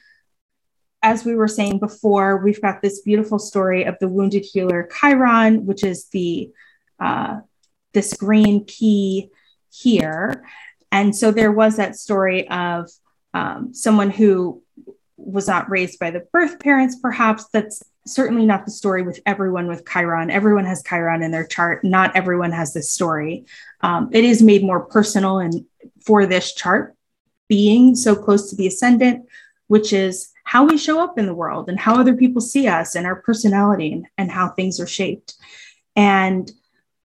as 1.06 1.24
we 1.24 1.36
were 1.36 1.46
saying 1.46 1.78
before, 1.78 2.38
we've 2.38 2.60
got 2.60 2.82
this 2.82 3.00
beautiful 3.00 3.38
story 3.38 3.84
of 3.84 3.96
the 4.00 4.08
wounded 4.08 4.44
healer 4.44 4.88
Chiron, 4.92 5.64
which 5.64 5.84
is 5.84 6.08
the 6.08 6.50
uh, 6.98 7.38
this 7.94 8.14
green 8.14 8.64
key 8.64 9.30
here. 9.70 10.44
And 10.90 11.14
so 11.14 11.30
there 11.30 11.52
was 11.52 11.76
that 11.76 11.94
story 11.94 12.50
of 12.50 12.90
um, 13.32 13.72
someone 13.72 14.10
who 14.10 14.64
was 15.16 15.46
not 15.46 15.70
raised 15.70 16.00
by 16.00 16.10
the 16.10 16.26
birth 16.32 16.58
parents, 16.58 16.96
perhaps. 17.00 17.46
That's 17.52 17.84
certainly 18.04 18.44
not 18.44 18.64
the 18.64 18.72
story 18.72 19.02
with 19.04 19.20
everyone 19.26 19.68
with 19.68 19.86
Chiron. 19.88 20.28
Everyone 20.28 20.64
has 20.64 20.82
Chiron 20.82 21.22
in 21.22 21.30
their 21.30 21.46
chart. 21.46 21.84
Not 21.84 22.16
everyone 22.16 22.50
has 22.50 22.72
this 22.72 22.90
story. 22.90 23.46
Um, 23.80 24.10
it 24.12 24.24
is 24.24 24.42
made 24.42 24.64
more 24.64 24.86
personal 24.86 25.38
and 25.38 25.64
for 26.04 26.26
this 26.26 26.52
chart 26.52 26.96
being 27.48 27.94
so 27.94 28.16
close 28.16 28.50
to 28.50 28.56
the 28.56 28.66
ascendant, 28.66 29.24
which 29.68 29.92
is 29.92 30.30
how 30.44 30.64
we 30.64 30.78
show 30.78 31.02
up 31.02 31.18
in 31.18 31.26
the 31.26 31.34
world 31.34 31.68
and 31.68 31.78
how 31.78 31.98
other 31.98 32.14
people 32.14 32.40
see 32.40 32.68
us 32.68 32.94
and 32.94 33.06
our 33.06 33.16
personality 33.16 33.92
and, 33.92 34.06
and 34.16 34.30
how 34.30 34.48
things 34.48 34.78
are 34.78 34.86
shaped. 34.86 35.34
And 35.96 36.50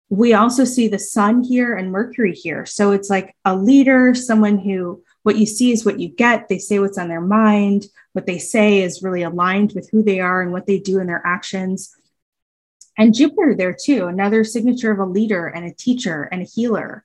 we 0.10 0.34
also 0.34 0.64
see 0.64 0.88
the 0.88 1.00
sun 1.00 1.44
here 1.44 1.76
and 1.76 1.92
Mercury 1.92 2.34
here. 2.34 2.66
So 2.66 2.92
it's 2.92 3.10
like 3.10 3.36
a 3.44 3.56
leader, 3.56 4.16
someone 4.16 4.58
who 4.58 5.04
what 5.24 5.38
you 5.38 5.46
see 5.46 5.74
is 5.74 5.86
what 5.86 6.00
you 6.00 6.08
get. 6.08 6.48
They 6.48 6.58
say 6.58 6.80
what's 6.80 6.98
on 6.98 7.10
their 7.10 7.20
mind. 7.20 7.88
What 8.14 8.26
they 8.26 8.38
say 8.38 8.82
is 8.82 9.04
really 9.04 9.24
aligned 9.24 9.74
with 9.74 9.90
who 9.92 10.02
they 10.02 10.22
are 10.22 10.42
and 10.42 10.54
what 10.54 10.66
they 10.66 10.80
do 10.80 11.00
in 11.00 11.08
their 11.08 11.22
actions. 11.26 11.94
And 12.98 13.14
Jupiter 13.14 13.54
there 13.54 13.76
too, 13.80 14.08
another 14.08 14.46
signature 14.46 14.92
of 14.92 15.00
a 15.00 15.06
leader 15.06 15.48
and 15.48 15.66
a 15.66 15.74
teacher 15.74 16.24
and 16.24 16.42
a 16.42 16.46
healer, 16.46 17.04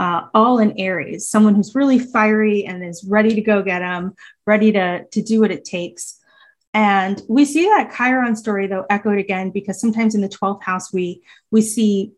uh, 0.00 0.26
all 0.32 0.58
in 0.58 0.78
Aries, 0.78 1.28
someone 1.28 1.54
who's 1.54 1.74
really 1.74 1.98
fiery 1.98 2.64
and 2.64 2.82
is 2.82 3.04
ready 3.04 3.34
to 3.34 3.42
go 3.42 3.62
get 3.62 3.80
them, 3.80 4.14
ready 4.46 4.72
to, 4.72 5.04
to 5.04 5.22
do 5.22 5.40
what 5.40 5.50
it 5.50 5.62
takes. 5.62 6.18
And 6.72 7.20
we 7.28 7.44
see 7.44 7.66
that 7.66 7.92
Chiron 7.94 8.34
story 8.34 8.66
though 8.66 8.86
echoed 8.88 9.18
again 9.18 9.50
because 9.50 9.78
sometimes 9.78 10.14
in 10.14 10.22
the 10.22 10.28
12th 10.28 10.62
house 10.62 10.90
we 10.90 11.22
we 11.50 11.60
see 11.60 12.12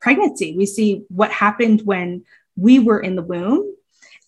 pregnancy. 0.00 0.54
We 0.56 0.66
see 0.66 1.04
what 1.08 1.32
happened 1.32 1.82
when 1.84 2.24
we 2.54 2.78
were 2.78 3.00
in 3.00 3.16
the 3.16 3.22
womb. 3.22 3.74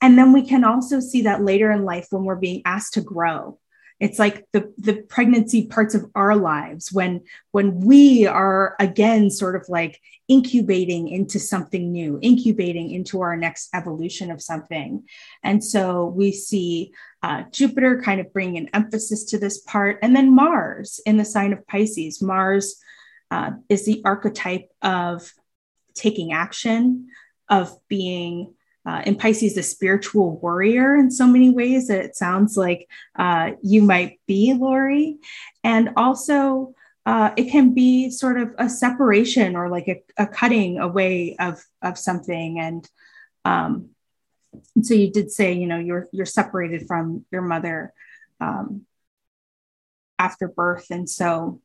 And 0.03 0.19
then 0.19 0.33
we 0.33 0.43
can 0.43 0.65
also 0.65 0.99
see 0.99 1.23
that 1.23 1.45
later 1.45 1.71
in 1.71 1.85
life 1.85 2.09
when 2.11 2.25
we're 2.25 2.37
being 2.37 2.63
asked 2.65 2.95
to 2.95 3.01
grow. 3.01 3.61
It's 4.01 4.19
like 4.19 4.47
the, 4.53 4.73
the 4.79 5.03
pregnancy 5.03 5.67
parts 5.67 5.95
of 5.95 6.11
our 6.15 6.37
lives 6.37 6.93
when 6.93 7.23
when 7.51 7.81
we 7.81 8.27
are 8.27 8.77
again 8.79 9.31
sort 9.31 9.57
of 9.57 9.69
like 9.69 10.01
incubating 10.29 11.09
into 11.09 11.41
something 11.41 11.91
new, 11.91 12.19
incubating 12.23 12.91
into 12.91 13.21
our 13.23 13.37
next 13.37 13.71
evolution 13.75 14.31
of 14.31 14.43
something. 14.43 15.05
And 15.43 15.65
so 15.65 16.07
we 16.07 16.33
see 16.33 16.93
uh, 17.23 17.45
Jupiter 17.51 18.01
kind 18.01 18.21
of 18.21 18.33
bring 18.33 18.57
an 18.57 18.69
emphasis 18.73 19.25
to 19.25 19.39
this 19.39 19.59
part, 19.59 19.99
and 20.03 20.15
then 20.15 20.35
Mars 20.35 21.01
in 21.05 21.17
the 21.17 21.25
sign 21.25 21.53
of 21.53 21.67
Pisces. 21.67 22.23
Mars 22.23 22.77
uh, 23.31 23.53
is 23.69 23.85
the 23.85 24.03
archetype 24.05 24.69
of 24.81 25.33
taking 25.95 26.33
action, 26.33 27.09
of 27.49 27.77
being 27.89 28.55
uh, 28.89 29.03
in 29.05 29.17
Pisces, 29.17 29.59
a 29.59 29.63
spiritual 29.63 30.39
warrior 30.39 30.97
in 30.97 31.11
so 31.11 31.27
many 31.27 31.51
ways 31.51 31.89
that 31.89 32.03
it 32.03 32.17
sounds 32.17 32.57
like 32.57 32.89
uh, 33.17 33.51
you 33.63 33.83
might 33.83 34.19
be, 34.27 34.55
Lori. 34.55 35.19
And 35.63 35.91
also, 35.99 36.75
uh, 37.05 37.33
it 37.37 37.51
can 37.51 37.75
be 37.75 38.09
sort 38.09 38.41
of 38.41 38.55
a 38.57 38.67
separation 38.67 39.57
or 39.57 39.69
like 39.69 39.89
a, 39.89 40.03
a 40.17 40.27
cutting 40.27 40.79
away 40.79 41.37
of, 41.39 41.63
of 41.83 41.99
something. 41.99 42.61
And 42.61 42.89
um, 43.45 43.91
so 44.83 44.95
you 44.95 45.13
did 45.13 45.31
say, 45.31 45.53
you 45.53 45.67
know, 45.67 45.79
you're, 45.79 46.09
you're 46.11 46.25
separated 46.25 46.87
from 46.87 47.27
your 47.31 47.43
mother 47.43 47.93
um, 48.41 48.87
after 50.19 50.49
birth. 50.49 50.87
And 50.91 51.11
so 51.11 51.61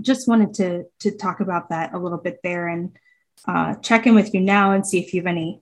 just 0.00 0.26
wanted 0.26 0.54
to, 0.54 0.84
to 0.98 1.16
talk 1.16 1.38
about 1.38 1.68
that 1.68 1.94
a 1.94 1.98
little 1.98 2.18
bit 2.18 2.40
there 2.42 2.66
and 2.66 2.98
uh, 3.46 3.76
check 3.76 4.08
in 4.08 4.16
with 4.16 4.34
you 4.34 4.40
now 4.40 4.72
and 4.72 4.84
see 4.84 4.98
if 4.98 5.14
you 5.14 5.20
have 5.20 5.28
any 5.28 5.60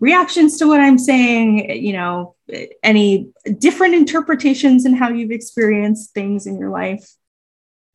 reactions 0.00 0.58
to 0.58 0.66
what 0.66 0.80
I'm 0.80 0.98
saying, 0.98 1.82
you 1.82 1.92
know, 1.92 2.34
any 2.82 3.30
different 3.58 3.94
interpretations 3.94 4.84
in 4.84 4.94
how 4.94 5.08
you've 5.08 5.30
experienced 5.30 6.12
things 6.12 6.46
in 6.46 6.58
your 6.58 6.70
life 6.70 7.10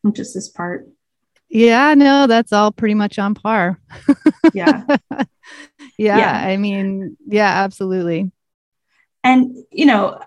from 0.01 0.13
just 0.13 0.33
this 0.33 0.49
part. 0.49 0.87
Yeah, 1.49 1.95
no, 1.95 2.27
that's 2.27 2.53
all 2.53 2.71
pretty 2.71 2.93
much 2.93 3.17
on 3.17 3.33
par. 3.33 3.79
yeah. 4.53 4.83
yeah. 5.97 6.17
Yeah. 6.17 6.41
I 6.45 6.57
mean, 6.57 7.17
yeah, 7.27 7.63
absolutely. 7.63 8.31
And, 9.23 9.55
you 9.71 9.85
know, 9.85 10.21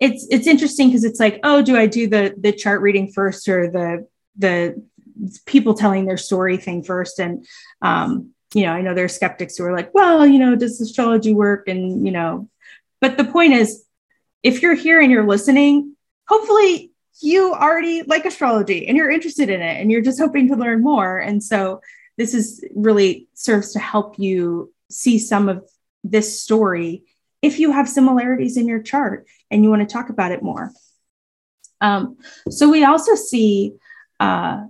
it's 0.00 0.26
it's 0.30 0.46
interesting 0.46 0.88
because 0.88 1.04
it's 1.04 1.20
like, 1.20 1.40
oh, 1.44 1.62
do 1.62 1.76
I 1.76 1.86
do 1.86 2.08
the 2.08 2.34
the 2.36 2.52
chart 2.52 2.82
reading 2.82 3.10
first 3.12 3.48
or 3.48 3.70
the 3.70 4.06
the 4.36 4.82
people 5.46 5.74
telling 5.74 6.04
their 6.04 6.16
story 6.16 6.56
thing 6.56 6.82
first? 6.82 7.18
And 7.18 7.46
um, 7.80 8.34
you 8.54 8.62
know, 8.62 8.72
I 8.72 8.80
know 8.80 8.94
there 8.94 9.04
are 9.04 9.08
skeptics 9.08 9.56
who 9.56 9.64
are 9.64 9.76
like, 9.76 9.92
well, 9.92 10.26
you 10.26 10.38
know, 10.38 10.54
does 10.54 10.80
astrology 10.80 11.34
work? 11.34 11.68
And, 11.68 12.06
you 12.06 12.12
know, 12.12 12.48
but 13.00 13.16
the 13.16 13.24
point 13.24 13.54
is, 13.54 13.84
if 14.42 14.62
you're 14.62 14.74
here 14.74 15.00
and 15.00 15.10
you're 15.10 15.26
listening, 15.26 15.96
hopefully 16.28 16.92
you 17.20 17.52
already 17.52 18.02
like 18.02 18.24
astrology 18.24 18.86
and 18.86 18.96
you're 18.96 19.10
interested 19.10 19.48
in 19.48 19.60
it 19.60 19.80
and 19.80 19.90
you're 19.90 20.02
just 20.02 20.20
hoping 20.20 20.48
to 20.48 20.56
learn 20.56 20.82
more. 20.82 21.18
And 21.18 21.42
so 21.42 21.80
this 22.16 22.34
is 22.34 22.64
really 22.74 23.28
serves 23.34 23.72
to 23.72 23.78
help 23.78 24.18
you 24.18 24.72
see 24.90 25.18
some 25.18 25.48
of 25.48 25.68
this 26.02 26.40
story 26.40 27.04
if 27.42 27.58
you 27.58 27.72
have 27.72 27.88
similarities 27.88 28.56
in 28.56 28.68
your 28.68 28.82
chart 28.82 29.26
and 29.50 29.64
you 29.64 29.70
want 29.70 29.86
to 29.86 29.92
talk 29.92 30.10
about 30.10 30.32
it 30.32 30.42
more. 30.42 30.70
Um, 31.80 32.16
so 32.48 32.70
we 32.70 32.84
also 32.84 33.14
see 33.14 33.74
uh, 34.20 34.64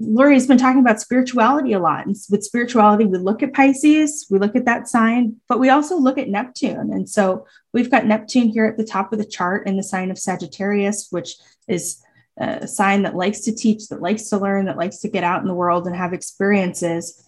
Lori's 0.00 0.46
been 0.46 0.58
talking 0.58 0.80
about 0.80 1.00
spirituality 1.00 1.72
a 1.72 1.78
lot. 1.80 2.06
And 2.06 2.14
with 2.30 2.44
spirituality, 2.44 3.04
we 3.04 3.18
look 3.18 3.42
at 3.42 3.52
Pisces, 3.52 4.26
we 4.30 4.38
look 4.38 4.54
at 4.54 4.64
that 4.66 4.88
sign, 4.88 5.36
but 5.48 5.58
we 5.58 5.70
also 5.70 5.98
look 5.98 6.18
at 6.18 6.28
Neptune. 6.28 6.92
And 6.92 7.08
so 7.08 7.46
we've 7.72 7.90
got 7.90 8.06
Neptune 8.06 8.48
here 8.48 8.66
at 8.66 8.76
the 8.76 8.84
top 8.84 9.12
of 9.12 9.18
the 9.18 9.26
chart 9.26 9.66
in 9.66 9.76
the 9.76 9.82
sign 9.82 10.10
of 10.10 10.18
Sagittarius, 10.18 11.08
which 11.10 11.34
is 11.66 12.00
a 12.36 12.68
sign 12.68 13.02
that 13.02 13.16
likes 13.16 13.40
to 13.40 13.54
teach, 13.54 13.88
that 13.88 14.00
likes 14.00 14.28
to 14.28 14.38
learn, 14.38 14.66
that 14.66 14.76
likes 14.76 14.98
to 14.98 15.08
get 15.08 15.24
out 15.24 15.42
in 15.42 15.48
the 15.48 15.54
world 15.54 15.88
and 15.88 15.96
have 15.96 16.12
experiences. 16.12 17.24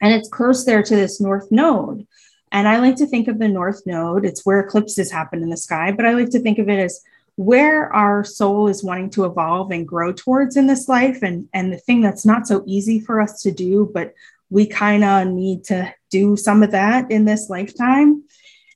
And 0.00 0.14
it's 0.14 0.28
close 0.28 0.64
there 0.64 0.84
to 0.84 0.96
this 0.96 1.20
North 1.20 1.50
Node. 1.50 2.06
And 2.52 2.68
I 2.68 2.78
like 2.78 2.96
to 2.96 3.06
think 3.06 3.26
of 3.26 3.38
the 3.38 3.48
North 3.48 3.82
Node, 3.86 4.24
it's 4.24 4.46
where 4.46 4.60
eclipses 4.60 5.10
happen 5.10 5.42
in 5.42 5.50
the 5.50 5.56
sky, 5.56 5.92
but 5.92 6.06
I 6.06 6.12
like 6.12 6.30
to 6.30 6.40
think 6.40 6.58
of 6.58 6.68
it 6.68 6.78
as 6.78 7.00
where 7.40 7.90
our 7.94 8.22
soul 8.22 8.68
is 8.68 8.84
wanting 8.84 9.08
to 9.08 9.24
evolve 9.24 9.70
and 9.70 9.88
grow 9.88 10.12
towards 10.12 10.58
in 10.58 10.66
this 10.66 10.88
life 10.88 11.22
and 11.22 11.48
and 11.54 11.72
the 11.72 11.78
thing 11.78 12.02
that's 12.02 12.26
not 12.26 12.46
so 12.46 12.62
easy 12.66 13.00
for 13.00 13.18
us 13.18 13.40
to 13.40 13.50
do 13.50 13.90
but 13.94 14.12
we 14.50 14.66
kind 14.66 15.02
of 15.02 15.26
need 15.26 15.64
to 15.64 15.94
do 16.10 16.36
some 16.36 16.62
of 16.62 16.72
that 16.72 17.10
in 17.10 17.24
this 17.24 17.48
lifetime. 17.48 18.24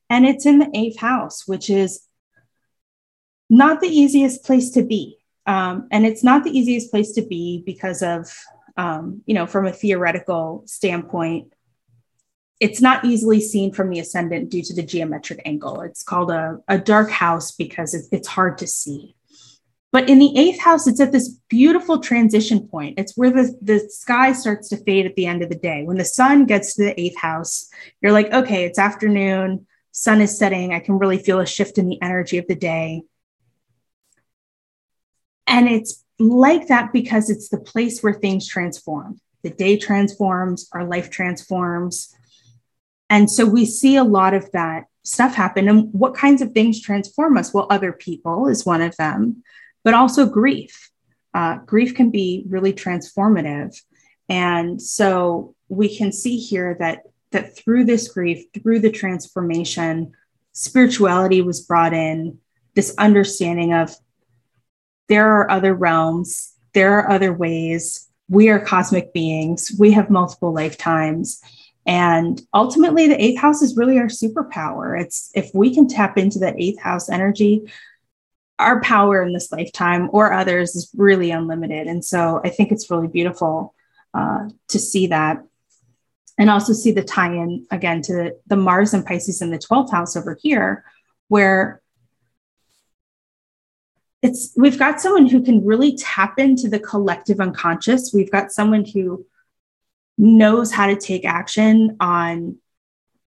And 0.09 0.25
it's 0.25 0.47
in 0.47 0.61
the 0.61 0.71
eighth 0.73 0.99
house 0.99 1.47
which 1.47 1.69
is 1.69 2.07
not 3.51 3.83
the 3.83 3.89
easiest 3.89 4.45
place 4.45 4.71
to 4.71 4.83
be. 4.83 5.19
Um, 5.47 5.87
and 5.91 6.07
it's 6.07 6.25
not 6.25 6.43
the 6.43 6.59
easiest 6.59 6.91
place 6.91 7.13
to 7.13 7.23
be 7.23 7.63
because 7.67 8.03
of 8.03 8.35
um, 8.79 9.23
you 9.27 9.35
know 9.35 9.47
from 9.47 9.67
a 9.67 9.73
theoretical 9.73 10.63
standpoint 10.65 11.53
it's 12.65 12.81
not 12.81 13.05
easily 13.05 13.43
seen 13.43 13.75
from 13.75 13.91
the 13.91 13.99
ascendant 13.99 14.51
due 14.51 14.63
to 14.63 14.73
the 14.73 14.83
geometric 14.83 15.43
angle. 15.45 15.83
It's 15.83 16.03
called 16.03 16.31
a, 16.31 16.61
a 16.67 16.79
dark 16.79 17.11
house 17.11 17.53
because 17.53 17.93
it, 17.93 18.07
it's 18.11 18.27
hard 18.27 18.57
to 18.57 18.67
see. 18.67 19.17
But 19.93 20.09
in 20.09 20.19
the 20.19 20.33
eighth 20.39 20.61
house, 20.61 20.87
it's 20.87 20.99
at 20.99 21.13
this 21.13 21.29
beautiful 21.51 21.99
transition 21.99 22.67
point. 22.67 22.99
It's 22.99 23.19
where 23.19 23.31
the, 23.31 23.55
the 23.61 23.81
sky 23.91 24.33
starts 24.33 24.71
to 24.71 24.79
fade 24.79 25.05
at 25.05 25.15
the 25.15 25.27
end 25.27 25.43
of 25.43 25.51
the 25.51 25.59
day. 25.59 25.83
When 25.85 25.99
the 25.99 26.07
sun 26.07 26.47
gets 26.47 26.75
to 26.75 26.85
the 26.85 26.99
eighth 26.99 27.19
house, 27.19 27.69
you're 28.01 28.13
like, 28.13 28.33
okay, 28.33 28.65
it's 28.65 28.79
afternoon, 28.79 29.67
sun 29.93 30.23
is 30.23 30.39
setting. 30.39 30.73
I 30.73 30.81
can 30.81 30.99
really 30.99 31.19
feel 31.19 31.41
a 31.41 31.47
shift 31.47 31.77
in 31.77 31.87
the 31.87 32.01
energy 32.01 32.39
of 32.39 32.47
the 32.49 32.55
day. 32.55 33.03
And 35.47 35.69
it's 35.69 36.03
like 36.19 36.69
that 36.69 36.95
because 36.95 37.29
it's 37.29 37.51
the 37.51 37.61
place 37.61 38.03
where 38.03 38.15
things 38.15 38.49
transform. 38.49 39.21
The 39.43 39.51
day 39.51 39.77
transforms, 39.77 40.67
our 40.73 40.85
life 40.85 41.11
transforms. 41.11 42.15
And 43.15 43.31
so 43.31 43.47
we 43.47 43.65
see 43.65 43.95
a 43.95 44.03
lot 44.03 44.35
of 44.35 44.51
that 44.51 44.87
stuff 45.05 45.37
happen. 45.37 45.69
And 45.69 45.89
what 45.95 46.17
kinds 46.17 46.43
of 46.43 46.51
things 46.51 46.81
transform 46.81 47.37
us? 47.37 47.55
Well, 47.55 47.69
other 47.71 47.93
people 47.93 48.49
is 48.49 48.67
one 48.67 48.83
of 48.83 48.97
them, 48.97 49.45
but 49.85 49.95
also 49.95 50.27
grief. 50.27 50.91
Uh, 51.33 51.59
grief 51.59 51.95
can 51.95 52.11
be 52.11 52.45
really 52.49 52.73
transformative. 52.73 53.81
And 54.29 54.83
so 54.83 55.55
we 55.69 55.97
can 55.97 56.11
see 56.11 56.39
here 56.39 56.77
that 56.81 57.03
that 57.31 57.57
through 57.57 57.85
this 57.85 58.09
grief, 58.09 58.47
through 58.53 58.81
the 58.81 58.91
transformation, 58.91 60.13
spirituality 60.51 61.41
was 61.41 61.61
brought 61.61 61.95
in, 61.95 62.39
this 62.75 62.97
understanding 62.99 63.73
of 63.73 63.95
there 65.09 65.31
are 65.31 65.49
other 65.53 65.73
realms, 65.73 66.53
there 66.73 66.99
are 66.99 67.09
other 67.09 67.33
ways, 67.33 68.09
we 68.29 68.49
are 68.49 68.59
cosmic 68.59 69.13
beings, 69.13 69.71
we 69.79 69.93
have 69.93 70.11
multiple 70.11 70.53
lifetimes. 70.53 71.41
And 71.87 72.41
ultimately, 72.55 73.09
the 73.09 73.23
eighth 73.23 73.41
house 73.41 73.61
is 73.63 73.77
really 73.77 73.99
our 73.99 74.07
superpower. 74.07 75.01
It's 75.01 75.31
if 75.35 75.51
we 75.55 75.75
can 75.75 75.87
tap 75.87 76.17
into 76.17 76.39
that 76.41 76.55
eighth 76.59 76.81
house 76.81 77.11
energy, 77.11 77.71
our 78.59 78.81
power 78.81 79.23
in 79.23 79.33
this 79.33 79.51
lifetime 79.53 80.09
or 80.13 80.33
others 80.33 80.75
is 80.75 80.91
really 80.97 81.31
unlimited. 81.31 81.87
And 81.87 82.05
so 82.05 82.41
I 82.45 82.51
think 82.51 82.73
it's 82.73 82.91
really 82.91 83.09
beautiful 83.09 83.75
uh, 84.15 84.49
to 84.69 84.79
see 84.79 85.09
that. 85.09 85.43
And 86.37 86.51
also 86.51 86.73
see 86.73 86.91
the 86.91 87.03
tie 87.03 87.33
in 87.33 87.67
again 87.71 88.03
to 88.03 88.13
the, 88.13 88.41
the 88.47 88.57
Mars 88.57 88.93
and 88.93 89.07
Pisces 89.07 89.41
in 89.41 89.51
the 89.51 89.59
12th 89.59 89.93
house 89.93 90.17
over 90.17 90.37
here, 90.41 90.85
where 91.29 91.81
it's 94.21 94.53
we've 94.57 94.79
got 94.79 95.01
someone 95.01 95.27
who 95.27 95.43
can 95.43 95.65
really 95.65 95.97
tap 95.97 96.39
into 96.41 96.69
the 96.69 96.81
collective 96.81 97.41
unconscious. 97.41 98.13
We've 98.13 98.33
got 98.33 98.51
someone 98.51 98.85
who 98.85 99.25
knows 100.17 100.73
how 100.73 100.87
to 100.87 100.97
take 100.97 101.25
action 101.25 101.97
on 102.01 102.57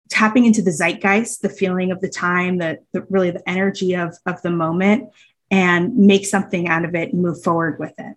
tapping 0.10 0.46
into 0.46 0.62
the 0.62 0.72
zeitgeist, 0.72 1.42
the 1.42 1.50
feeling 1.50 1.92
of 1.92 2.02
the 2.02 2.10
time, 2.10 2.58
the, 2.58 2.80
the 2.94 3.06
really 3.10 3.32
the 3.32 3.48
energy 3.48 3.94
of, 3.96 4.16
of 4.26 4.42
the 4.42 4.50
moment, 4.50 5.10
and 5.52 5.96
make 5.98 6.26
something 6.26 6.68
out 6.68 6.86
of 6.86 6.96
it 6.96 7.14
and 7.14 7.22
move 7.22 7.42
forward 7.44 7.80
with 7.80 7.94
it. 7.98 8.16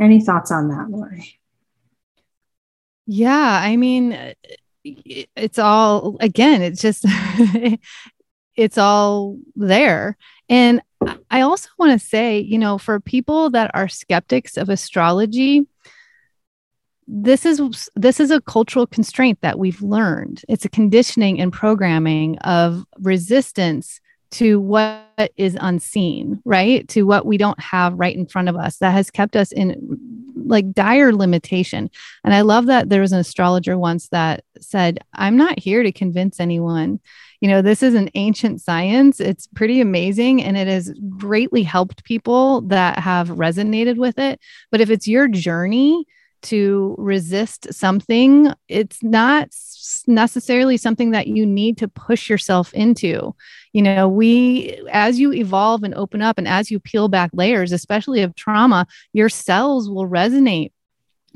Any 0.00 0.20
thoughts 0.20 0.50
on 0.50 0.68
that, 0.68 0.90
Lori? 0.90 1.38
Yeah, 3.06 3.60
I 3.62 3.76
mean, 3.76 4.34
it's 4.84 5.58
all 5.58 6.16
again, 6.20 6.62
it's 6.62 6.80
just 6.80 7.04
it's 8.56 8.78
all 8.78 9.38
there 9.54 10.16
And 10.48 10.82
I 11.30 11.42
also 11.42 11.68
want 11.78 11.98
to 11.98 12.04
say, 12.04 12.40
you 12.40 12.58
know, 12.58 12.78
for 12.78 13.00
people 13.00 13.50
that 13.50 13.70
are 13.74 13.88
skeptics 13.88 14.56
of 14.56 14.68
astrology, 14.68 15.66
this 17.08 17.46
is 17.46 17.88
this 17.94 18.20
is 18.20 18.30
a 18.30 18.40
cultural 18.40 18.86
constraint 18.86 19.38
that 19.42 19.58
we've 19.58 19.82
learned. 19.82 20.42
It's 20.48 20.64
a 20.64 20.70
conditioning 20.70 21.40
and 21.40 21.52
programming 21.52 22.38
of 22.38 22.84
resistance 22.98 24.00
to 24.32 24.58
what 24.60 25.30
is 25.36 25.56
unseen, 25.60 26.42
right? 26.44 26.86
To 26.88 27.04
what 27.04 27.26
we 27.26 27.38
don't 27.38 27.60
have 27.60 27.94
right 27.94 28.14
in 28.14 28.26
front 28.26 28.48
of 28.48 28.56
us 28.56 28.78
that 28.78 28.90
has 28.90 29.10
kept 29.10 29.36
us 29.36 29.52
in 29.52 29.98
like 30.34 30.72
dire 30.72 31.12
limitation. 31.12 31.90
And 32.24 32.34
I 32.34 32.40
love 32.42 32.66
that 32.66 32.88
there 32.88 33.00
was 33.00 33.12
an 33.12 33.20
astrologer 33.20 33.78
once 33.78 34.08
that 34.08 34.44
said, 34.60 34.98
I'm 35.14 35.36
not 35.36 35.58
here 35.58 35.82
to 35.82 35.92
convince 35.92 36.40
anyone. 36.40 37.00
You 37.40 37.48
know, 37.48 37.62
this 37.62 37.82
is 37.82 37.94
an 37.94 38.10
ancient 38.14 38.60
science. 38.60 39.20
It's 39.20 39.46
pretty 39.46 39.80
amazing 39.80 40.42
and 40.42 40.56
it 40.56 40.66
has 40.66 40.92
greatly 41.16 41.62
helped 41.62 42.04
people 42.04 42.62
that 42.62 42.98
have 42.98 43.28
resonated 43.28 43.96
with 43.96 44.18
it. 44.18 44.40
But 44.70 44.80
if 44.80 44.90
it's 44.90 45.08
your 45.08 45.28
journey, 45.28 46.06
to 46.46 46.94
resist 46.98 47.72
something, 47.72 48.52
it's 48.68 49.02
not 49.02 49.48
necessarily 50.06 50.76
something 50.76 51.10
that 51.10 51.26
you 51.26 51.46
need 51.46 51.78
to 51.78 51.88
push 51.88 52.28
yourself 52.28 52.72
into. 52.74 53.34
You 53.72 53.82
know, 53.82 54.08
we, 54.08 54.80
as 54.90 55.18
you 55.18 55.32
evolve 55.32 55.82
and 55.82 55.94
open 55.94 56.22
up 56.22 56.38
and 56.38 56.48
as 56.48 56.70
you 56.70 56.80
peel 56.80 57.08
back 57.08 57.30
layers, 57.32 57.72
especially 57.72 58.22
of 58.22 58.34
trauma, 58.34 58.86
your 59.12 59.28
cells 59.28 59.90
will 59.90 60.06
resonate 60.06 60.72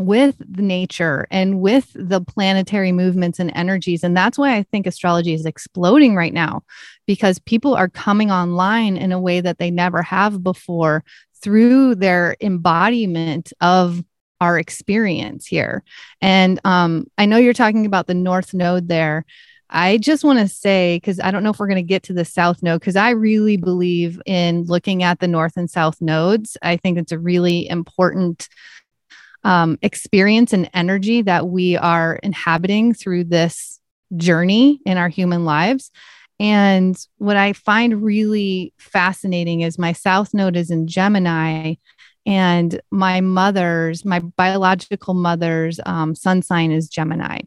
with 0.01 0.37
the 0.39 0.63
nature 0.63 1.27
and 1.31 1.61
with 1.61 1.91
the 1.95 2.21
planetary 2.23 2.91
movements 2.91 3.39
and 3.39 3.53
energies. 3.55 4.03
And 4.03 4.17
that's 4.17 4.39
why 4.39 4.57
I 4.57 4.63
think 4.63 4.87
astrology 4.87 5.35
is 5.35 5.45
exploding 5.45 6.15
right 6.15 6.33
now 6.33 6.63
because 7.07 7.39
people 7.39 7.75
are 7.75 7.89
coming 7.89 8.31
online 8.31 8.97
in 8.97 9.13
a 9.13 9.21
way 9.21 9.41
that 9.41 9.59
they 9.59 9.71
never 9.71 10.03
have 10.03 10.43
before 10.43 11.05
through 11.43 11.95
their 11.97 12.37
embodiment 12.41 13.53
of 13.61 14.03
our 14.41 14.59
experience 14.59 15.47
here. 15.47 15.83
And 16.21 16.61
um, 16.65 17.07
I 17.19 17.27
know 17.27 17.37
you're 17.37 17.53
talking 17.53 17.87
about 17.87 18.07
the 18.07 18.15
North 18.15 18.55
Node 18.55 18.89
there. 18.89 19.25
I 19.69 19.99
just 19.99 20.25
want 20.25 20.41
to 20.41 20.49
say, 20.49 20.97
because 20.97 21.21
I 21.21 21.31
don't 21.31 21.45
know 21.45 21.51
if 21.51 21.61
we're 21.61 21.69
going 21.69 21.77
to 21.77 21.83
get 21.83 22.03
to 22.05 22.13
the 22.13 22.25
South 22.25 22.63
Node, 22.63 22.81
because 22.81 22.97
I 22.97 23.11
really 23.11 23.57
believe 23.57 24.21
in 24.27 24.65
looking 24.65 25.05
at 25.05 25.21
the 25.21 25.29
North 25.29 25.57
and 25.57 25.71
South 25.71 26.01
nodes. 26.01 26.57
I 26.61 26.77
think 26.77 26.99
it's 26.99 27.13
a 27.13 27.19
really 27.19 27.69
important 27.69 28.49
um, 29.45 29.79
experience 29.81 30.53
and 30.53 30.69
energy 30.75 31.23
that 31.23 31.47
we 31.47 31.77
are 31.77 32.17
inhabiting 32.17 32.95
through 32.95 33.25
this 33.25 33.81
journey 34.17 34.81
in 34.85 34.99
our 34.99 35.09
human 35.09 35.45
lives. 35.45 35.91
And 36.41 36.97
what 37.19 37.37
I 37.37 37.53
find 37.53 38.03
really 38.03 38.73
fascinating 38.79 39.61
is 39.61 39.79
my 39.79 39.93
South 39.93 40.35
Node 40.35 40.57
is 40.57 40.71
in 40.71 40.89
Gemini, 40.89 41.75
and 42.27 42.81
my 42.91 43.21
mother's, 43.21 44.05
my 44.05 44.21
biological 44.21 45.15
mother's 45.15 45.81
um, 45.87 46.15
sun 46.15 46.43
sign 46.43 46.73
is 46.73 46.89
Gemini. 46.89 47.41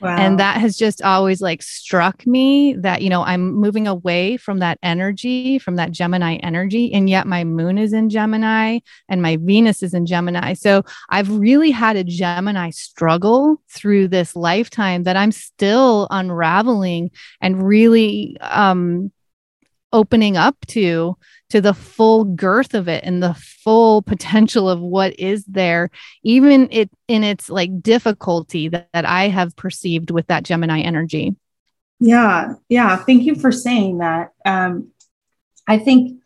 Wow. 0.00 0.16
And 0.16 0.40
that 0.40 0.58
has 0.60 0.78
just 0.78 1.02
always 1.02 1.42
like 1.42 1.62
struck 1.62 2.26
me 2.26 2.72
that, 2.78 3.02
you 3.02 3.10
know, 3.10 3.22
I'm 3.22 3.52
moving 3.52 3.86
away 3.86 4.38
from 4.38 4.58
that 4.60 4.78
energy, 4.82 5.58
from 5.58 5.76
that 5.76 5.90
Gemini 5.90 6.36
energy. 6.36 6.92
And 6.94 7.08
yet 7.10 7.26
my 7.26 7.44
moon 7.44 7.76
is 7.76 7.92
in 7.92 8.08
Gemini 8.08 8.78
and 9.10 9.20
my 9.20 9.36
Venus 9.36 9.82
is 9.82 9.92
in 9.92 10.06
Gemini. 10.06 10.54
So 10.54 10.84
I've 11.10 11.30
really 11.30 11.70
had 11.70 11.96
a 11.96 12.04
Gemini 12.04 12.70
struggle 12.70 13.60
through 13.68 14.08
this 14.08 14.34
lifetime 14.34 15.02
that 15.02 15.16
I'm 15.16 15.32
still 15.32 16.08
unraveling 16.10 17.10
and 17.42 17.62
really 17.62 18.38
um, 18.40 19.12
opening 19.92 20.36
up 20.36 20.56
to 20.66 21.16
to 21.50 21.60
the 21.60 21.74
full 21.74 22.24
girth 22.24 22.74
of 22.74 22.88
it 22.88 23.02
and 23.04 23.22
the 23.22 23.34
full 23.34 24.02
potential 24.02 24.68
of 24.68 24.80
what 24.80 25.18
is 25.18 25.44
there 25.46 25.90
even 26.22 26.68
it 26.70 26.90
in 27.08 27.24
its 27.24 27.50
like 27.50 27.82
difficulty 27.82 28.68
that, 28.68 28.88
that 28.92 29.04
i 29.04 29.28
have 29.28 29.56
perceived 29.56 30.10
with 30.10 30.26
that 30.28 30.44
gemini 30.44 30.80
energy. 30.80 31.34
Yeah 31.98 32.54
yeah. 32.68 32.96
Thank 32.96 33.24
you 33.24 33.34
for 33.34 33.52
saying 33.52 33.98
that. 33.98 34.32
Um 34.44 34.90
i 35.66 35.78
think 35.78 36.20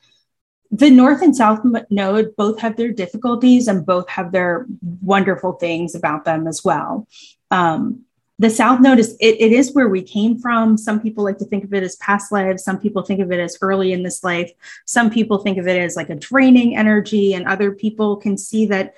the 0.71 0.91
north 0.91 1.23
and 1.23 1.37
south 1.37 1.61
node 1.91 2.35
both 2.37 2.59
have 2.59 2.77
their 2.77 2.91
difficulties 2.91 3.69
and 3.69 3.87
both 3.87 4.09
have 4.09 4.33
their 4.33 4.67
wonderful 5.01 5.53
things 5.53 5.95
about 5.95 6.25
them 6.25 6.49
as 6.49 6.65
well. 6.65 7.07
Um, 7.53 8.05
the 8.39 8.51
south 8.51 8.80
node 8.80 8.99
is 8.99 9.16
it, 9.20 9.41
it 9.41 9.53
is 9.53 9.74
where 9.74 9.89
we 9.89 10.03
came 10.03 10.39
from. 10.39 10.76
Some 10.76 11.01
people 11.01 11.22
like 11.22 11.39
to 11.39 11.45
think 11.45 11.64
of 11.64 11.72
it 11.72 11.85
as 11.85 11.97
past 11.97 12.32
lives. 12.32 12.64
Some 12.64 12.80
people 12.80 13.03
think 13.03 13.20
of 13.20 13.30
it 13.30 13.39
as 13.39 13.57
early 13.62 13.93
in 13.93 14.03
this 14.03 14.24
life. 14.24 14.51
Some 14.87 15.11
people 15.11 15.39
think 15.39 15.59
of 15.59 15.68
it 15.68 15.80
as 15.80 15.95
like 15.95 16.11
a 16.11 16.16
draining 16.16 16.76
energy 16.76 17.35
and 17.35 17.47
other 17.47 17.72
people 17.72 18.16
can 18.16 18.37
see 18.37 18.66
that 18.66 18.95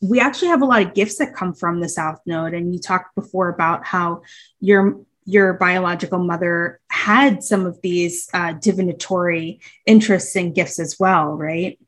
we 0.00 0.18
actually 0.18 0.48
have 0.48 0.62
a 0.62 0.66
lot 0.66 0.82
of 0.82 0.94
gifts 0.94 1.18
that 1.18 1.34
come 1.34 1.54
from 1.54 1.80
the 1.80 1.88
south 1.88 2.20
node 2.26 2.52
and 2.52 2.74
you 2.74 2.80
talked 2.80 3.14
before 3.14 3.48
about 3.48 3.84
how 3.84 4.22
your 4.60 5.00
your 5.24 5.54
biological 5.54 6.18
mother 6.18 6.80
had 6.90 7.44
some 7.44 7.66
of 7.66 7.80
these 7.82 8.28
uh, 8.34 8.52
divinatory 8.54 9.60
interests 9.86 10.34
and 10.34 10.54
gifts 10.54 10.80
as 10.80 10.96
well 10.98 11.28
right? 11.32 11.78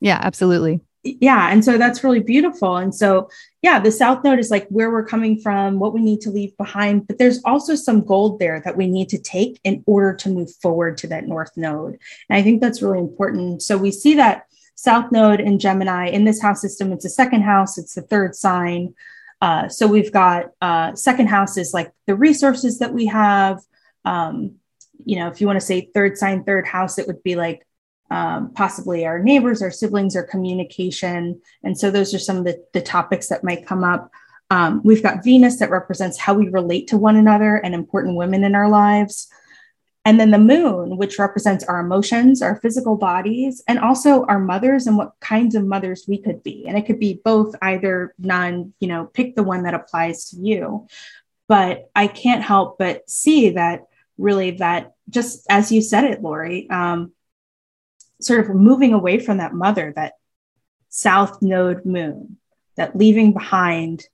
Yeah 0.00 0.20
absolutely 0.22 0.80
yeah 1.20 1.50
and 1.50 1.64
so 1.64 1.78
that's 1.78 2.04
really 2.04 2.20
beautiful. 2.20 2.76
And 2.76 2.94
so 2.94 3.30
yeah 3.62 3.78
the 3.78 3.90
south 3.90 4.24
node 4.24 4.38
is 4.38 4.50
like 4.50 4.66
where 4.68 4.90
we're 4.90 5.06
coming 5.06 5.40
from 5.40 5.78
what 5.78 5.94
we 5.94 6.00
need 6.00 6.20
to 6.22 6.30
leave 6.30 6.56
behind 6.56 7.06
but 7.06 7.18
there's 7.18 7.42
also 7.44 7.74
some 7.74 8.04
gold 8.04 8.38
there 8.38 8.60
that 8.64 8.76
we 8.76 8.86
need 8.86 9.08
to 9.10 9.18
take 9.18 9.60
in 9.64 9.82
order 9.86 10.14
to 10.14 10.28
move 10.28 10.50
forward 10.62 10.96
to 10.98 11.06
that 11.08 11.26
north 11.26 11.56
node. 11.56 11.98
And 12.28 12.38
i 12.38 12.42
think 12.42 12.60
that's 12.60 12.82
really 12.82 12.98
important. 12.98 13.62
So 13.62 13.76
we 13.76 13.90
see 13.90 14.14
that 14.14 14.44
south 14.74 15.10
node 15.10 15.40
in 15.40 15.58
gemini 15.58 16.08
in 16.08 16.24
this 16.24 16.40
house 16.40 16.60
system 16.60 16.92
it's 16.92 17.04
a 17.04 17.10
second 17.10 17.42
house 17.42 17.78
it's 17.78 17.94
the 17.94 18.02
third 18.02 18.34
sign. 18.34 18.94
Uh, 19.40 19.68
so 19.68 19.86
we've 19.86 20.12
got 20.12 20.46
uh, 20.60 20.92
second 20.96 21.28
house 21.28 21.56
is 21.56 21.72
like 21.72 21.92
the 22.08 22.14
resources 22.16 22.80
that 22.80 22.92
we 22.92 23.06
have. 23.06 23.60
Um, 24.04 24.56
you 25.04 25.16
know 25.16 25.28
if 25.28 25.40
you 25.40 25.46
want 25.46 25.58
to 25.60 25.64
say 25.64 25.88
third 25.94 26.18
sign 26.18 26.44
third 26.44 26.66
house 26.66 26.98
it 26.98 27.06
would 27.06 27.22
be 27.22 27.36
like 27.36 27.66
um, 28.10 28.52
possibly 28.54 29.04
our 29.06 29.18
neighbors, 29.18 29.62
our 29.62 29.70
siblings, 29.70 30.16
or 30.16 30.22
communication. 30.22 31.40
And 31.62 31.78
so 31.78 31.90
those 31.90 32.14
are 32.14 32.18
some 32.18 32.38
of 32.38 32.44
the, 32.44 32.64
the 32.72 32.80
topics 32.80 33.28
that 33.28 33.44
might 33.44 33.66
come 33.66 33.84
up. 33.84 34.10
Um, 34.50 34.80
we've 34.82 35.02
got 35.02 35.22
Venus 35.22 35.58
that 35.58 35.70
represents 35.70 36.18
how 36.18 36.34
we 36.34 36.48
relate 36.48 36.88
to 36.88 36.96
one 36.96 37.16
another 37.16 37.56
and 37.56 37.74
important 37.74 38.16
women 38.16 38.44
in 38.44 38.54
our 38.54 38.68
lives. 38.68 39.28
And 40.04 40.18
then 40.18 40.30
the 40.30 40.38
moon, 40.38 40.96
which 40.96 41.18
represents 41.18 41.64
our 41.64 41.80
emotions, 41.80 42.40
our 42.40 42.56
physical 42.56 42.96
bodies, 42.96 43.62
and 43.68 43.78
also 43.78 44.24
our 44.24 44.38
mothers 44.38 44.86
and 44.86 44.96
what 44.96 45.12
kinds 45.20 45.54
of 45.54 45.66
mothers 45.66 46.06
we 46.08 46.16
could 46.16 46.42
be. 46.42 46.64
And 46.66 46.78
it 46.78 46.86
could 46.86 46.98
be 46.98 47.20
both, 47.22 47.54
either 47.60 48.14
none, 48.18 48.72
you 48.80 48.88
know, 48.88 49.04
pick 49.04 49.36
the 49.36 49.42
one 49.42 49.64
that 49.64 49.74
applies 49.74 50.30
to 50.30 50.36
you. 50.36 50.86
But 51.46 51.90
I 51.94 52.06
can't 52.06 52.42
help 52.42 52.78
but 52.78 53.10
see 53.10 53.50
that 53.50 53.82
really 54.16 54.52
that 54.52 54.92
just 55.10 55.46
as 55.48 55.70
you 55.70 55.82
said 55.82 56.04
it, 56.04 56.22
Lori, 56.22 56.68
um, 56.70 57.12
sort 58.20 58.40
of 58.40 58.54
moving 58.54 58.92
away 58.92 59.18
from 59.18 59.38
that 59.38 59.54
mother, 59.54 59.92
that 59.94 60.14
south 60.88 61.42
node 61.42 61.84
moon, 61.84 62.38
that 62.76 62.96
leaving 62.96 63.32
behind 63.32 64.04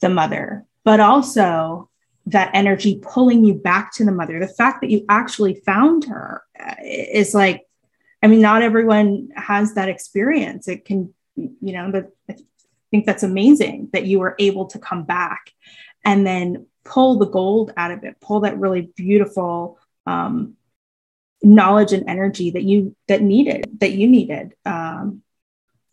the 0.00 0.08
mother, 0.08 0.64
but 0.84 1.00
also 1.00 1.88
that 2.26 2.50
energy 2.54 3.00
pulling 3.02 3.44
you 3.44 3.54
back 3.54 3.92
to 3.94 4.04
the 4.04 4.12
mother. 4.12 4.38
The 4.38 4.48
fact 4.48 4.80
that 4.80 4.90
you 4.90 5.04
actually 5.08 5.54
found 5.66 6.04
her 6.04 6.42
uh, 6.58 6.74
is 6.82 7.34
like, 7.34 7.62
I 8.22 8.28
mean, 8.28 8.40
not 8.40 8.62
everyone 8.62 9.28
has 9.34 9.74
that 9.74 9.88
experience. 9.88 10.68
It 10.68 10.84
can, 10.84 11.12
you 11.36 11.56
know, 11.60 11.90
but 11.90 12.10
I 12.30 12.36
think 12.90 13.06
that's 13.06 13.24
amazing 13.24 13.90
that 13.92 14.06
you 14.06 14.20
were 14.20 14.36
able 14.38 14.66
to 14.66 14.78
come 14.78 15.04
back 15.04 15.50
and 16.04 16.26
then 16.26 16.66
pull 16.84 17.18
the 17.18 17.26
gold 17.26 17.72
out 17.76 17.90
of 17.90 18.04
it, 18.04 18.20
pull 18.20 18.40
that 18.40 18.58
really 18.58 18.92
beautiful 18.96 19.78
um, 20.06 20.54
knowledge 21.42 21.92
and 21.92 22.08
energy 22.08 22.50
that 22.50 22.62
you 22.62 22.94
that 23.08 23.22
needed 23.22 23.68
that 23.80 23.92
you 23.92 24.08
needed 24.08 24.54
um, 24.64 25.22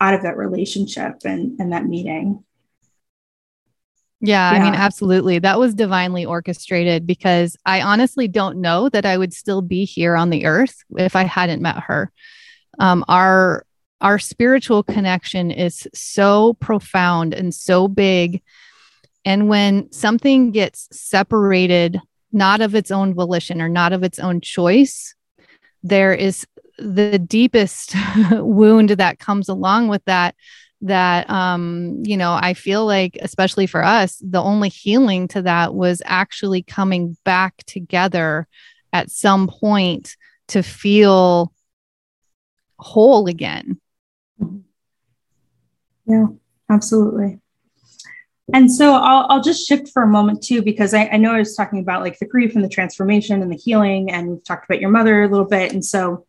out 0.00 0.14
of 0.14 0.22
that 0.22 0.36
relationship 0.36 1.16
and 1.24 1.58
and 1.60 1.72
that 1.72 1.86
meeting 1.86 2.44
yeah, 4.22 4.52
yeah, 4.52 4.60
I 4.60 4.62
mean, 4.62 4.74
absolutely. 4.74 5.38
That 5.38 5.58
was 5.58 5.74
divinely 5.74 6.26
orchestrated 6.26 7.06
because 7.06 7.56
I 7.64 7.80
honestly 7.80 8.28
don't 8.28 8.60
know 8.60 8.90
that 8.90 9.06
I 9.06 9.16
would 9.16 9.32
still 9.32 9.62
be 9.62 9.86
here 9.86 10.14
on 10.14 10.28
the 10.28 10.44
earth 10.44 10.84
if 10.98 11.16
I 11.16 11.22
hadn't 11.22 11.62
met 11.62 11.78
her. 11.84 12.12
Um, 12.78 13.02
our 13.08 13.64
our 14.02 14.18
spiritual 14.18 14.82
connection 14.82 15.50
is 15.50 15.88
so 15.94 16.54
profound 16.54 17.34
and 17.34 17.54
so 17.54 17.88
big. 17.88 18.42
And 19.24 19.48
when 19.48 19.90
something 19.92 20.52
gets 20.52 20.88
separated, 20.92 22.00
not 22.32 22.60
of 22.60 22.74
its 22.74 22.90
own 22.90 23.14
volition 23.14 23.60
or 23.60 23.68
not 23.68 23.92
of 23.92 24.02
its 24.02 24.18
own 24.18 24.40
choice, 24.40 25.14
there 25.82 26.12
is 26.12 26.46
the 26.78 27.18
deepest 27.18 27.94
wound 28.32 28.90
that 28.90 29.18
comes 29.18 29.48
along 29.48 29.88
with 29.88 30.04
that 30.06 30.34
that 30.82 31.28
um 31.28 32.00
you 32.04 32.16
know 32.16 32.32
i 32.40 32.54
feel 32.54 32.86
like 32.86 33.18
especially 33.20 33.66
for 33.66 33.84
us 33.84 34.16
the 34.22 34.40
only 34.40 34.70
healing 34.70 35.28
to 35.28 35.42
that 35.42 35.74
was 35.74 36.00
actually 36.06 36.62
coming 36.62 37.18
back 37.22 37.54
together 37.66 38.48
at 38.92 39.10
some 39.10 39.46
point 39.46 40.16
to 40.48 40.62
feel 40.62 41.52
whole 42.80 43.26
again. 43.26 43.80
Yeah, 46.06 46.26
absolutely. 46.68 47.38
And 48.52 48.72
so 48.72 48.94
I'll, 48.94 49.26
I'll 49.28 49.42
just 49.42 49.66
shift 49.66 49.88
for 49.88 50.02
a 50.02 50.08
moment 50.08 50.42
too, 50.42 50.62
because 50.62 50.94
I, 50.94 51.06
I 51.06 51.16
know 51.16 51.32
I 51.32 51.38
was 51.38 51.54
talking 51.54 51.80
about 51.80 52.02
like 52.02 52.18
the 52.18 52.26
grief 52.26 52.54
and 52.54 52.64
the 52.64 52.68
transformation 52.68 53.42
and 53.42 53.50
the 53.50 53.56
healing, 53.56 54.10
and 54.10 54.28
we've 54.28 54.44
talked 54.44 54.64
about 54.64 54.80
your 54.80 54.90
mother 54.90 55.22
a 55.22 55.28
little 55.28 55.46
bit. 55.46 55.72
And 55.72 55.84
so 55.84 56.26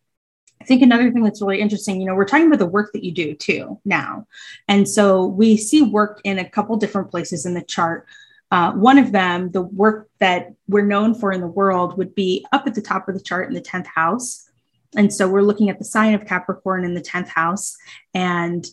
I 0.61 0.63
think 0.63 0.83
another 0.83 1.11
thing 1.11 1.23
that's 1.23 1.41
really 1.41 1.59
interesting, 1.59 1.99
you 1.99 2.05
know, 2.05 2.13
we're 2.13 2.25
talking 2.25 2.45
about 2.45 2.59
the 2.59 2.67
work 2.67 2.91
that 2.93 3.03
you 3.03 3.11
do 3.11 3.33
too 3.33 3.79
now. 3.83 4.27
And 4.67 4.87
so 4.87 5.25
we 5.25 5.57
see 5.57 5.81
work 5.81 6.21
in 6.23 6.37
a 6.37 6.47
couple 6.47 6.77
different 6.77 7.09
places 7.09 7.47
in 7.47 7.55
the 7.55 7.63
chart. 7.63 8.07
Uh, 8.51 8.73
one 8.73 8.99
of 8.99 9.11
them, 9.11 9.49
the 9.51 9.61
work 9.63 10.09
that 10.19 10.53
we're 10.67 10.85
known 10.85 11.15
for 11.15 11.31
in 11.31 11.41
the 11.41 11.47
world, 11.47 11.97
would 11.97 12.13
be 12.13 12.45
up 12.51 12.67
at 12.67 12.75
the 12.75 12.81
top 12.81 13.09
of 13.09 13.15
the 13.15 13.23
chart 13.23 13.47
in 13.47 13.55
the 13.55 13.61
10th 13.61 13.87
house. 13.87 14.47
And 14.95 15.11
so 15.11 15.27
we're 15.27 15.41
looking 15.41 15.69
at 15.69 15.79
the 15.79 15.85
sign 15.85 16.13
of 16.13 16.27
Capricorn 16.27 16.83
in 16.83 16.93
the 16.93 17.01
10th 17.01 17.29
house. 17.29 17.75
And 18.13 18.67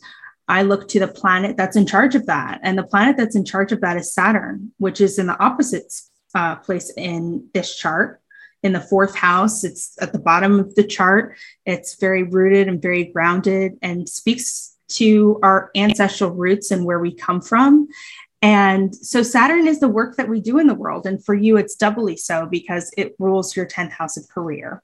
I 0.49 0.63
look 0.63 0.89
to 0.89 1.01
the 1.01 1.09
planet 1.09 1.57
that's 1.57 1.77
in 1.77 1.87
charge 1.87 2.15
of 2.15 2.27
that. 2.27 2.61
And 2.63 2.79
the 2.79 2.83
planet 2.83 3.17
that's 3.17 3.37
in 3.37 3.45
charge 3.45 3.71
of 3.73 3.83
that 3.83 3.97
is 3.97 4.15
Saturn, 4.15 4.73
which 4.79 5.01
is 5.01 5.19
in 5.19 5.27
the 5.27 5.39
opposite 5.39 5.93
uh, 6.35 6.57
place 6.57 6.91
in 6.97 7.49
this 7.53 7.77
chart. 7.77 8.21
In 8.63 8.73
the 8.73 8.81
fourth 8.81 9.15
house, 9.15 9.63
it's 9.63 9.97
at 10.01 10.13
the 10.13 10.19
bottom 10.19 10.59
of 10.59 10.75
the 10.75 10.83
chart. 10.83 11.37
It's 11.65 11.95
very 11.95 12.25
rooted 12.25 12.67
and 12.67 12.83
very 12.83 13.05
grounded 13.05 13.79
and 13.83 14.09
speaks 14.09 14.77
to 14.89 15.39
our 15.43 15.71
ancestral 15.77 16.31
roots 16.31 16.71
and 16.71 16.85
where 16.85 16.99
we 16.99 17.15
come 17.15 17.41
from. 17.41 17.89
And 18.41 18.95
so 18.95 19.23
Saturn 19.23 19.67
is 19.67 19.81
the 19.81 19.89
work 19.89 20.17
that 20.17 20.29
we 20.29 20.41
do 20.41 20.59
in 20.59 20.67
the 20.67 20.75
world. 20.75 21.07
And 21.07 21.25
for 21.25 21.35
you, 21.35 21.57
it's 21.57 21.77
doubly 21.77 22.17
so 22.17 22.47
because 22.47 22.93
it 22.97 23.15
rules 23.19 23.57
your 23.57 23.67
10th 23.67 23.93
house 23.93 24.17
of 24.17 24.29
career. 24.29 24.83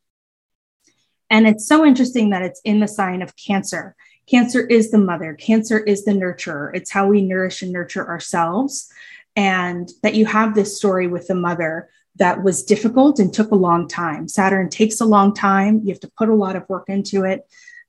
And 1.30 1.46
it's 1.46 1.66
so 1.66 1.84
interesting 1.84 2.30
that 2.30 2.42
it's 2.42 2.60
in 2.64 2.80
the 2.80 2.88
sign 2.88 3.22
of 3.22 3.34
Cancer. 3.36 3.96
Cancer 4.26 4.66
is 4.66 4.90
the 4.90 4.98
mother, 4.98 5.34
Cancer 5.34 5.78
is 5.78 6.04
the 6.04 6.12
nurturer. 6.12 6.74
It's 6.74 6.90
how 6.90 7.06
we 7.06 7.22
nourish 7.22 7.62
and 7.62 7.72
nurture 7.72 8.08
ourselves. 8.08 8.90
And 9.36 9.90
that 10.02 10.14
you 10.14 10.26
have 10.26 10.54
this 10.54 10.76
story 10.76 11.08
with 11.08 11.26
the 11.26 11.34
mother 11.34 11.88
that 12.16 12.42
was 12.44 12.62
difficult 12.62 13.18
and 13.18 13.32
took 13.32 13.50
a 13.50 13.56
long 13.56 13.88
time. 13.88 14.28
Saturn 14.28 14.70
takes 14.70 15.00
a 15.00 15.04
long 15.04 15.34
time. 15.34 15.80
You 15.84 15.92
have 15.92 16.00
to 16.00 16.12
put 16.16 16.28
a 16.28 16.34
lot 16.34 16.56
of 16.56 16.68
work 16.68 16.88
into 16.88 17.24
it. 17.24 17.44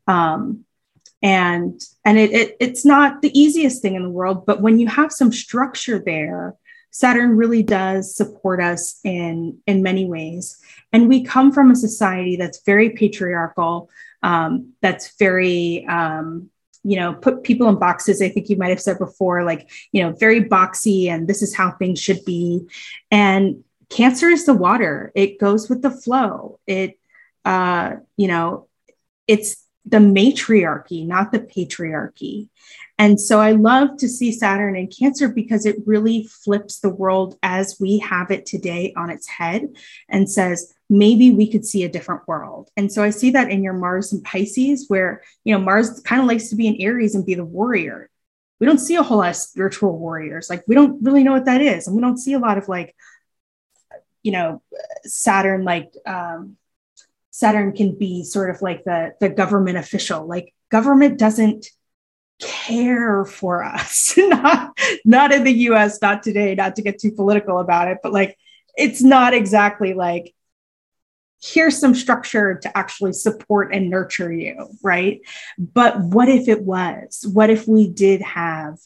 Um, 0.07 0.65
and 1.21 1.81
and 2.03 2.17
it, 2.17 2.31
it, 2.31 2.57
it's 2.59 2.85
not 2.85 3.21
the 3.21 3.37
easiest 3.39 3.81
thing 3.81 3.95
in 3.95 4.03
the 4.03 4.09
world, 4.09 4.45
but 4.45 4.61
when 4.61 4.79
you 4.79 4.87
have 4.87 5.11
some 5.11 5.31
structure 5.31 5.99
there, 5.99 6.55
Saturn 6.91 7.35
really 7.35 7.63
does 7.63 8.15
support 8.15 8.61
us 8.61 8.99
in 9.03 9.57
in 9.65 9.83
many 9.83 10.05
ways. 10.05 10.59
And 10.93 11.09
we 11.09 11.23
come 11.23 11.51
from 11.51 11.71
a 11.71 11.75
society 11.75 12.35
that's 12.35 12.63
very 12.63 12.91
patriarchal, 12.91 13.89
um, 14.23 14.73
that's 14.81 15.17
very, 15.17 15.85
um, 15.87 16.49
you 16.83 16.97
know, 16.97 17.13
put 17.13 17.43
people 17.43 17.67
in 17.67 17.79
boxes. 17.79 18.21
I 18.21 18.29
think 18.29 18.49
you 18.49 18.57
might 18.57 18.69
have 18.69 18.81
said 18.81 18.99
before, 18.99 19.43
like, 19.43 19.69
you 19.91 20.03
know, 20.03 20.11
very 20.11 20.43
boxy 20.43 21.07
and 21.07 21.27
this 21.27 21.41
is 21.41 21.55
how 21.55 21.71
things 21.71 21.99
should 21.99 22.23
be. 22.25 22.67
And 23.09 23.63
cancer 23.89 24.29
is 24.29 24.45
the 24.45 24.53
water, 24.53 25.11
it 25.15 25.39
goes 25.39 25.69
with 25.69 25.81
the 25.81 25.91
flow. 25.91 26.59
It, 26.67 26.99
uh, 27.43 27.95
you 28.17 28.27
know, 28.27 28.67
it's 29.27 29.63
the 29.85 29.99
matriarchy, 29.99 31.05
not 31.05 31.31
the 31.31 31.39
patriarchy. 31.39 32.49
And 32.97 33.19
so 33.19 33.41
I 33.41 33.51
love 33.51 33.97
to 33.97 34.07
see 34.07 34.31
Saturn 34.31 34.75
in 34.75 34.87
Cancer 34.87 35.27
because 35.27 35.65
it 35.65 35.75
really 35.85 36.23
flips 36.23 36.79
the 36.79 36.89
world 36.89 37.37
as 37.43 37.77
we 37.79 37.99
have 37.99 38.31
it 38.31 38.45
today 38.45 38.93
on 38.95 39.09
its 39.09 39.27
head 39.27 39.67
and 40.07 40.29
says, 40.29 40.73
maybe 40.89 41.31
we 41.31 41.49
could 41.49 41.65
see 41.65 41.83
a 41.83 41.89
different 41.89 42.27
world. 42.27 42.69
And 42.77 42.91
so 42.91 43.03
I 43.03 43.09
see 43.09 43.31
that 43.31 43.49
in 43.49 43.63
your 43.63 43.73
Mars 43.73 44.13
and 44.13 44.23
Pisces, 44.23 44.85
where, 44.87 45.23
you 45.43 45.53
know, 45.53 45.63
Mars 45.63 45.99
kind 46.01 46.21
of 46.21 46.27
likes 46.27 46.49
to 46.49 46.55
be 46.55 46.67
in 46.67 46.79
Aries 46.79 47.15
and 47.15 47.25
be 47.25 47.33
the 47.33 47.45
warrior. 47.45 48.09
We 48.59 48.67
don't 48.67 48.77
see 48.77 48.95
a 48.95 49.03
whole 49.03 49.17
lot 49.17 49.29
of 49.29 49.35
spiritual 49.35 49.97
warriors. 49.97 50.49
Like, 50.49 50.63
we 50.67 50.75
don't 50.75 51.03
really 51.03 51.23
know 51.23 51.33
what 51.33 51.45
that 51.45 51.61
is. 51.61 51.87
And 51.87 51.95
we 51.95 52.01
don't 52.01 52.17
see 52.17 52.33
a 52.33 52.39
lot 52.39 52.57
of 52.57 52.69
like, 52.69 52.95
you 54.23 54.31
know, 54.31 54.61
Saturn, 55.03 55.63
like, 55.63 55.91
um, 56.05 56.57
Saturn 57.31 57.73
can 57.73 57.97
be 57.97 58.23
sort 58.23 58.49
of 58.49 58.61
like 58.61 58.83
the, 58.85 59.13
the 59.19 59.29
government 59.29 59.77
official. 59.77 60.25
Like, 60.25 60.53
government 60.69 61.19
doesn't 61.19 61.67
care 62.39 63.23
for 63.23 63.63
us 63.63 64.13
not 64.17 64.77
not 65.05 65.31
in 65.31 65.45
the 65.45 65.53
US 65.69 66.01
not 66.01 66.21
today 66.21 66.53
not 66.53 66.75
to 66.75 66.81
get 66.81 66.99
too 66.99 67.11
political 67.11 67.59
about 67.59 67.87
it 67.87 67.99
but 68.03 68.11
like 68.11 68.37
it's 68.75 69.01
not 69.01 69.33
exactly 69.33 69.93
like 69.93 70.35
here's 71.45 71.77
some 71.77 71.93
structure 71.93 72.55
to 72.55 72.77
actually 72.77 73.13
support 73.13 73.73
and 73.73 73.89
nurture 73.89 74.31
you 74.31 74.67
right 74.83 75.21
but 75.57 75.99
what 75.99 76.29
if 76.29 76.47
it 76.47 76.63
was 76.63 77.25
what 77.33 77.49
if 77.49 77.67
we 77.67 77.89
did 77.89 78.21
have 78.21 78.77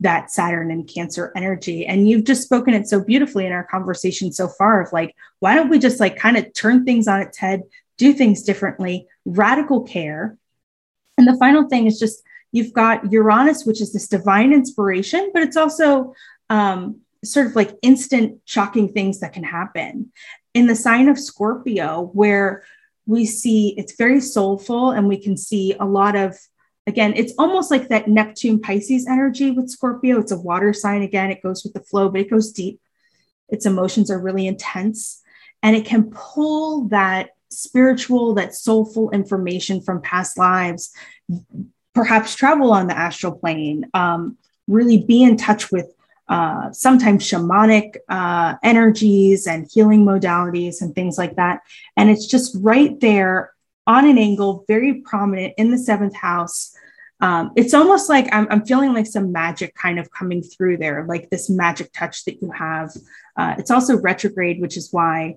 that 0.00 0.32
Saturn 0.32 0.72
and 0.72 0.92
Cancer 0.92 1.30
energy. 1.36 1.86
And 1.86 2.08
you've 2.08 2.24
just 2.24 2.42
spoken 2.42 2.74
it 2.74 2.88
so 2.88 3.00
beautifully 3.00 3.46
in 3.46 3.52
our 3.52 3.62
conversation 3.62 4.32
so 4.32 4.48
far 4.48 4.82
of 4.82 4.92
like, 4.92 5.14
why 5.38 5.54
don't 5.54 5.68
we 5.68 5.78
just 5.78 6.00
like 6.00 6.16
kind 6.16 6.36
of 6.36 6.52
turn 6.54 6.84
things 6.84 7.06
on 7.06 7.20
its 7.20 7.38
head, 7.38 7.62
do 7.98 8.12
things 8.12 8.42
differently, 8.42 9.06
radical 9.24 9.82
care. 9.82 10.36
And 11.16 11.28
the 11.28 11.36
final 11.38 11.68
thing 11.68 11.86
is 11.86 12.00
just 12.00 12.24
You've 12.52 12.74
got 12.74 13.10
Uranus, 13.10 13.64
which 13.64 13.80
is 13.80 13.92
this 13.94 14.06
divine 14.06 14.52
inspiration, 14.52 15.30
but 15.32 15.42
it's 15.42 15.56
also 15.56 16.14
um, 16.50 17.00
sort 17.24 17.46
of 17.46 17.56
like 17.56 17.74
instant 17.80 18.40
shocking 18.44 18.92
things 18.92 19.20
that 19.20 19.32
can 19.32 19.42
happen. 19.42 20.12
In 20.54 20.66
the 20.66 20.76
sign 20.76 21.08
of 21.08 21.18
Scorpio, 21.18 22.10
where 22.12 22.64
we 23.06 23.26
see 23.26 23.74
it's 23.76 23.96
very 23.96 24.20
soulful 24.20 24.90
and 24.90 25.08
we 25.08 25.16
can 25.16 25.36
see 25.36 25.74
a 25.78 25.84
lot 25.84 26.14
of, 26.14 26.36
again, 26.86 27.14
it's 27.16 27.34
almost 27.38 27.70
like 27.70 27.88
that 27.88 28.08
Neptune 28.08 28.60
Pisces 28.60 29.06
energy 29.06 29.50
with 29.50 29.70
Scorpio. 29.70 30.20
It's 30.20 30.32
a 30.32 30.38
water 30.38 30.72
sign 30.72 31.02
again, 31.02 31.30
it 31.30 31.42
goes 31.42 31.64
with 31.64 31.72
the 31.72 31.80
flow, 31.80 32.08
but 32.08 32.20
it 32.20 32.30
goes 32.30 32.52
deep. 32.52 32.80
Its 33.48 33.66
emotions 33.66 34.10
are 34.10 34.20
really 34.20 34.46
intense 34.46 35.22
and 35.62 35.76
it 35.76 35.84
can 35.84 36.10
pull 36.10 36.88
that 36.88 37.30
spiritual, 37.50 38.34
that 38.34 38.54
soulful 38.54 39.10
information 39.10 39.80
from 39.80 40.00
past 40.00 40.38
lives 40.38 40.92
perhaps 41.94 42.34
travel 42.34 42.72
on 42.72 42.86
the 42.86 42.96
astral 42.96 43.32
plane, 43.32 43.86
um, 43.94 44.36
really 44.66 44.98
be 45.04 45.22
in 45.22 45.36
touch 45.36 45.70
with 45.70 45.92
uh, 46.32 46.72
sometimes 46.72 47.22
shamanic 47.22 47.96
uh, 48.08 48.54
energies 48.62 49.46
and 49.46 49.68
healing 49.70 50.02
modalities 50.02 50.80
and 50.80 50.94
things 50.94 51.18
like 51.18 51.36
that. 51.36 51.60
And 51.94 52.08
it's 52.08 52.26
just 52.26 52.56
right 52.58 52.98
there 53.00 53.52
on 53.86 54.08
an 54.08 54.16
angle, 54.16 54.64
very 54.66 55.02
prominent 55.02 55.52
in 55.58 55.70
the 55.70 55.76
seventh 55.76 56.16
house. 56.16 56.74
Um, 57.20 57.52
it's 57.54 57.74
almost 57.74 58.08
like 58.08 58.30
I'm, 58.32 58.46
I'm, 58.50 58.64
feeling 58.64 58.94
like 58.94 59.06
some 59.06 59.30
magic 59.30 59.74
kind 59.74 59.98
of 59.98 60.10
coming 60.10 60.42
through 60.42 60.78
there, 60.78 61.04
like 61.06 61.28
this 61.28 61.50
magic 61.50 61.92
touch 61.92 62.24
that 62.24 62.40
you 62.40 62.50
have. 62.50 62.92
Uh, 63.36 63.56
it's 63.58 63.70
also 63.70 64.00
retrograde, 64.00 64.58
which 64.58 64.78
is 64.78 64.90
why 64.90 65.36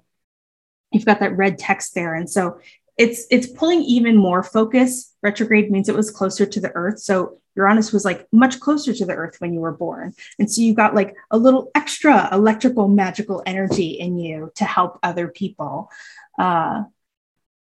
you've 0.93 1.05
got 1.05 1.19
that 1.19 1.35
red 1.35 1.59
text 1.59 1.93
there. 1.93 2.15
And 2.15 2.29
so 2.29 2.61
it's 2.97 3.25
it's 3.29 3.47
pulling 3.47 3.81
even 3.81 4.15
more 4.15 4.43
focus. 4.43 5.13
Retrograde 5.21 5.69
means 5.69 5.89
it 5.89 5.95
was 5.95 6.09
closer 6.09 6.45
to 6.45 6.61
the 6.61 6.71
earth. 6.73 6.99
So 6.99 7.41
Uranus 7.55 7.93
was 7.93 8.05
like 8.05 8.27
much 8.31 8.59
closer 8.59 8.93
to 8.93 9.05
the 9.05 9.13
earth 9.13 9.37
when 9.39 9.53
you 9.53 9.59
were 9.59 9.71
born. 9.71 10.13
And 10.39 10.51
so 10.51 10.61
you 10.61 10.73
got 10.73 10.95
like 10.95 11.15
a 11.31 11.37
little 11.37 11.71
extra 11.75 12.29
electrical 12.33 12.87
magical 12.87 13.41
energy 13.45 13.91
in 13.91 14.17
you 14.17 14.51
to 14.55 14.65
help 14.65 14.99
other 15.03 15.27
people. 15.27 15.89
Uh 16.37 16.83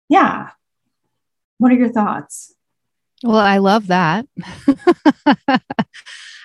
yeah. 0.10 0.52
What 1.58 1.72
are 1.72 1.76
your 1.76 1.92
thoughts? 1.92 2.54
Well, 3.24 3.38
I 3.38 3.58
love 3.58 3.88
that. 3.88 4.28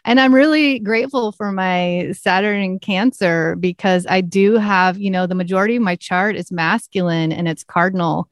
and 0.05 0.21
I'm 0.21 0.35
really 0.35 0.79
grateful 0.79 1.33
for 1.33 1.53
my 1.53 2.13
Saturn 2.13 2.63
in 2.63 2.79
Cancer 2.79 3.57
because 3.57 4.07
I 4.09 4.21
do 4.21 4.55
have, 4.55 4.99
you 4.99 5.11
know, 5.11 5.27
the 5.27 5.35
majority 5.35 5.77
of 5.77 5.83
my 5.83 5.97
chart 5.97 6.37
is 6.37 6.51
masculine 6.51 7.33
and 7.33 7.49
it's 7.49 7.65
cardinal 7.65 8.29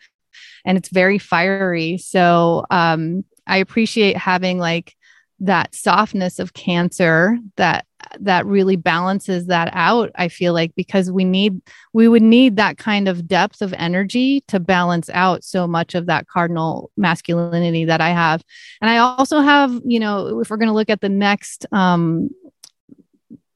and 0.64 0.78
it's 0.78 0.88
very 0.88 1.18
fiery. 1.18 1.98
So 1.98 2.64
um, 2.70 3.24
I 3.48 3.56
appreciate 3.58 4.16
having 4.16 4.58
like 4.58 4.94
that 5.40 5.74
softness 5.74 6.38
of 6.38 6.52
cancer 6.52 7.38
that 7.56 7.86
that 8.20 8.46
really 8.46 8.76
balances 8.76 9.46
that 9.46 9.70
out 9.72 10.10
i 10.14 10.28
feel 10.28 10.52
like 10.52 10.74
because 10.74 11.10
we 11.10 11.24
need 11.24 11.60
we 11.92 12.08
would 12.08 12.22
need 12.22 12.56
that 12.56 12.78
kind 12.78 13.08
of 13.08 13.26
depth 13.26 13.60
of 13.60 13.72
energy 13.74 14.42
to 14.48 14.58
balance 14.58 15.10
out 15.10 15.44
so 15.44 15.66
much 15.66 15.94
of 15.94 16.06
that 16.06 16.26
cardinal 16.26 16.90
masculinity 16.96 17.84
that 17.84 18.00
i 18.00 18.10
have. 18.10 18.42
And 18.80 18.90
i 18.90 18.98
also 18.98 19.40
have 19.40 19.80
you 19.84 20.00
know 20.00 20.40
if 20.40 20.50
we're 20.50 20.56
going 20.56 20.68
to 20.68 20.74
look 20.74 20.90
at 20.90 21.00
the 21.00 21.08
next 21.08 21.66
um 21.72 22.30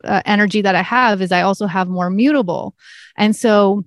uh, 0.05 0.23
energy 0.25 0.63
that 0.63 0.75
i 0.75 0.83
have 0.83 1.23
is 1.23 1.33
i 1.33 1.43
also 1.43 1.67
have 1.67 1.89
more 1.89 2.11
mutable. 2.11 2.75
And 3.17 3.35
so 3.35 3.85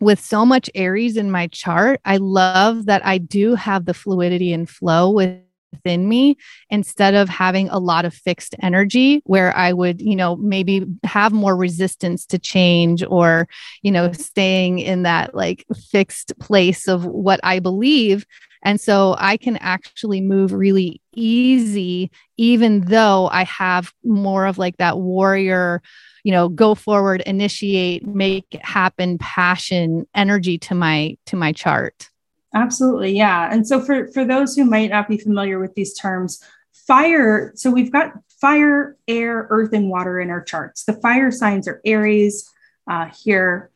with 0.00 0.20
so 0.20 0.46
much 0.46 0.70
Aries 0.74 1.16
in 1.16 1.30
my 1.30 1.48
chart, 1.48 2.00
I 2.04 2.18
love 2.18 2.86
that 2.86 3.04
I 3.04 3.18
do 3.18 3.54
have 3.56 3.84
the 3.84 3.94
fluidity 3.94 4.52
and 4.52 4.68
flow 4.68 5.10
with 5.10 5.40
within 5.72 6.08
me 6.08 6.36
instead 6.70 7.14
of 7.14 7.28
having 7.28 7.68
a 7.68 7.78
lot 7.78 8.04
of 8.04 8.14
fixed 8.14 8.54
energy 8.62 9.22
where 9.24 9.56
I 9.56 9.72
would, 9.72 10.00
you 10.00 10.16
know, 10.16 10.36
maybe 10.36 10.86
have 11.04 11.32
more 11.32 11.56
resistance 11.56 12.26
to 12.26 12.38
change 12.38 13.04
or, 13.04 13.48
you 13.82 13.90
know, 13.90 14.12
staying 14.12 14.78
in 14.78 15.02
that 15.02 15.34
like 15.34 15.64
fixed 15.90 16.38
place 16.38 16.88
of 16.88 17.04
what 17.04 17.40
I 17.42 17.58
believe. 17.58 18.26
And 18.62 18.80
so 18.80 19.14
I 19.18 19.36
can 19.36 19.56
actually 19.58 20.20
move 20.20 20.52
really 20.52 21.00
easy, 21.14 22.10
even 22.36 22.80
though 22.82 23.28
I 23.28 23.44
have 23.44 23.92
more 24.04 24.46
of 24.46 24.58
like 24.58 24.78
that 24.78 24.98
warrior, 24.98 25.80
you 26.24 26.32
know, 26.32 26.48
go 26.48 26.74
forward, 26.74 27.22
initiate, 27.24 28.06
make 28.06 28.46
it 28.50 28.64
happen, 28.64 29.18
passion, 29.18 30.06
energy 30.14 30.58
to 30.58 30.74
my 30.74 31.16
to 31.26 31.36
my 31.36 31.52
chart. 31.52 32.08
Absolutely. 32.54 33.12
Yeah. 33.12 33.52
And 33.52 33.66
so 33.66 33.80
for, 33.80 34.08
for 34.08 34.24
those 34.24 34.54
who 34.54 34.64
might 34.64 34.90
not 34.90 35.08
be 35.08 35.18
familiar 35.18 35.58
with 35.58 35.74
these 35.74 35.94
terms, 35.94 36.42
fire, 36.72 37.52
so 37.54 37.70
we've 37.70 37.92
got 37.92 38.12
fire, 38.40 38.96
air, 39.06 39.46
earth, 39.50 39.72
and 39.72 39.90
water 39.90 40.20
in 40.20 40.30
our 40.30 40.42
charts. 40.42 40.84
The 40.84 40.94
fire 40.94 41.30
signs 41.30 41.68
are 41.68 41.80
Aries 41.84 42.50
uh, 42.90 43.10
here 43.24 43.70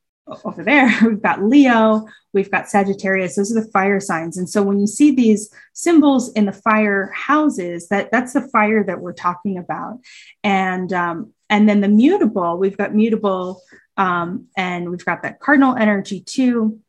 over 0.45 0.63
there. 0.63 0.91
We've 1.03 1.21
got 1.21 1.43
Leo, 1.43 2.07
we've 2.33 2.51
got 2.51 2.69
Sagittarius. 2.69 3.37
Those 3.37 3.55
are 3.55 3.61
the 3.61 3.71
fire 3.71 4.01
signs. 4.01 4.39
And 4.39 4.49
so 4.49 4.63
when 4.63 4.79
you 4.79 4.87
see 4.87 5.15
these 5.15 5.53
symbols 5.73 6.33
in 6.33 6.47
the 6.47 6.53
fire 6.53 7.11
houses, 7.15 7.89
that 7.89 8.11
that's 8.11 8.33
the 8.33 8.49
fire 8.49 8.85
that 8.85 9.01
we're 9.01 9.13
talking 9.13 9.59
about. 9.59 10.01
And 10.43 10.93
um, 10.93 11.33
and 11.51 11.69
then 11.69 11.81
the 11.81 11.89
mutable, 11.89 12.57
we've 12.57 12.79
got 12.79 12.95
mutable 12.95 13.61
um, 13.97 14.47
and 14.57 14.91
we've 14.91 15.05
got 15.05 15.23
that 15.23 15.41
cardinal 15.41 15.77
energy 15.77 16.21
too. 16.21 16.81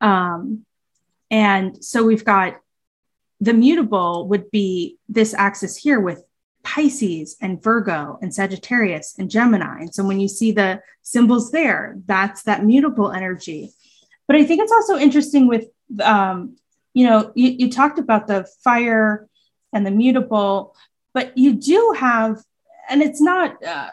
Um, 0.00 0.64
and 1.30 1.82
so 1.84 2.04
we've 2.04 2.24
got 2.24 2.56
the 3.40 3.54
mutable 3.54 4.28
would 4.28 4.50
be 4.50 4.98
this 5.08 5.32
axis 5.34 5.76
here 5.76 6.00
with 6.00 6.22
Pisces 6.62 7.36
and 7.40 7.62
Virgo 7.62 8.18
and 8.20 8.34
Sagittarius 8.34 9.16
and 9.18 9.30
Gemini. 9.30 9.80
And 9.80 9.94
so 9.94 10.04
when 10.04 10.20
you 10.20 10.28
see 10.28 10.52
the 10.52 10.82
symbols 11.02 11.50
there, 11.50 11.96
that's 12.06 12.42
that 12.42 12.64
mutable 12.64 13.12
energy. 13.12 13.72
But 14.26 14.36
I 14.36 14.44
think 14.44 14.60
it's 14.60 14.72
also 14.72 14.98
interesting 14.98 15.46
with, 15.46 15.66
um, 16.02 16.56
you 16.92 17.06
know, 17.06 17.32
you, 17.34 17.50
you 17.50 17.70
talked 17.70 17.98
about 17.98 18.26
the 18.26 18.46
fire 18.62 19.26
and 19.72 19.86
the 19.86 19.90
mutable, 19.90 20.76
but 21.14 21.36
you 21.38 21.54
do 21.54 21.94
have, 21.98 22.42
and 22.90 23.02
it's 23.02 23.20
not, 23.20 23.64
uh, 23.64 23.90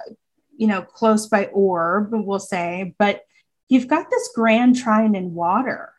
you 0.58 0.68
know, 0.68 0.82
close 0.82 1.28
by 1.28 1.46
orb, 1.46 2.10
we'll 2.12 2.40
say, 2.40 2.94
but 2.98 3.22
you've 3.70 3.88
got 3.88 4.10
this 4.10 4.30
grand 4.36 4.76
trine 4.76 5.16
in 5.16 5.34
water 5.34 5.94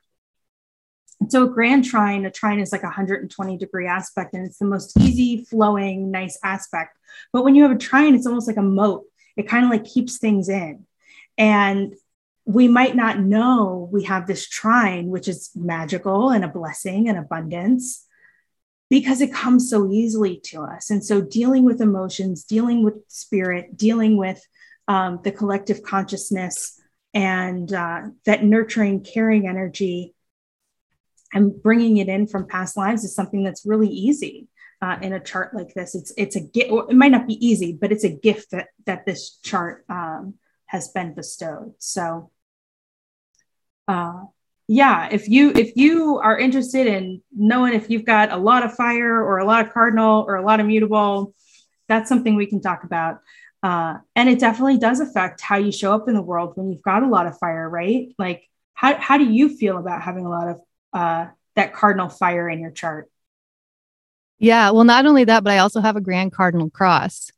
so 1.27 1.45
a 1.45 1.49
grand 1.49 1.85
trine, 1.85 2.25
a 2.25 2.31
trine 2.31 2.61
is 2.61 2.71
like 2.71 2.83
a 2.83 2.87
120 2.87 3.57
degree 3.59 3.87
aspect, 3.87 4.35
and 4.35 4.47
it's 4.47 4.59
the 4.59 4.65
most 4.65 4.97
easy 4.99 5.45
flowing, 5.45 6.11
nice 6.11 6.39
aspect. 6.45 6.97
But 7.33 7.45
when 7.45 7.55
you 7.55 7.63
have 7.65 7.73
a 7.73 7.79
trine, 7.79 8.15
it's 8.15 8.27
almost 8.27 8.47
like 8.47 8.57
a 8.57 8.63
moat. 8.63 9.05
It 9.37 9.49
kind 9.49 9.65
of 9.65 9.71
like 9.71 9.85
keeps 9.85 10.19
things 10.19 10.49
in. 10.49 10.87
And 11.37 11.95
we 12.45 12.67
might 12.67 12.97
not 12.97 13.21
know 13.21 13.89
we 13.93 14.05
have 14.05 14.27
this 14.27 14.49
trine, 14.49 15.09
which 15.09 15.29
is 15.29 15.51
magical 15.55 16.31
and 16.31 16.45
a 16.45 16.49
blessing 16.49 17.09
and 17.09 17.19
abundance 17.19 18.07
because 18.89 19.21
it 19.21 19.33
comes 19.33 19.69
so 19.69 19.91
easily 19.91 20.41
to 20.45 20.63
us. 20.63 20.91
And 20.91 21.05
so 21.05 21.21
dealing 21.21 21.65
with 21.65 21.83
emotions, 21.83 22.45
dealing 22.45 22.83
with 22.83 22.95
spirit, 23.09 23.77
dealing 23.77 24.17
with 24.17 24.43
um, 24.87 25.21
the 25.23 25.33
collective 25.33 25.83
consciousness 25.83 26.81
and 27.13 27.71
uh, 27.73 28.03
that 28.25 28.45
nurturing, 28.45 29.05
caring 29.05 29.47
energy 29.47 30.15
and 31.33 31.63
bringing 31.63 31.99
it 31.99 32.09
in 32.09 32.27
from 32.27 32.47
past 32.47 32.77
lives 32.77 33.05
is 33.05 33.15
something 33.15 33.45
that's 33.45 33.67
really 33.67 33.89
easy 33.89 34.49
uh, 34.81 34.97
in 35.03 35.13
a 35.13 35.21
chart 35.21 35.55
like 35.55 35.75
this. 35.75 35.95
It's 35.95 36.13
it's 36.17 36.37
a 36.37 36.41
gift. 36.41 36.71
It 36.89 36.97
might 36.97 37.13
not 37.13 37.27
be 37.27 37.45
easy, 37.47 37.73
but 37.73 37.93
it's 37.93 38.05
a 38.05 38.09
gift 38.09 38.53
that 38.53 38.69
that 38.87 39.07
this 39.07 39.39
chart 39.43 39.85
um, 39.89 40.35
has 40.67 40.89
been 40.89 41.15
bestowed. 41.15 41.75
So, 41.79 42.31
uh, 43.89 44.25
yeah, 44.69 45.09
if 45.11 45.29
you 45.29 45.51
if 45.51 45.77
you 45.77 46.19
are 46.19 46.39
interested 46.39 46.87
in 46.87 47.23
knowing 47.35 47.75
if 47.75 47.91
you've 47.91 48.05
got 48.05 48.33
a 48.33 48.37
lot 48.37 48.65
of 48.65 48.75
fire 48.75 49.23
or 49.23 49.39
a 49.39 49.45
lot 49.45 49.67
of 49.67 49.73
cardinal 49.73 50.25
or 50.27 50.37
a 50.37 50.45
lot 50.45 50.61
of 50.61 50.67
mutable, 50.67 51.35
that's 51.89 52.09
something 52.09 52.37
we 52.37 52.47
can 52.47 52.61
talk 52.61 52.85
about. 52.85 53.19
Uh, 53.63 53.95
and 54.15 54.29
it 54.29 54.39
definitely 54.39 54.79
does 54.79 55.01
affect 55.01 55.41
how 55.41 55.57
you 55.57 55.73
show 55.73 55.93
up 55.93 56.09
in 56.09 56.15
the 56.15 56.23
world 56.23 56.53
when 56.55 56.71
you've 56.71 56.83
got 56.83 57.03
a 57.03 57.09
lot 57.09 57.27
of 57.27 57.37
fire, 57.39 57.69
right? 57.69 58.15
Like, 58.19 58.45
how 58.75 58.97
how 58.97 59.19
do 59.19 59.25
you 59.25 59.57
feel 59.57 59.79
about 59.79 60.03
having 60.03 60.25
a 60.25 60.31
lot 60.31 60.49
of 60.49 60.61
uh, 60.93 61.27
that 61.57 61.75
cardinal 61.75 62.09
fire 62.09 62.49
in 62.49 62.61
your 62.61 62.71
chart. 62.71 63.11
Yeah, 64.39 64.71
well, 64.71 64.85
not 64.85 65.07
only 65.07 65.25
that, 65.25 65.43
but 65.43 65.53
I 65.53 65.59
also 65.59 65.81
have 65.81 65.97
a 65.97 66.01
grand 66.01 66.33
cardinal 66.33 66.71
cross. 66.71 67.31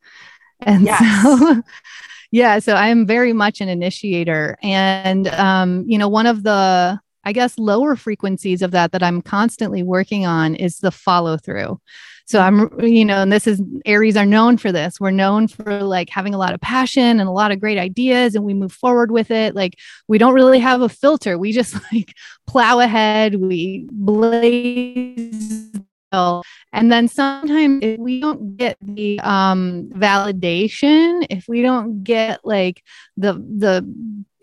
And 0.60 0.84
yes. 0.84 1.22
so, 1.22 1.62
yeah, 2.30 2.58
so 2.58 2.74
I 2.74 2.88
am 2.88 3.06
very 3.06 3.32
much 3.32 3.60
an 3.60 3.68
initiator. 3.68 4.58
And, 4.62 5.26
um, 5.28 5.84
you 5.88 5.96
know, 5.96 6.08
one 6.08 6.26
of 6.26 6.42
the, 6.42 7.00
I 7.30 7.32
guess, 7.32 7.60
lower 7.60 7.94
frequencies 7.94 8.60
of 8.60 8.72
that 8.72 8.90
that 8.90 9.04
I'm 9.04 9.22
constantly 9.22 9.84
working 9.84 10.26
on 10.26 10.56
is 10.56 10.78
the 10.78 10.90
follow 10.90 11.36
through. 11.36 11.80
So 12.26 12.40
I'm, 12.40 12.68
you 12.80 13.04
know, 13.04 13.22
and 13.22 13.32
this 13.32 13.46
is 13.46 13.62
Aries 13.86 14.16
are 14.16 14.26
known 14.26 14.56
for 14.56 14.72
this. 14.72 14.98
We're 14.98 15.12
known 15.12 15.46
for 15.46 15.84
like 15.84 16.10
having 16.10 16.34
a 16.34 16.38
lot 16.38 16.54
of 16.54 16.60
passion 16.60 17.20
and 17.20 17.28
a 17.28 17.30
lot 17.30 17.52
of 17.52 17.60
great 17.60 17.78
ideas 17.78 18.34
and 18.34 18.44
we 18.44 18.52
move 18.52 18.72
forward 18.72 19.12
with 19.12 19.30
it. 19.30 19.54
Like 19.54 19.78
we 20.08 20.18
don't 20.18 20.34
really 20.34 20.58
have 20.58 20.80
a 20.80 20.88
filter. 20.88 21.38
We 21.38 21.52
just 21.52 21.76
like 21.92 22.14
plow 22.48 22.80
ahead, 22.80 23.36
we 23.36 23.86
blaze 23.92 25.70
and 26.12 26.90
then 26.90 27.06
sometimes 27.06 27.78
if 27.82 27.98
we 28.00 28.20
don't 28.20 28.56
get 28.56 28.76
the 28.80 29.20
um, 29.20 29.88
validation, 29.94 31.24
if 31.30 31.46
we 31.46 31.62
don't 31.62 32.02
get 32.02 32.40
like 32.44 32.82
the 33.16 33.34
the 33.34 33.86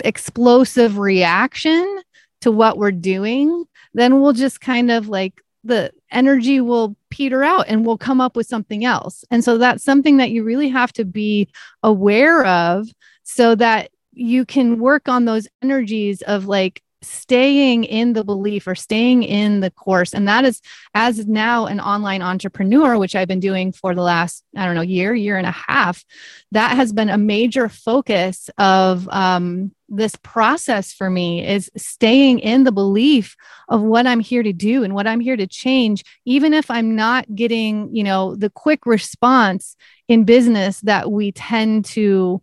explosive 0.04 0.98
reaction 0.98 2.02
to 2.42 2.52
what 2.52 2.78
we're 2.78 2.92
doing, 2.92 3.66
then 3.94 4.22
we'll 4.22 4.34
just 4.34 4.62
kind 4.62 4.92
of 4.92 5.08
like 5.08 5.42
the 5.64 5.92
energy 6.12 6.62
will 6.62 6.96
peter 7.10 7.44
out 7.44 7.66
and 7.68 7.86
we'll 7.86 7.98
come 7.98 8.22
up 8.22 8.36
with 8.36 8.48
something 8.48 8.86
else. 8.86 9.26
And 9.30 9.44
so 9.44 9.58
that's 9.58 9.84
something 9.84 10.18
that 10.18 10.32
you 10.32 10.44
really 10.44 10.70
have 10.70 10.94
to 10.94 11.06
be 11.06 11.50
aware 11.84 12.46
of 12.46 12.88
so 13.24 13.56
that 13.56 13.92
you 14.14 14.46
can 14.46 14.80
work 14.80 15.10
on 15.10 15.26
those 15.26 15.48
energies 15.62 16.22
of 16.24 16.46
like 16.46 16.82
staying 17.02 17.84
in 17.84 18.14
the 18.14 18.24
belief 18.24 18.68
or 18.68 18.76
staying 18.76 19.24
in 19.24 19.60
the 19.60 19.72
course. 19.72 20.14
And 20.14 20.28
that 20.28 20.46
is 20.46 20.62
as 20.94 21.28
now 21.28 21.66
an 21.68 21.80
online 21.80 22.22
entrepreneur 22.22 22.98
which 22.98 23.16
i've 23.16 23.28
been 23.28 23.40
doing 23.40 23.72
for 23.72 23.94
the 23.94 24.02
last 24.02 24.44
i 24.56 24.66
don't 24.66 24.76
know 24.76 24.82
year 24.82 25.14
year 25.14 25.38
and 25.38 25.46
a 25.46 25.52
half 25.52 26.04
that 26.52 26.76
has 26.76 26.92
been 26.94 27.10
a 27.10 27.18
major 27.18 27.70
focus 27.70 28.50
of 28.58 29.08
um, 29.10 29.72
this 29.90 30.16
process 30.18 30.94
for 30.94 31.10
me 31.10 31.48
is 31.48 31.72
staying 31.78 32.40
in 32.40 32.64
the 32.64 32.72
belief 32.72 33.36
of 33.70 33.82
what 33.82 34.06
I'm 34.06 34.20
here 34.20 34.44
to 34.44 34.54
do 34.54 34.84
and 34.84 34.94
what 34.94 35.08
I'm 35.08 35.20
here 35.20 35.38
to 35.38 35.48
change, 35.48 36.04
even 36.26 36.54
if 36.54 36.70
I'm 36.70 36.96
not 36.96 37.34
getting, 37.34 37.96
you 37.96 38.04
know, 38.04 38.36
the 38.36 38.50
quick 38.50 38.86
response 38.86 39.76
in 40.08 40.26
business 40.26 40.82
that 40.82 41.12
we 41.12 41.32
tend 41.32 41.86
to 41.86 42.42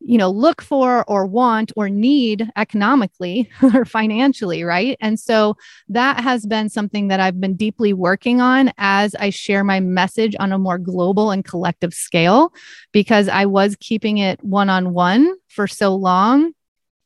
you 0.00 0.18
know 0.18 0.30
look 0.30 0.62
for 0.62 1.04
or 1.08 1.26
want 1.26 1.72
or 1.76 1.88
need 1.88 2.50
economically 2.56 3.50
or 3.74 3.84
financially 3.84 4.64
right? 4.64 4.96
And 5.00 5.18
so 5.18 5.56
that 5.88 6.20
has 6.20 6.46
been 6.46 6.68
something 6.68 7.08
that 7.08 7.20
i've 7.20 7.40
been 7.40 7.56
deeply 7.56 7.92
working 7.92 8.40
on 8.40 8.72
as 8.78 9.14
i 9.16 9.30
share 9.30 9.64
my 9.64 9.80
message 9.80 10.34
on 10.38 10.52
a 10.52 10.58
more 10.58 10.78
global 10.78 11.30
and 11.30 11.44
collective 11.44 11.92
scale 11.92 12.52
because 12.92 13.28
i 13.28 13.44
was 13.44 13.76
keeping 13.80 14.18
it 14.18 14.42
one 14.42 14.70
on 14.70 14.92
one 14.92 15.34
for 15.48 15.66
so 15.66 15.94
long 15.94 16.52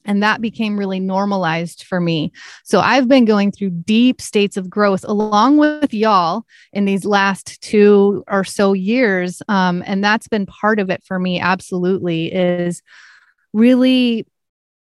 and 0.05 0.23
that 0.23 0.41
became 0.41 0.79
really 0.79 1.01
normalized 1.01 1.85
for 1.85 2.01
me. 2.01 2.33
So 2.65 2.81
I've 2.81 3.09
been 3.09 3.25
going 3.25 3.53
through 3.53 3.71
deep 3.71 4.21
states 4.21 4.57
of 4.57 4.69
growth 4.71 5.05
along 5.07 5.57
with 5.57 5.95
y'all 5.95 6.45
in 6.73 6.85
these 6.85 7.05
last 7.05 7.61
two 7.63 8.25
or 8.29 8.45
so 8.45 8.73
years. 8.73 9.43
Um, 9.49 9.83
and 9.87 10.03
that's 10.03 10.29
been 10.29 10.47
part 10.47 10.79
of 10.79 10.91
it 10.91 11.03
for 11.05 11.19
me, 11.19 11.41
absolutely, 11.41 12.33
is 12.33 12.83
really 13.53 14.27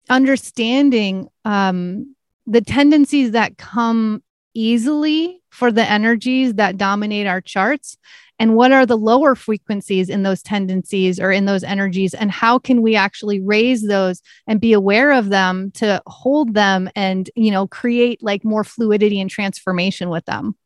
understanding 0.08 1.28
um, 1.44 2.14
the 2.46 2.60
tendencies 2.60 3.32
that 3.32 3.58
come 3.58 4.22
easily 4.54 5.40
for 5.50 5.70
the 5.70 5.88
energies 5.88 6.54
that 6.54 6.76
dominate 6.76 7.26
our 7.26 7.40
charts 7.40 7.96
and 8.40 8.56
what 8.56 8.72
are 8.72 8.86
the 8.86 8.96
lower 8.96 9.34
frequencies 9.34 10.08
in 10.08 10.22
those 10.22 10.42
tendencies 10.42 11.20
or 11.20 11.30
in 11.30 11.44
those 11.44 11.62
energies? 11.62 12.14
And 12.14 12.30
how 12.30 12.58
can 12.58 12.80
we 12.80 12.96
actually 12.96 13.38
raise 13.38 13.86
those 13.86 14.22
and 14.48 14.58
be 14.58 14.72
aware 14.72 15.12
of 15.12 15.28
them 15.28 15.70
to 15.72 16.02
hold 16.06 16.54
them 16.54 16.88
and 16.96 17.30
you 17.36 17.50
know 17.50 17.68
create 17.68 18.22
like 18.22 18.42
more 18.42 18.64
fluidity 18.64 19.20
and 19.20 19.28
transformation 19.28 20.08
with 20.08 20.24
them? 20.24 20.56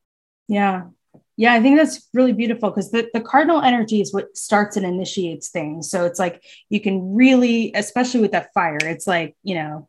Yeah. 0.47 0.85
Yeah 1.37 1.53
i 1.53 1.61
think 1.61 1.77
that's 1.77 2.09
really 2.15 2.33
beautiful 2.33 2.71
because 2.71 2.93
the, 2.93 3.11
the 3.13 3.21
cardinal 3.21 3.61
energy 3.61 4.01
is 4.01 4.15
what 4.15 4.37
starts 4.37 4.77
and 4.77 4.87
initiates 4.87 5.49
things. 5.49 5.91
So 5.91 6.05
it's 6.05 6.21
like 6.21 6.45
you 6.71 6.81
can 6.81 7.15
really 7.17 7.73
especially 7.75 8.21
with 8.21 8.33
that 8.33 8.55
fire 8.55 8.79
it's 8.83 9.09
like 9.09 9.35
you 9.43 9.57
know 9.57 9.89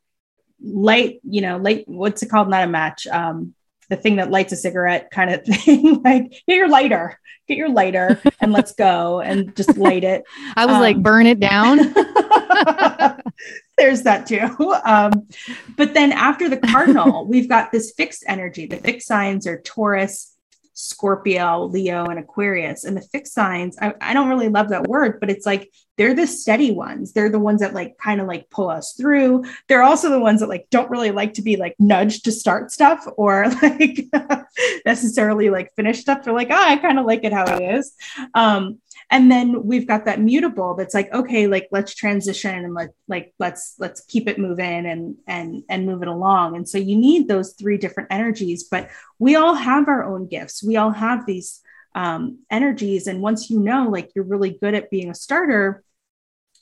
light 0.59 1.19
you 1.23 1.41
know 1.41 1.57
light 1.57 1.83
what's 1.88 2.23
it 2.23 2.31
called? 2.31 2.49
Not 2.49 2.63
a 2.63 2.67
match 2.67 3.05
um 3.05 3.53
the 3.89 3.95
thing 3.95 4.17
that 4.17 4.31
lights 4.31 4.53
a 4.53 4.55
cigarette 4.55 5.11
kind 5.11 5.29
of 5.29 5.43
thing. 5.45 6.01
like 6.03 6.31
get 6.47 6.55
your 6.55 6.69
lighter, 6.69 7.19
get 7.47 7.57
your 7.57 7.69
lighter, 7.69 8.21
and 8.41 8.51
let's 8.51 8.73
go 8.73 9.21
and 9.21 9.55
just 9.55 9.77
light 9.77 10.03
it. 10.03 10.23
I 10.55 10.65
was 10.65 10.75
um, 10.75 10.81
like, 10.81 11.01
burn 11.01 11.27
it 11.27 11.39
down. 11.39 11.77
there's 13.77 14.03
that 14.03 14.25
too. 14.27 14.75
Um, 14.86 15.27
but 15.75 15.93
then 15.93 16.11
after 16.11 16.49
the 16.49 16.57
cardinal, 16.57 17.27
we've 17.27 17.49
got 17.49 17.71
this 17.71 17.93
fixed 17.95 18.23
energy. 18.27 18.67
The 18.67 18.77
fixed 18.77 19.07
signs 19.07 19.47
are 19.47 19.61
Taurus, 19.61 20.34
Scorpio, 20.76 21.65
Leo, 21.65 22.05
and 22.05 22.19
Aquarius. 22.19 22.84
And 22.84 22.95
the 22.95 23.01
fixed 23.01 23.34
signs, 23.34 23.78
I, 23.82 23.93
I, 24.01 24.13
don't 24.13 24.28
really 24.28 24.49
love 24.49 24.69
that 24.69 24.88
word, 24.88 25.21
but 25.21 25.30
it's 25.30 25.45
like 25.45 25.71
they're 25.97 26.13
the 26.13 26.28
steady 26.28 26.71
ones. 26.71 27.13
They're 27.13 27.30
the 27.30 27.39
ones 27.39 27.61
that 27.61 27.73
like 27.73 27.97
kind 27.97 28.19
of 28.19 28.28
like 28.28 28.49
pull 28.49 28.69
us 28.69 28.93
through. 28.93 29.45
They're 29.69 29.84
also 29.84 30.09
the 30.09 30.19
ones 30.19 30.41
that 30.41 30.49
like 30.49 30.67
don't 30.69 30.89
really 30.89 31.11
like 31.11 31.34
to 31.36 31.41
be 31.41 31.55
like 31.55 31.76
nudged 31.80 32.26
to 32.26 32.32
start 32.34 32.71
stuff 32.71 33.07
or 33.15 33.47
like 33.61 34.05
necessarily 34.86 35.49
like 35.49 35.73
finish 35.78 36.01
stuff. 36.01 36.23
They're 36.23 36.34
like, 36.34 36.51
oh, 36.51 36.55
I 36.55 36.76
kind 36.76 36.99
of 36.99 37.05
like 37.05 37.23
it 37.23 37.32
how 37.32 37.45
it 37.45 37.76
is. 37.76 37.93
Um, 38.34 38.80
and 39.12 39.32
then 39.32 39.66
we've 39.66 39.88
got 39.88 40.06
that 40.06 40.20
mutable 40.20 40.76
that's 40.76 40.93
like 40.93 41.14
okay 41.14 41.47
like 41.47 41.68
let's 41.72 41.93
transition 41.93 42.66
and 42.66 42.74
let 42.74 42.89
like 43.08 43.34
let's 43.39 43.76
let's 43.78 44.03
keep 44.06 44.28
it 44.28 44.39
moving 44.39 44.86
and 44.86 45.16
and 45.28 45.64
and 45.70 45.86
move 45.86 46.01
it 46.01 46.08
along. 46.08 46.56
And 46.56 46.68
so 46.68 46.78
you 46.78 46.95
need 46.95 47.28
those 47.28 47.53
three 47.53 47.78
different 47.78 48.12
energies 48.12 48.68
but 48.70 48.89
we 49.20 49.36
all 49.36 49.53
have 49.53 49.88
our 49.88 50.03
own 50.03 50.28
gifts. 50.28 50.64
We 50.64 50.78
all 50.78 50.91
have 50.91 51.26
these 51.26 51.62
um, 51.93 52.39
energies. 52.51 53.08
And 53.08 53.22
once 53.22 53.49
you 53.49 53.60
know 53.60 53.89
like 53.89 54.12
you're 54.16 54.26
really 54.26 54.58
good 54.60 54.74
at 54.74 54.89
being 54.89 55.10
a 55.10 55.16
starter 55.16 55.84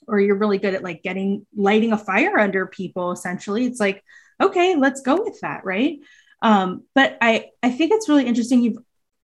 or 0.06 0.20
you're 0.20 0.36
really 0.36 0.58
good 0.58 0.74
at 0.74 0.84
like 0.84 1.02
getting 1.02 1.46
lighting 1.56 1.92
a 1.92 1.98
fire 1.98 2.38
under 2.38 2.66
people 2.66 3.10
essentially 3.12 3.64
it's 3.64 3.80
like 3.80 4.04
okay 4.40 4.76
let's 4.76 5.00
go 5.00 5.22
with 5.22 5.40
that 5.40 5.64
right? 5.64 5.98
Um, 6.42 6.84
but 6.94 7.16
i 7.22 7.46
i 7.62 7.70
think 7.70 7.92
it's 7.92 8.08
really 8.08 8.26
interesting. 8.26 8.62
You've 8.62 8.78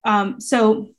um, 0.03 0.39
so 0.39 0.89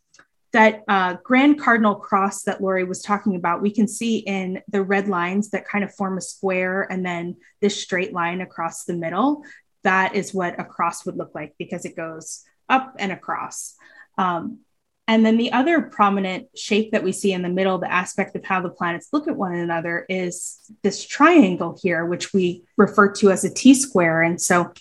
that 0.52 0.82
uh, 0.88 1.16
grand 1.22 1.60
cardinal 1.60 1.94
cross 1.94 2.44
that 2.44 2.60
Lori 2.60 2.84
was 2.84 3.02
talking 3.02 3.36
about, 3.36 3.62
we 3.62 3.70
can 3.70 3.86
see 3.86 4.18
in 4.18 4.62
the 4.68 4.82
red 4.82 5.08
lines 5.08 5.50
that 5.50 5.68
kind 5.68 5.84
of 5.84 5.94
form 5.94 6.16
a 6.16 6.22
square 6.22 6.90
and 6.90 7.04
then 7.04 7.36
this 7.60 7.80
straight 7.80 8.12
line 8.12 8.40
across 8.40 8.84
the 8.84 8.94
middle. 8.94 9.42
That 9.84 10.14
is 10.14 10.32
what 10.32 10.58
a 10.58 10.64
cross 10.64 11.04
would 11.04 11.16
look 11.16 11.34
like 11.34 11.54
because 11.58 11.84
it 11.84 11.96
goes 11.96 12.44
up 12.68 12.94
and 12.98 13.12
across. 13.12 13.74
Um, 14.16 14.60
and 15.06 15.24
then 15.24 15.38
the 15.38 15.52
other 15.52 15.80
prominent 15.80 16.48
shape 16.56 16.92
that 16.92 17.02
we 17.02 17.12
see 17.12 17.32
in 17.32 17.40
the 17.42 17.48
middle, 17.48 17.78
the 17.78 17.90
aspect 17.90 18.36
of 18.36 18.44
how 18.44 18.60
the 18.60 18.68
planets 18.68 19.08
look 19.12 19.26
at 19.26 19.36
one 19.36 19.54
another, 19.54 20.04
is 20.08 20.58
this 20.82 21.06
triangle 21.06 21.78
here, 21.82 22.04
which 22.04 22.34
we 22.34 22.62
refer 22.76 23.10
to 23.14 23.30
as 23.30 23.42
a 23.42 23.52
T 23.52 23.72
square. 23.72 24.22
And 24.22 24.38
so, 24.38 24.72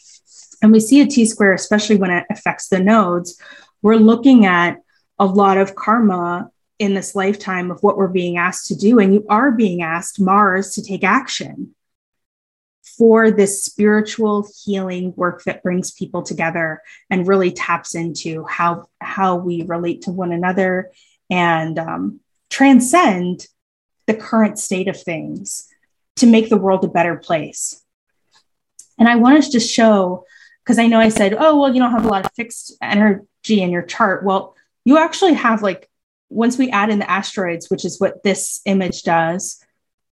and 0.61 0.74
we 0.74 0.82
see 0.82 0.99
a 0.99 1.07
T 1.07 1.26
square, 1.26 1.53
especially 1.53 1.95
when 1.95 2.11
it 2.11 2.26
affects 2.30 2.68
the 2.68 2.80
nodes, 2.80 3.41
we're 3.82 3.95
looking 3.95 4.45
at 4.45 4.80
a 5.20 5.26
lot 5.26 5.57
of 5.57 5.76
karma 5.76 6.49
in 6.80 6.93
this 6.93 7.15
lifetime 7.15 7.72
of 7.72 7.82
what 7.82 7.97
we're 7.97 8.07
being 8.07 8.38
asked 8.38 8.68
to 8.68 8.76
do. 8.76 8.99
And 8.99 9.13
you 9.13 9.26
are 9.30 9.51
being 9.51 9.82
asked, 9.82 10.20
Mars, 10.20 10.76
to 10.76 10.84
take 10.84 11.03
action 11.03 11.74
for 12.97 13.32
this 13.32 13.63
spiritual 13.63 14.47
healing 14.63 15.13
work 15.15 15.43
that 15.43 15.63
brings 15.63 15.91
people 15.91 16.24
together 16.24 16.82
and 17.09 17.28
really 17.28 17.51
taps 17.51 17.95
into 17.95 18.45
how, 18.45 18.88
how 18.99 19.36
we 19.36 19.63
relate 19.63 20.03
to 20.03 20.11
one 20.11 20.32
another 20.32 20.91
and 21.30 21.78
um, 21.78 22.20
transcend 22.49 23.47
the 24.05 24.13
current 24.13 24.57
state 24.57 24.88
of 24.88 25.01
things 25.01 25.68
to 26.15 26.26
make 26.26 26.49
the 26.49 26.57
world 26.57 26.84
a 26.84 26.88
better 26.88 27.15
place. 27.15 27.84
And 28.97 29.07
I 29.07 29.15
want 29.15 29.38
us 29.38 29.49
to 29.49 29.59
show, 29.59 30.26
because 30.63 30.80
I 30.80 30.88
know 30.88 30.99
I 30.99 31.09
said, 31.09 31.36
oh, 31.38 31.59
well, 31.59 31.74
you 31.74 31.80
don't 31.80 31.91
have 31.91 32.05
a 32.05 32.09
lot 32.09 32.26
of 32.26 32.32
fixed 32.36 32.78
energy 32.82 33.61
in 33.61 33.70
your 33.70 33.84
chart. 33.84 34.24
Well, 34.24 34.55
you 34.88 34.97
actually 34.97 35.33
have 35.33 35.61
like 35.61 35.89
once 36.29 36.57
we 36.57 36.69
add 36.69 36.89
in 36.89 36.99
the 36.99 37.11
asteroids, 37.11 37.69
which 37.69 37.83
is 37.83 37.99
what 37.99 38.23
this 38.23 38.61
image 38.63 39.03
does, 39.03 39.61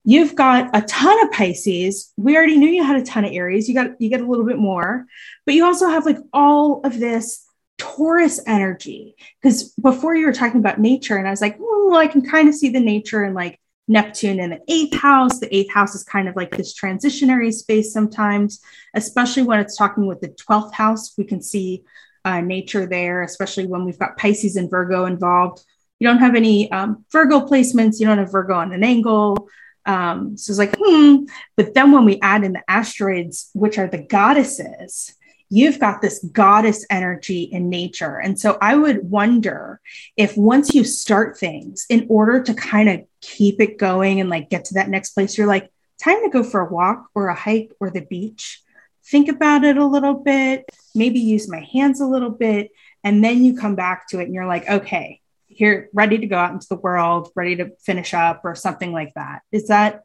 you've 0.04 0.36
got 0.36 0.70
a 0.76 0.82
ton 0.82 1.18
of 1.24 1.32
Pisces. 1.32 2.12
We 2.18 2.36
already 2.36 2.58
knew 2.58 2.68
you 2.68 2.84
had 2.84 2.98
a 2.98 3.06
ton 3.06 3.24
of 3.24 3.32
Aries. 3.32 3.70
You 3.70 3.74
got 3.74 4.02
you 4.02 4.10
get 4.10 4.20
a 4.20 4.26
little 4.26 4.46
bit 4.46 4.58
more, 4.58 5.06
but 5.46 5.56
you 5.56 5.64
also 5.64 5.88
have 5.88 6.06
like 6.06 6.18
all 6.34 6.82
of 6.84 7.00
this 7.00 7.46
Taurus 7.78 8.42
energy. 8.46 9.16
Because 9.42 9.74
before 9.82 10.14
you 10.14 10.26
were 10.26 10.34
talking 10.34 10.60
about 10.60 10.78
nature, 10.78 11.16
and 11.16 11.26
I 11.26 11.32
was 11.32 11.42
like, 11.42 11.58
oh, 11.58 11.88
well, 11.92 12.00
I 12.02 12.08
can 12.08 12.22
kind 12.22 12.50
of 12.50 12.56
see 12.56 12.68
the 12.68 12.82
nature 12.82 13.24
and 13.24 13.34
like 13.34 13.62
Neptune 13.88 14.42
in 14.42 14.50
the 14.50 14.62
eighth 14.68 15.00
house. 15.00 15.40
The 15.40 15.56
eighth 15.56 15.74
house 15.74 15.96
is 15.96 16.04
kind 16.04 16.28
of 16.28 16.36
like 16.36 16.52
this 16.52 16.78
transitionary 16.78 17.54
space 17.54 17.94
sometimes, 17.94 18.60
especially 18.94 19.44
when 19.44 19.62
it's 19.62 19.78
talking 19.78 20.06
with 20.06 20.20
the 20.20 20.36
12th 20.50 20.74
house. 20.74 21.14
We 21.18 21.24
can 21.24 21.42
see 21.42 21.86
uh, 22.26 22.42
nature 22.42 22.86
there, 22.86 23.24
especially 23.24 23.68
when 23.68 23.86
we've 23.86 24.00
got 24.00 24.18
Pisces 24.18 24.56
and 24.56 24.70
Virgo 24.70 25.06
involved. 25.06 25.64
You 26.00 26.08
don't 26.08 26.20
have 26.20 26.36
any 26.36 26.70
um, 26.72 27.06
Virgo 27.12 27.42
placements, 27.42 28.00
you 28.00 28.08
don't 28.08 28.18
have 28.18 28.32
Virgo 28.32 28.56
on 28.56 28.74
an 28.74 28.84
angle. 28.84 29.48
Um, 29.86 30.36
so 30.36 30.52
it's 30.52 30.60
like, 30.60 30.76
hmm. 30.78 31.26
But 31.56 31.76
then 31.76 31.92
when 31.92 32.06
we 32.06 32.20
add 32.22 32.44
in 32.44 32.54
the 32.54 32.64
asteroids, 32.68 33.52
which 33.54 33.78
are 33.78 33.88
the 33.88 34.02
goddesses, 34.02 35.14
you've 35.50 35.80
got 35.80 36.02
this 36.02 36.24
goddess 36.32 36.86
energy 36.90 37.44
in 37.44 37.70
nature. 37.70 38.20
And 38.20 38.40
so 38.40 38.58
I 38.60 38.76
would 38.76 39.10
wonder 39.10 39.80
if 40.18 40.36
once 40.36 40.74
you 40.74 40.84
start 40.84 41.38
things, 41.38 41.86
in 41.90 42.08
order 42.10 42.42
to 42.42 42.54
kind 42.56 42.90
of 42.90 43.02
keep 43.22 43.62
it 43.62 43.78
going 43.78 44.20
and 44.20 44.30
like 44.30 44.50
get 44.50 44.66
to 44.66 44.74
that 44.74 44.90
next 44.90 45.12
place, 45.12 45.38
you're 45.38 45.48
like, 45.48 45.72
time 46.04 46.22
to 46.24 46.30
go 46.30 46.44
for 46.44 46.62
a 46.62 46.74
walk 46.74 47.08
or 47.14 47.28
a 47.28 47.36
hike 47.36 47.72
or 47.80 47.90
the 47.90 48.02
beach 48.02 48.62
think 49.08 49.30
about 49.30 49.64
it 49.64 49.78
a 49.78 49.86
little 49.86 50.16
bit, 50.16 50.66
maybe 50.94 51.20
use 51.20 51.50
my 51.50 51.62
hands 51.62 52.02
a 52.02 52.06
little 52.06 52.30
bit, 52.30 52.72
and 53.04 53.24
then 53.24 53.44
you 53.44 53.56
come 53.56 53.76
back 53.76 54.08
to 54.10 54.20
it 54.20 54.24
and 54.24 54.34
you're 54.34 54.48
like, 54.48 54.68
okay, 54.68 55.22
here, 55.48 55.90
ready 55.94 56.18
to 56.18 56.28
go 56.28 56.38
out 56.38 56.52
into 56.52 56.68
the 56.68 56.76
world, 56.76 57.32
ready 57.36 57.56
to 57.58 57.72
finish 57.80 58.14
up 58.14 58.42
or 58.44 58.56
something 58.56 58.92
like 58.92 59.14
that. 59.16 59.42
Is 59.52 59.68
that 59.68 60.02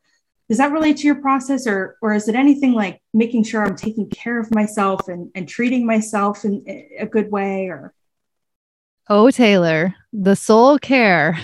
does 0.49 0.59
that 0.59 0.73
relate 0.73 0.97
to 0.99 1.07
your 1.07 1.21
process 1.21 1.67
or 1.67 1.97
or 2.03 2.13
is 2.13 2.29
it 2.29 2.35
anything 2.35 2.73
like 2.73 3.01
making 3.15 3.45
sure 3.45 3.65
I'm 3.65 3.77
taking 3.77 4.11
care 4.11 4.41
of 4.41 4.53
myself 4.53 5.09
and, 5.09 5.31
and 5.35 5.49
treating 5.49 5.87
myself 5.87 6.45
in 6.45 6.65
a 6.99 7.07
good 7.07 7.31
way 7.31 7.69
or 7.69 7.95
Oh, 9.13 9.29
Taylor, 9.33 9.93
the 10.13 10.37
soul 10.37 10.79
care. 10.79 11.37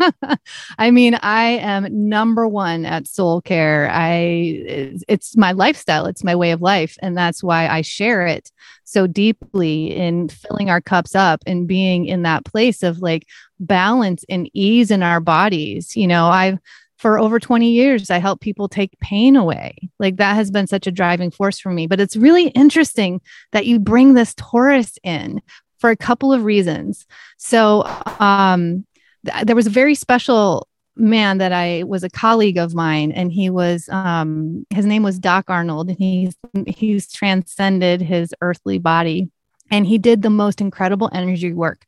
I 0.78 0.90
mean, 0.90 1.14
I 1.22 1.44
am 1.44 1.86
number 2.08 2.48
one 2.48 2.84
at 2.84 3.06
soul 3.06 3.40
care. 3.42 3.88
I 3.92 5.04
it's 5.08 5.36
my 5.36 5.52
lifestyle, 5.52 6.06
it's 6.06 6.24
my 6.24 6.34
way 6.34 6.50
of 6.50 6.62
life, 6.62 6.96
and 7.00 7.16
that's 7.16 7.44
why 7.44 7.68
I 7.68 7.82
share 7.82 8.26
it 8.26 8.50
so 8.82 9.06
deeply 9.06 9.96
in 9.96 10.30
filling 10.30 10.68
our 10.68 10.80
cups 10.80 11.14
up 11.14 11.44
and 11.46 11.68
being 11.68 12.06
in 12.06 12.22
that 12.22 12.44
place 12.44 12.82
of 12.82 13.00
like 13.00 13.24
balance 13.60 14.24
and 14.28 14.50
ease 14.52 14.90
in 14.90 15.04
our 15.04 15.20
bodies. 15.20 15.96
You 15.96 16.08
know, 16.08 16.26
I've 16.26 16.58
for 16.98 17.20
over 17.20 17.38
20 17.38 17.70
years, 17.70 18.10
I 18.10 18.18
help 18.18 18.40
people 18.40 18.68
take 18.68 18.98
pain 18.98 19.36
away. 19.36 19.76
Like 20.00 20.16
that 20.16 20.34
has 20.34 20.50
been 20.50 20.66
such 20.66 20.88
a 20.88 20.92
driving 20.92 21.30
force 21.30 21.60
for 21.60 21.70
me. 21.70 21.86
But 21.86 22.00
it's 22.00 22.16
really 22.16 22.48
interesting 22.48 23.20
that 23.52 23.64
you 23.64 23.78
bring 23.78 24.14
this 24.14 24.34
Taurus 24.34 24.98
in 25.04 25.40
for 25.80 25.90
a 25.90 25.96
couple 25.96 26.32
of 26.32 26.44
reasons. 26.44 27.06
So, 27.38 27.84
um, 28.20 28.86
th- 29.26 29.44
there 29.44 29.56
was 29.56 29.66
a 29.66 29.70
very 29.70 29.94
special 29.94 30.68
man 30.96 31.38
that 31.38 31.52
I 31.52 31.84
was 31.84 32.04
a 32.04 32.10
colleague 32.10 32.58
of 32.58 32.74
mine, 32.74 33.10
and 33.12 33.32
he 33.32 33.50
was 33.50 33.88
um, 33.88 34.66
his 34.70 34.86
name 34.86 35.02
was 35.02 35.18
Doc 35.18 35.46
Arnold, 35.48 35.88
and 35.88 35.98
he's 35.98 36.36
he's 36.66 37.10
transcended 37.10 38.00
his 38.00 38.34
earthly 38.40 38.78
body, 38.78 39.30
and 39.70 39.86
he 39.86 39.98
did 39.98 40.22
the 40.22 40.30
most 40.30 40.60
incredible 40.60 41.10
energy 41.12 41.52
work. 41.52 41.84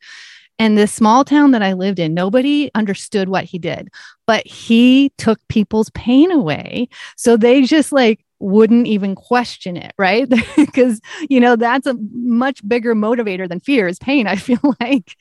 And 0.58 0.78
this 0.78 0.92
small 0.92 1.24
town 1.24 1.50
that 1.52 1.62
I 1.62 1.72
lived 1.72 1.98
in, 1.98 2.14
nobody 2.14 2.70
understood 2.74 3.28
what 3.28 3.44
he 3.44 3.58
did, 3.58 3.88
but 4.26 4.46
he 4.46 5.10
took 5.18 5.40
people's 5.48 5.90
pain 5.90 6.30
away. 6.30 6.88
So 7.16 7.36
they 7.36 7.62
just 7.62 7.90
like 7.90 8.24
wouldn't 8.42 8.86
even 8.86 9.14
question 9.14 9.76
it, 9.76 9.94
right? 9.98 10.28
because, 10.56 11.00
you 11.30 11.40
know, 11.40 11.56
that's 11.56 11.86
a 11.86 11.96
much 12.12 12.66
bigger 12.66 12.94
motivator 12.94 13.48
than 13.48 13.60
fear 13.60 13.86
is 13.86 13.98
pain. 13.98 14.26
I 14.26 14.36
feel 14.48 14.60
like. 14.80 15.16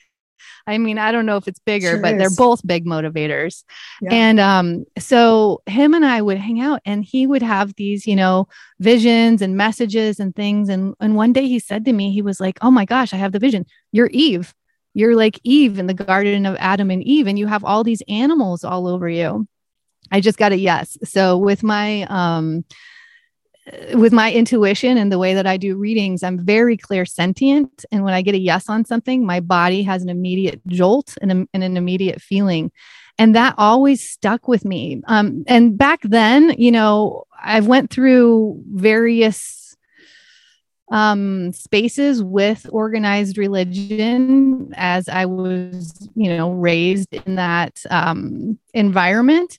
I 0.64 0.78
mean, 0.78 0.96
I 0.96 1.10
don't 1.10 1.26
know 1.26 1.38
if 1.38 1.48
it's 1.48 1.58
bigger, 1.58 1.92
sure 1.92 2.00
but 2.00 2.14
is. 2.14 2.18
they're 2.18 2.36
both 2.36 2.64
big 2.64 2.86
motivators. 2.86 3.64
Yeah. 4.00 4.10
And 4.12 4.38
um, 4.38 4.84
so 4.96 5.60
him 5.66 5.92
and 5.92 6.06
I 6.06 6.22
would 6.22 6.38
hang 6.38 6.60
out 6.60 6.80
and 6.84 7.04
he 7.04 7.26
would 7.26 7.42
have 7.42 7.74
these, 7.74 8.06
you 8.06 8.14
know, 8.14 8.46
visions 8.78 9.42
and 9.42 9.56
messages 9.56 10.20
and 10.20 10.34
things. 10.36 10.68
And 10.68 10.94
and 11.00 11.16
one 11.16 11.32
day 11.32 11.48
he 11.48 11.58
said 11.58 11.84
to 11.86 11.92
me, 11.92 12.12
he 12.12 12.22
was 12.22 12.38
like, 12.38 12.58
Oh 12.62 12.70
my 12.70 12.84
gosh, 12.84 13.12
I 13.12 13.16
have 13.16 13.32
the 13.32 13.40
vision. 13.40 13.66
You're 13.90 14.10
Eve. 14.12 14.54
You're 14.94 15.16
like 15.16 15.40
Eve 15.42 15.80
in 15.80 15.88
the 15.88 15.94
garden 15.94 16.46
of 16.46 16.56
Adam 16.60 16.92
and 16.92 17.02
Eve, 17.02 17.26
and 17.26 17.38
you 17.38 17.48
have 17.48 17.64
all 17.64 17.82
these 17.82 18.02
animals 18.08 18.62
all 18.62 18.86
over 18.86 19.08
you. 19.08 19.48
I 20.12 20.20
just 20.20 20.38
got 20.38 20.52
a 20.52 20.56
yes. 20.56 20.96
So 21.02 21.38
with 21.38 21.64
my 21.64 22.02
um 22.08 22.64
with 23.94 24.12
my 24.12 24.32
intuition 24.32 24.98
and 24.98 25.12
the 25.12 25.18
way 25.18 25.34
that 25.34 25.46
I 25.46 25.56
do 25.56 25.76
readings, 25.76 26.22
I'm 26.22 26.44
very 26.44 26.76
clairsentient. 26.76 27.84
And 27.92 28.02
when 28.02 28.14
I 28.14 28.22
get 28.22 28.34
a 28.34 28.40
yes 28.40 28.68
on 28.68 28.84
something, 28.84 29.24
my 29.24 29.40
body 29.40 29.82
has 29.82 30.02
an 30.02 30.08
immediate 30.08 30.60
jolt 30.66 31.16
and, 31.22 31.32
a, 31.32 31.46
and 31.54 31.62
an 31.62 31.76
immediate 31.76 32.20
feeling. 32.20 32.72
And 33.18 33.34
that 33.34 33.54
always 33.58 34.08
stuck 34.08 34.48
with 34.48 34.64
me. 34.64 35.02
Um, 35.06 35.44
and 35.46 35.78
back 35.78 36.00
then, 36.02 36.54
you 36.58 36.72
know, 36.72 37.24
I 37.40 37.60
went 37.60 37.90
through 37.90 38.62
various 38.72 39.76
um, 40.90 41.52
spaces 41.52 42.22
with 42.22 42.66
organized 42.70 43.38
religion 43.38 44.72
as 44.76 45.08
I 45.08 45.26
was, 45.26 46.08
you 46.14 46.36
know, 46.36 46.50
raised 46.50 47.14
in 47.14 47.36
that 47.36 47.82
um, 47.90 48.58
environment. 48.74 49.58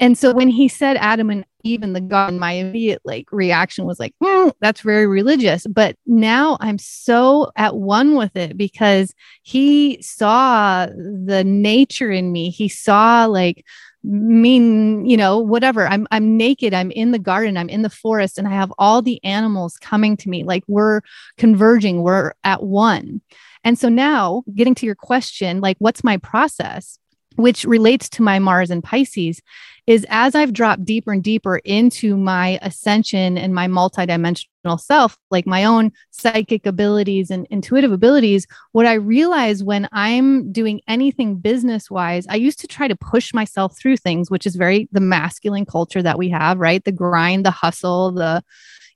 And 0.00 0.16
so 0.16 0.32
when 0.32 0.48
he 0.48 0.68
said 0.68 0.96
Adam 0.98 1.28
and 1.30 1.44
Eve 1.64 1.82
in 1.82 1.92
the 1.92 2.00
garden, 2.00 2.38
my 2.38 2.52
immediate 2.52 3.00
like 3.04 3.26
reaction 3.32 3.84
was 3.84 3.98
like, 3.98 4.14
mm, 4.22 4.52
that's 4.60 4.80
very 4.80 5.06
religious. 5.06 5.66
But 5.66 5.96
now 6.06 6.56
I'm 6.60 6.78
so 6.78 7.50
at 7.56 7.76
one 7.76 8.14
with 8.14 8.36
it 8.36 8.56
because 8.56 9.12
he 9.42 10.00
saw 10.00 10.86
the 10.86 11.42
nature 11.44 12.10
in 12.10 12.30
me. 12.30 12.50
He 12.50 12.68
saw 12.68 13.26
like 13.26 13.64
mean 14.04 15.04
you 15.04 15.16
know 15.16 15.38
whatever. 15.38 15.86
I'm 15.86 16.06
i'm 16.10 16.36
naked. 16.36 16.72
I'm 16.72 16.92
in 16.92 17.10
the 17.10 17.18
garden. 17.18 17.56
I'm 17.56 17.68
in 17.68 17.82
the 17.82 17.90
forest 17.90 18.38
and 18.38 18.46
i 18.46 18.52
have 18.52 18.72
all 18.78 19.02
the 19.02 19.22
animals 19.24 19.76
coming 19.78 20.16
to 20.18 20.28
me. 20.28 20.44
Like 20.44 20.62
we're 20.68 21.00
converging. 21.36 22.02
We're 22.02 22.32
at 22.44 22.62
one. 22.62 23.20
And 23.64 23.78
so 23.78 23.88
now 23.88 24.44
getting 24.54 24.76
to 24.76 24.86
your 24.86 24.94
question 24.94 25.60
like 25.60 25.76
what's 25.80 26.04
my 26.04 26.16
process? 26.18 26.98
Which 27.34 27.64
relates 27.64 28.08
to 28.10 28.22
my 28.22 28.38
Mars 28.38 28.70
and 28.70 28.82
Pisces, 28.82 29.40
is 29.88 30.04
as 30.10 30.34
I've 30.34 30.52
dropped 30.52 30.84
deeper 30.84 31.14
and 31.14 31.24
deeper 31.24 31.56
into 31.64 32.14
my 32.14 32.58
ascension 32.60 33.38
and 33.38 33.54
my 33.54 33.66
multidimensional 33.68 34.78
self, 34.78 35.16
like 35.30 35.46
my 35.46 35.64
own 35.64 35.92
psychic 36.10 36.66
abilities 36.66 37.30
and 37.30 37.46
intuitive 37.48 37.90
abilities, 37.90 38.46
what 38.72 38.84
I 38.84 38.92
realize 38.92 39.64
when 39.64 39.88
I'm 39.92 40.52
doing 40.52 40.82
anything 40.88 41.36
business 41.36 41.90
wise, 41.90 42.26
I 42.28 42.34
used 42.34 42.60
to 42.60 42.66
try 42.66 42.86
to 42.86 42.96
push 42.96 43.32
myself 43.32 43.78
through 43.78 43.96
things, 43.96 44.30
which 44.30 44.46
is 44.46 44.56
very 44.56 44.90
the 44.92 45.00
masculine 45.00 45.64
culture 45.64 46.02
that 46.02 46.18
we 46.18 46.28
have, 46.28 46.58
right? 46.58 46.84
The 46.84 46.92
grind, 46.92 47.46
the 47.46 47.50
hustle, 47.50 48.12
the 48.12 48.44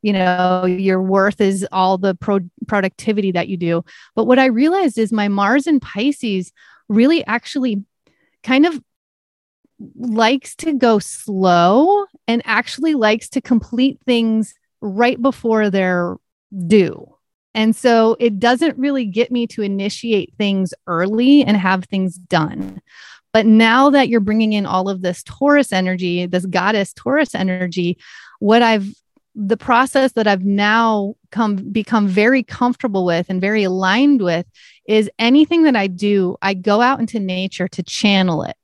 you 0.03 0.13
know 0.13 0.67
your 0.67 1.01
worth 1.01 1.41
is 1.41 1.67
all 1.73 1.97
the 1.97 2.17
pro- 2.17 2.51
productivity 2.67 3.31
that 3.31 3.47
you 3.47 3.57
do 3.57 3.85
but 4.17 4.25
what 4.25 4.41
i 4.41 4.47
realized 4.47 4.99
is 4.99 5.13
my 5.13 5.29
mars 5.29 5.69
and 5.69 5.81
pisces 5.81 6.53
really 6.89 7.25
actually 7.27 7.85
kind 8.43 8.67
of 8.67 8.83
likes 9.95 10.55
to 10.57 10.75
go 10.75 10.99
slow 10.99 12.07
and 12.29 12.43
actually 12.45 12.95
likes 12.95 13.29
to 13.31 13.41
complete 13.41 13.99
things 14.05 14.55
right 14.81 15.21
before 15.21 15.71
they're 15.71 16.17
due. 16.67 17.09
And 17.55 17.77
so 17.77 18.17
it 18.19 18.39
doesn't 18.39 18.79
really 18.79 19.05
get 19.05 19.31
me 19.31 19.47
to 19.49 19.63
initiate 19.63 20.35
things 20.39 20.73
early 20.87 21.45
and 21.45 21.57
have 21.57 21.85
things 21.85 22.17
done. 22.17 22.81
But 23.33 23.47
now 23.47 23.91
that 23.91 24.09
you're 24.09 24.21
bringing 24.21 24.53
in 24.53 24.67
all 24.67 24.89
of 24.89 25.03
this 25.03 25.23
Taurus 25.23 25.73
energy, 25.73 26.27
this 26.27 26.47
goddess 26.47 26.93
Taurus 26.93 27.35
energy, 27.35 27.99
what 28.41 28.63
I've 28.63 28.89
the 29.35 29.57
process 29.57 30.13
that 30.13 30.27
I've 30.27 30.45
now 30.45 31.15
come 31.31 31.57
become 31.57 32.07
very 32.07 32.43
comfortable 32.43 33.07
with 33.07 33.31
and 33.31 33.41
very 33.41 33.65
aligned 33.65 34.21
with 34.21 34.47
is 34.87 35.11
anything 35.19 35.63
that 35.63 35.77
I 35.77 35.87
do, 35.87 36.37
I 36.43 36.53
go 36.55 36.83
out 36.83 37.01
into 37.01 37.19
nature 37.19 37.67
to 37.69 37.83
channel 37.83 38.43
it. 38.43 38.57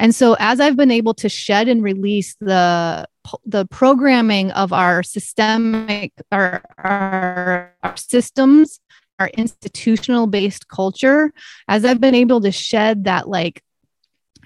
And 0.00 0.14
so 0.14 0.34
as 0.40 0.60
I've 0.60 0.76
been 0.76 0.90
able 0.90 1.12
to 1.14 1.28
shed 1.28 1.68
and 1.68 1.82
release 1.82 2.34
the 2.40 3.06
the 3.44 3.66
programming 3.66 4.50
of 4.52 4.72
our 4.72 5.02
systemic 5.02 6.12
our, 6.32 6.62
our, 6.78 7.74
our 7.82 7.96
systems 7.96 8.80
our 9.18 9.28
institutional 9.28 10.26
based 10.26 10.68
culture 10.68 11.32
as 11.68 11.84
i've 11.84 12.00
been 12.00 12.14
able 12.14 12.40
to 12.40 12.50
shed 12.50 13.04
that 13.04 13.28
like 13.28 13.62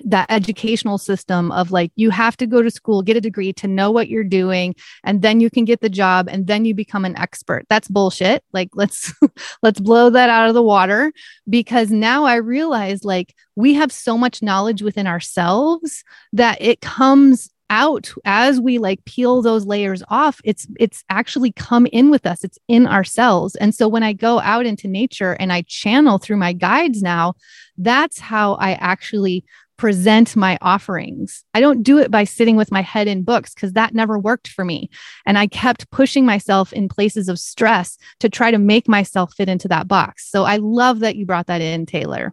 that 0.04 0.30
educational 0.30 0.98
system 0.98 1.52
of 1.52 1.70
like 1.70 1.92
you 1.96 2.10
have 2.10 2.36
to 2.36 2.46
go 2.46 2.62
to 2.62 2.70
school 2.70 3.02
get 3.02 3.16
a 3.16 3.20
degree 3.20 3.52
to 3.52 3.68
know 3.68 3.90
what 3.90 4.08
you're 4.08 4.24
doing 4.24 4.74
and 5.02 5.22
then 5.22 5.40
you 5.40 5.50
can 5.50 5.64
get 5.64 5.80
the 5.80 5.88
job 5.88 6.28
and 6.28 6.46
then 6.46 6.64
you 6.64 6.74
become 6.74 7.04
an 7.04 7.16
expert. 7.16 7.64
That's 7.68 7.88
bullshit. 7.88 8.44
Like 8.52 8.70
let's 8.74 9.12
let's 9.62 9.80
blow 9.80 10.10
that 10.10 10.30
out 10.30 10.48
of 10.48 10.54
the 10.54 10.62
water 10.62 11.12
because 11.48 11.90
now 11.90 12.24
i 12.24 12.36
realize 12.36 13.04
like 13.04 13.34
we 13.56 13.74
have 13.74 13.92
so 13.92 14.18
much 14.18 14.42
knowledge 14.42 14.82
within 14.82 15.06
ourselves 15.06 16.04
that 16.32 16.60
it 16.60 16.80
comes 16.80 17.50
out 17.70 18.12
as 18.24 18.60
we 18.60 18.78
like 18.78 19.04
peel 19.04 19.42
those 19.42 19.66
layers 19.66 20.02
off. 20.08 20.40
It's 20.44 20.66
it's 20.78 21.02
actually 21.08 21.50
come 21.52 21.86
in 21.86 22.10
with 22.10 22.26
us. 22.26 22.44
It's 22.44 22.58
in 22.68 22.86
ourselves. 22.86 23.56
And 23.56 23.74
so 23.74 23.88
when 23.88 24.02
i 24.02 24.12
go 24.12 24.40
out 24.40 24.66
into 24.66 24.86
nature 24.86 25.32
and 25.32 25.52
i 25.52 25.62
channel 25.62 26.18
through 26.18 26.36
my 26.36 26.52
guides 26.52 27.02
now 27.02 27.34
that's 27.78 28.20
how 28.20 28.54
i 28.54 28.72
actually 28.74 29.44
present 29.76 30.36
my 30.36 30.58
offerings. 30.60 31.44
I 31.54 31.60
don't 31.60 31.82
do 31.82 31.98
it 31.98 32.10
by 32.10 32.24
sitting 32.24 32.56
with 32.56 32.70
my 32.70 32.82
head 32.82 33.08
in 33.08 33.22
books 33.22 33.54
because 33.54 33.72
that 33.72 33.94
never 33.94 34.18
worked 34.18 34.48
for 34.48 34.64
me. 34.64 34.90
And 35.26 35.38
I 35.38 35.46
kept 35.46 35.90
pushing 35.90 36.24
myself 36.24 36.72
in 36.72 36.88
places 36.88 37.28
of 37.28 37.38
stress 37.38 37.98
to 38.20 38.28
try 38.28 38.50
to 38.50 38.58
make 38.58 38.88
myself 38.88 39.34
fit 39.34 39.48
into 39.48 39.68
that 39.68 39.88
box. 39.88 40.30
So 40.30 40.44
I 40.44 40.56
love 40.58 41.00
that 41.00 41.16
you 41.16 41.26
brought 41.26 41.48
that 41.48 41.60
in, 41.60 41.86
Taylor. 41.86 42.32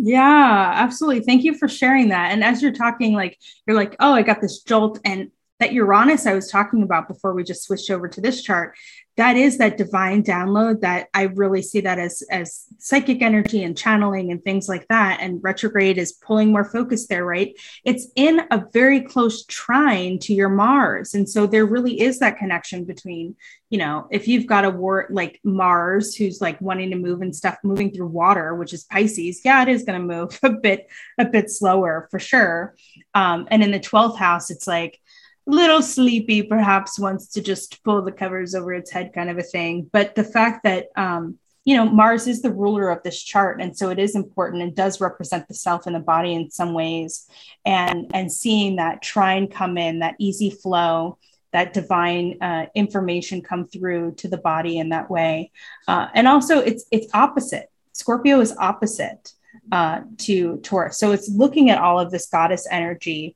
Yeah, 0.00 0.72
absolutely. 0.74 1.24
Thank 1.24 1.42
you 1.42 1.54
for 1.54 1.66
sharing 1.66 2.08
that. 2.08 2.30
And 2.30 2.44
as 2.44 2.62
you're 2.62 2.72
talking, 2.72 3.14
like, 3.14 3.36
you're 3.66 3.76
like, 3.76 3.96
oh, 3.98 4.12
I 4.12 4.22
got 4.22 4.40
this 4.40 4.62
jolt. 4.62 5.00
And 5.04 5.30
that 5.60 5.72
Uranus 5.72 6.26
I 6.26 6.34
was 6.34 6.50
talking 6.50 6.82
about 6.82 7.08
before 7.08 7.34
we 7.34 7.44
just 7.44 7.64
switched 7.64 7.90
over 7.90 8.08
to 8.08 8.20
this 8.20 8.42
chart, 8.42 8.76
that 9.18 9.36
is 9.36 9.58
that 9.58 9.76
divine 9.76 10.22
download 10.22 10.80
that 10.82 11.08
I 11.12 11.22
really 11.24 11.60
see 11.60 11.80
that 11.80 11.98
as 11.98 12.22
as 12.30 12.66
psychic 12.78 13.20
energy 13.20 13.64
and 13.64 13.76
channeling 13.76 14.30
and 14.30 14.40
things 14.44 14.68
like 14.68 14.86
that. 14.88 15.18
And 15.20 15.42
retrograde 15.42 15.98
is 15.98 16.12
pulling 16.12 16.52
more 16.52 16.64
focus 16.64 17.08
there, 17.08 17.24
right? 17.24 17.52
It's 17.84 18.06
in 18.14 18.42
a 18.52 18.64
very 18.72 19.00
close 19.00 19.44
trine 19.46 20.20
to 20.20 20.32
your 20.32 20.48
Mars. 20.48 21.14
And 21.14 21.28
so 21.28 21.48
there 21.48 21.66
really 21.66 22.00
is 22.00 22.20
that 22.20 22.38
connection 22.38 22.84
between, 22.84 23.34
you 23.70 23.78
know, 23.78 24.06
if 24.12 24.28
you've 24.28 24.46
got 24.46 24.64
a 24.64 24.70
war 24.70 25.08
like 25.10 25.40
Mars 25.42 26.14
who's 26.14 26.40
like 26.40 26.60
wanting 26.60 26.90
to 26.90 26.96
move 26.96 27.20
and 27.20 27.34
stuff 27.34 27.58
moving 27.64 27.90
through 27.90 28.06
water, 28.06 28.54
which 28.54 28.72
is 28.72 28.84
Pisces, 28.84 29.40
yeah, 29.44 29.62
it 29.62 29.68
is 29.68 29.82
going 29.82 30.00
to 30.00 30.06
move 30.06 30.38
a 30.44 30.50
bit, 30.50 30.86
a 31.18 31.24
bit 31.24 31.50
slower 31.50 32.06
for 32.12 32.20
sure. 32.20 32.76
Um, 33.14 33.48
and 33.50 33.64
in 33.64 33.72
the 33.72 33.80
12th 33.80 34.16
house, 34.16 34.48
it's 34.52 34.68
like 34.68 35.00
little 35.48 35.82
sleepy, 35.82 36.42
perhaps 36.42 36.98
wants 36.98 37.28
to 37.28 37.40
just 37.40 37.82
pull 37.82 38.02
the 38.02 38.12
covers 38.12 38.54
over 38.54 38.74
its 38.74 38.90
head, 38.90 39.12
kind 39.14 39.30
of 39.30 39.38
a 39.38 39.42
thing. 39.42 39.88
But 39.90 40.14
the 40.14 40.22
fact 40.22 40.62
that, 40.64 40.88
um, 40.94 41.38
you 41.64 41.74
know, 41.76 41.86
Mars 41.86 42.26
is 42.26 42.42
the 42.42 42.52
ruler 42.52 42.90
of 42.90 43.02
this 43.02 43.22
chart. 43.22 43.60
And 43.60 43.76
so 43.76 43.88
it 43.88 43.98
is 43.98 44.14
important 44.14 44.62
and 44.62 44.76
does 44.76 45.00
represent 45.00 45.48
the 45.48 45.54
self 45.54 45.86
and 45.86 45.96
the 45.96 46.00
body 46.00 46.34
in 46.34 46.50
some 46.50 46.74
ways. 46.74 47.26
And, 47.64 48.10
and 48.14 48.30
seeing 48.30 48.76
that 48.76 49.02
trine 49.02 49.48
come 49.48 49.78
in, 49.78 50.00
that 50.00 50.16
easy 50.18 50.50
flow, 50.50 51.18
that 51.52 51.72
divine 51.72 52.36
uh, 52.42 52.66
information 52.74 53.40
come 53.40 53.66
through 53.66 54.16
to 54.16 54.28
the 54.28 54.36
body 54.36 54.78
in 54.78 54.90
that 54.90 55.10
way. 55.10 55.50
Uh, 55.86 56.08
and 56.14 56.28
also 56.28 56.58
it's, 56.58 56.84
it's 56.92 57.12
opposite. 57.14 57.70
Scorpio 57.92 58.40
is 58.40 58.54
opposite 58.58 59.32
uh, 59.72 60.02
to 60.18 60.58
Taurus. 60.58 60.98
So 60.98 61.12
it's 61.12 61.28
looking 61.30 61.70
at 61.70 61.78
all 61.78 61.98
of 61.98 62.10
this 62.10 62.26
goddess 62.26 62.66
energy 62.70 63.34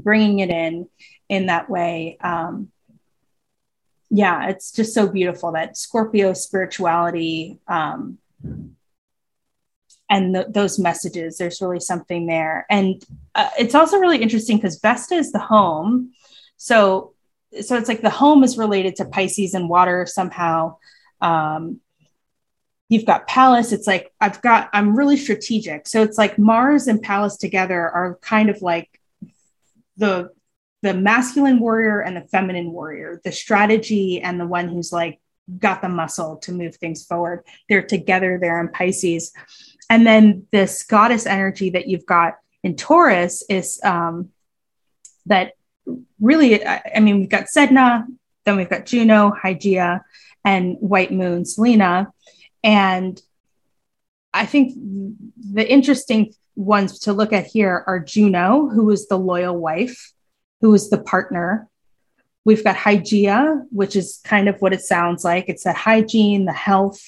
bringing 0.00 0.40
it 0.40 0.50
in 0.50 0.88
in 1.28 1.46
that 1.46 1.70
way. 1.70 2.18
Um, 2.20 2.70
yeah, 4.10 4.48
it's 4.48 4.72
just 4.72 4.92
so 4.92 5.08
beautiful 5.08 5.52
that 5.52 5.76
Scorpio 5.76 6.32
spirituality 6.32 7.60
um, 7.68 8.18
and 10.10 10.34
th- 10.34 10.48
those 10.50 10.80
messages. 10.80 11.38
There's 11.38 11.62
really 11.62 11.78
something 11.78 12.26
there, 12.26 12.66
and 12.68 13.02
uh, 13.36 13.50
it's 13.58 13.76
also 13.76 13.98
really 13.98 14.18
interesting 14.18 14.56
because 14.56 14.80
Vesta 14.80 15.14
is 15.14 15.30
the 15.30 15.38
home, 15.38 16.12
so 16.56 17.14
so 17.60 17.76
it's 17.76 17.88
like 17.88 18.02
the 18.02 18.10
home 18.10 18.42
is 18.42 18.58
related 18.58 18.96
to 18.96 19.04
Pisces 19.04 19.54
and 19.54 19.68
water 19.68 20.06
somehow. 20.06 20.76
Um, 21.20 21.80
you've 22.88 23.06
got 23.06 23.28
Pallas. 23.28 23.72
It's 23.72 23.86
like 23.86 24.12
I've 24.20 24.42
got 24.42 24.70
I'm 24.72 24.96
really 24.96 25.16
strategic, 25.16 25.86
so 25.86 26.02
it's 26.02 26.18
like 26.18 26.36
Mars 26.36 26.88
and 26.88 27.00
Pallas 27.00 27.36
together 27.36 27.88
are 27.88 28.18
kind 28.22 28.50
of 28.50 28.60
like 28.60 28.99
the 30.00 30.30
the 30.82 30.94
masculine 30.94 31.60
warrior 31.60 32.00
and 32.00 32.16
the 32.16 32.26
feminine 32.28 32.72
warrior, 32.72 33.20
the 33.22 33.32
strategy 33.32 34.20
and 34.20 34.40
the 34.40 34.46
one 34.46 34.68
who's 34.68 34.92
like 34.92 35.20
got 35.58 35.82
the 35.82 35.88
muscle 35.88 36.38
to 36.38 36.52
move 36.52 36.76
things 36.76 37.04
forward. 37.04 37.44
They're 37.68 37.82
together 37.82 38.38
there 38.40 38.58
in 38.60 38.68
Pisces. 38.68 39.32
And 39.90 40.06
then 40.06 40.46
this 40.52 40.82
goddess 40.84 41.26
energy 41.26 41.70
that 41.70 41.86
you've 41.86 42.06
got 42.06 42.36
in 42.62 42.76
Taurus 42.76 43.42
is 43.50 43.78
um, 43.84 44.30
that 45.26 45.52
really, 46.18 46.64
I 46.66 47.00
mean, 47.00 47.20
we've 47.20 47.28
got 47.28 47.46
Sedna, 47.46 48.04
then 48.44 48.56
we've 48.56 48.70
got 48.70 48.86
Juno, 48.86 49.32
Hygeia, 49.32 50.00
and 50.44 50.76
White 50.78 51.12
Moon, 51.12 51.44
Selena. 51.44 52.12
And 52.64 53.20
I 54.32 54.46
think 54.46 54.74
the 54.76 55.68
interesting 55.68 56.32
ones 56.60 57.00
to 57.00 57.12
look 57.12 57.32
at 57.32 57.46
here 57.46 57.84
are 57.86 57.98
Juno, 57.98 58.68
who 58.68 58.90
is 58.90 59.08
the 59.08 59.18
loyal 59.18 59.56
wife, 59.56 60.12
who 60.60 60.74
is 60.74 60.90
the 60.90 61.02
partner. 61.02 61.68
We've 62.44 62.62
got 62.62 62.76
Hygeia, 62.76 63.64
which 63.70 63.96
is 63.96 64.20
kind 64.24 64.48
of 64.48 64.60
what 64.60 64.72
it 64.72 64.82
sounds 64.82 65.24
like. 65.24 65.48
It's 65.48 65.64
that 65.64 65.76
hygiene, 65.76 66.44
the 66.44 66.52
health, 66.52 67.00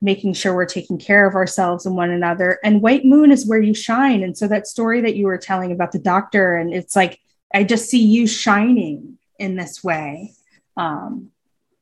making 0.00 0.34
sure 0.34 0.54
we're 0.54 0.66
taking 0.66 0.98
care 0.98 1.26
of 1.26 1.34
ourselves 1.34 1.86
and 1.86 1.96
one 1.96 2.10
another. 2.10 2.58
And 2.64 2.82
White 2.82 3.04
Moon 3.04 3.30
is 3.30 3.46
where 3.46 3.60
you 3.60 3.74
shine. 3.74 4.22
And 4.22 4.36
so 4.36 4.48
that 4.48 4.66
story 4.66 5.00
that 5.02 5.16
you 5.16 5.26
were 5.26 5.38
telling 5.38 5.72
about 5.72 5.92
the 5.92 5.98
doctor, 5.98 6.56
and 6.56 6.74
it's 6.74 6.96
like, 6.96 7.20
I 7.54 7.64
just 7.64 7.88
see 7.90 8.04
you 8.04 8.26
shining 8.26 9.18
in 9.38 9.56
this 9.56 9.82
way. 9.84 10.34
Um, 10.76 11.30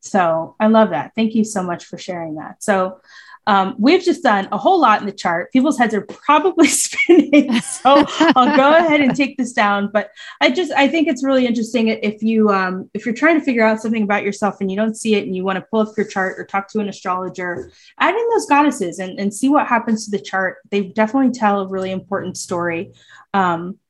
So 0.02 0.56
I 0.58 0.68
love 0.68 0.90
that. 0.90 1.12
Thank 1.14 1.34
you 1.34 1.44
so 1.44 1.62
much 1.62 1.84
for 1.84 1.98
sharing 1.98 2.36
that. 2.36 2.62
So 2.62 3.00
um, 3.50 3.74
we've 3.80 4.04
just 4.04 4.22
done 4.22 4.46
a 4.52 4.58
whole 4.58 4.80
lot 4.80 5.00
in 5.00 5.06
the 5.06 5.12
chart. 5.12 5.50
People's 5.50 5.76
heads 5.76 5.92
are 5.92 6.02
probably 6.02 6.68
spinning. 6.68 7.60
So 7.60 8.04
I'll 8.36 8.56
go 8.56 8.76
ahead 8.76 9.00
and 9.00 9.12
take 9.16 9.36
this 9.36 9.52
down. 9.52 9.90
But 9.92 10.12
I 10.40 10.52
just 10.52 10.70
I 10.70 10.86
think 10.86 11.08
it's 11.08 11.24
really 11.24 11.46
interesting 11.46 11.88
if 11.88 12.22
you 12.22 12.50
um, 12.50 12.88
if 12.94 13.04
you're 13.04 13.14
trying 13.14 13.40
to 13.40 13.44
figure 13.44 13.64
out 13.66 13.80
something 13.80 14.04
about 14.04 14.22
yourself 14.22 14.60
and 14.60 14.70
you 14.70 14.76
don't 14.76 14.96
see 14.96 15.16
it 15.16 15.24
and 15.26 15.34
you 15.34 15.42
want 15.42 15.56
to 15.56 15.66
pull 15.68 15.80
up 15.80 15.88
your 15.96 16.06
chart 16.06 16.38
or 16.38 16.44
talk 16.44 16.68
to 16.68 16.78
an 16.78 16.88
astrologer, 16.88 17.72
add 17.98 18.14
in 18.14 18.28
those 18.30 18.46
goddesses 18.46 19.00
and, 19.00 19.18
and 19.18 19.34
see 19.34 19.48
what 19.48 19.66
happens 19.66 20.04
to 20.04 20.12
the 20.12 20.22
chart. 20.22 20.58
They 20.70 20.82
definitely 20.82 21.32
tell 21.32 21.62
a 21.62 21.66
really 21.66 21.90
important 21.90 22.36
story. 22.36 22.92
Um, 23.34 23.80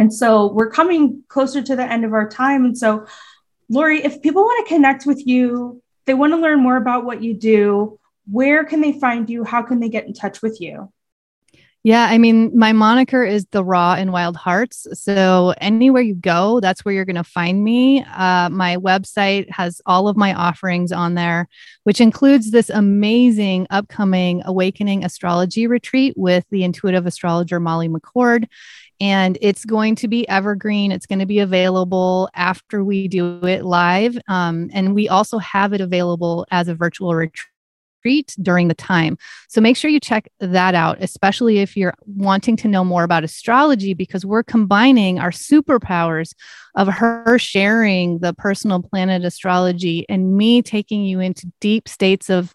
and 0.00 0.12
so 0.12 0.50
we're 0.50 0.70
coming 0.70 1.22
closer 1.28 1.62
to 1.62 1.76
the 1.76 1.84
end 1.84 2.04
of 2.04 2.12
our 2.12 2.28
time. 2.28 2.64
And 2.64 2.76
so, 2.76 3.06
Lori, 3.68 4.04
if 4.04 4.20
people 4.20 4.42
want 4.42 4.66
to 4.66 4.74
connect 4.74 5.06
with 5.06 5.24
you, 5.24 5.80
they 6.06 6.14
want 6.14 6.32
to 6.32 6.38
learn 6.38 6.58
more 6.58 6.76
about 6.76 7.04
what 7.04 7.22
you 7.22 7.34
do 7.34 7.99
where 8.30 8.64
can 8.64 8.80
they 8.80 8.92
find 8.92 9.28
you? 9.28 9.44
How 9.44 9.62
can 9.62 9.80
they 9.80 9.88
get 9.88 10.06
in 10.06 10.12
touch 10.12 10.42
with 10.42 10.60
you? 10.60 10.92
Yeah, 11.82 12.06
I 12.10 12.18
mean, 12.18 12.58
my 12.58 12.74
moniker 12.74 13.24
is 13.24 13.46
the 13.52 13.64
Raw 13.64 13.94
and 13.94 14.12
Wild 14.12 14.36
Hearts. 14.36 14.86
So 14.92 15.54
anywhere 15.62 16.02
you 16.02 16.14
go, 16.14 16.60
that's 16.60 16.84
where 16.84 16.94
you're 16.94 17.06
going 17.06 17.16
to 17.16 17.24
find 17.24 17.64
me. 17.64 18.04
Uh, 18.04 18.50
my 18.50 18.76
website 18.76 19.50
has 19.50 19.80
all 19.86 20.06
of 20.06 20.14
my 20.14 20.34
offerings 20.34 20.92
on 20.92 21.14
there, 21.14 21.48
which 21.84 22.02
includes 22.02 22.50
this 22.50 22.68
amazing 22.68 23.66
upcoming 23.70 24.42
Awakening 24.44 25.04
Astrology 25.04 25.66
Retreat 25.66 26.12
with 26.18 26.44
the 26.50 26.64
intuitive 26.64 27.06
astrologer 27.06 27.58
Molly 27.58 27.88
McCord. 27.88 28.46
And 29.00 29.38
it's 29.40 29.64
going 29.64 29.94
to 29.96 30.08
be 30.08 30.28
evergreen. 30.28 30.92
It's 30.92 31.06
going 31.06 31.20
to 31.20 31.26
be 31.26 31.38
available 31.38 32.28
after 32.34 32.84
we 32.84 33.08
do 33.08 33.40
it 33.46 33.64
live. 33.64 34.18
Um, 34.28 34.68
and 34.74 34.94
we 34.94 35.08
also 35.08 35.38
have 35.38 35.72
it 35.72 35.80
available 35.80 36.46
as 36.50 36.68
a 36.68 36.74
virtual 36.74 37.14
retreat 37.14 37.49
during 38.40 38.68
the 38.68 38.74
time. 38.74 39.18
So 39.48 39.60
make 39.60 39.76
sure 39.76 39.90
you 39.90 40.00
check 40.00 40.28
that 40.40 40.74
out, 40.74 40.98
especially 41.00 41.58
if 41.58 41.76
you're 41.76 41.94
wanting 42.06 42.56
to 42.56 42.68
know 42.68 42.84
more 42.84 43.04
about 43.04 43.24
astrology, 43.24 43.94
because 43.94 44.24
we're 44.24 44.42
combining 44.42 45.18
our 45.18 45.30
superpowers 45.30 46.32
of 46.76 46.88
her 46.88 47.38
sharing 47.38 48.20
the 48.20 48.32
personal 48.34 48.82
planet 48.82 49.24
astrology 49.24 50.06
and 50.08 50.36
me 50.36 50.62
taking 50.62 51.04
you 51.04 51.20
into 51.20 51.50
deep 51.60 51.88
states 51.88 52.30
of 52.30 52.54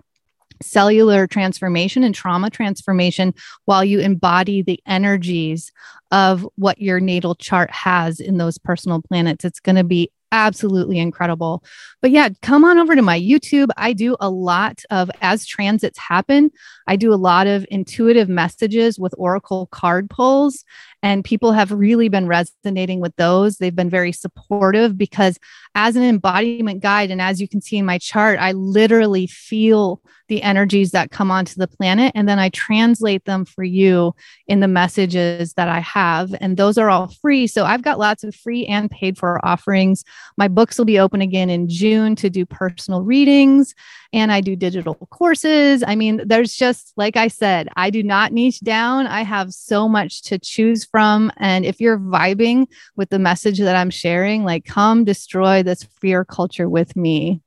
cellular 0.62 1.28
transformation 1.28 2.04
and 2.04 2.16
trauma 2.16 2.50
transformation 2.50 3.34
while 3.66 3.84
you 3.84 4.00
embody 4.00 4.62
the 4.62 4.80
energies 4.88 5.72
of 6.12 6.48
what 6.56 6.80
your 6.80 7.00
natal 7.00 7.36
chart 7.36 7.70
has 7.72 8.20
in 8.20 8.38
those 8.38 8.58
personal 8.58 9.02
planets. 9.02 9.44
It's 9.44 9.60
going 9.60 9.76
to 9.76 9.84
be 9.84 10.10
absolutely 10.36 11.00
incredible. 11.00 11.64
But 12.02 12.12
yeah, 12.12 12.30
come 12.42 12.66
on 12.66 12.78
over 12.78 12.96
to 12.96 13.02
my 13.02 13.20
YouTube. 13.20 13.70
I 13.78 13.94
do 13.94 14.18
a 14.20 14.30
lot 14.30 14.82
of, 14.92 15.10
as 15.22 15.46
transits 15.46 15.98
happen, 15.98 16.52
I 16.88 16.98
do 16.98 17.14
a 17.14 17.16
lot 17.16 17.48
of 17.48 17.66
intuitive 17.72 18.30
messages 18.30 19.00
with 19.00 19.16
Oracle 19.18 19.68
card 19.68 20.10
pulls. 20.10 20.66
And 21.06 21.24
people 21.24 21.52
have 21.52 21.72
really 21.72 22.10
been 22.10 22.28
resonating 22.28 23.00
with 23.00 23.16
those. 23.16 23.58
They've 23.58 23.76
been 23.76 23.92
very 23.92 24.12
supportive 24.12 24.98
because, 24.98 25.38
as 25.76 25.96
an 25.96 26.02
embodiment 26.02 26.82
guide, 26.82 27.12
and 27.12 27.22
as 27.22 27.40
you 27.40 27.48
can 27.48 27.62
see 27.62 27.78
in 27.78 27.86
my 27.86 28.00
chart, 28.00 28.40
I 28.40 28.54
literally 28.54 29.28
feel 29.28 30.02
the 30.28 30.42
energies 30.42 30.92
that 30.92 31.12
come 31.12 31.30
onto 31.30 31.54
the 31.56 31.68
planet 31.68 32.12
and 32.16 32.28
then 32.28 32.40
I 32.40 32.50
translate 32.50 33.26
them 33.26 33.46
for 33.46 33.64
you 33.64 34.16
in 34.48 34.60
the 34.60 34.68
messages 34.68 35.54
that 35.54 35.68
I 35.68 35.80
have. 35.82 36.34
And 36.42 36.58
those 36.58 36.78
are 36.78 36.90
all 36.90 37.10
free. 37.22 37.46
So 37.48 37.66
I've 37.66 37.84
got 37.84 38.00
lots 38.00 38.24
of 38.24 38.34
free 38.34 38.66
and 38.66 38.90
paid 38.90 39.18
for 39.18 39.46
offerings. 39.46 40.04
My 40.38 40.48
books 40.48 40.78
will 40.78 40.86
be 40.86 41.00
open 41.00 41.22
again 41.22 41.50
in 41.50 41.70
June 41.70 42.16
to 42.16 42.30
do 42.30 42.46
personal 42.46 43.04
readings 43.04 43.76
and 44.14 44.32
I 44.32 44.42
do 44.42 44.56
digital 44.56 44.96
courses. 45.12 45.84
I 45.86 45.96
mean, 45.96 46.22
there's 46.26 46.56
just, 46.56 46.94
like 46.96 47.18
I 47.18 47.28
said, 47.28 47.70
I 47.76 47.90
do 47.90 48.02
not 48.02 48.32
niche 48.32 48.62
down. 48.62 49.08
I 49.08 49.24
have 49.24 49.54
so 49.54 49.88
much 49.88 50.24
to 50.24 50.40
choose 50.40 50.86
from. 50.86 50.95
And 51.38 51.66
if 51.66 51.82
you're 51.82 52.00
vibing 52.00 52.68
with 52.96 53.10
the 53.10 53.20
message 53.20 53.60
that 53.60 53.76
I'm 53.76 53.90
sharing, 53.90 54.44
like 54.44 54.66
come 54.66 55.04
destroy 55.04 55.64
this 55.64 55.84
fear 55.84 56.26
culture 56.26 56.70
with 56.70 56.96
me. 56.96 57.42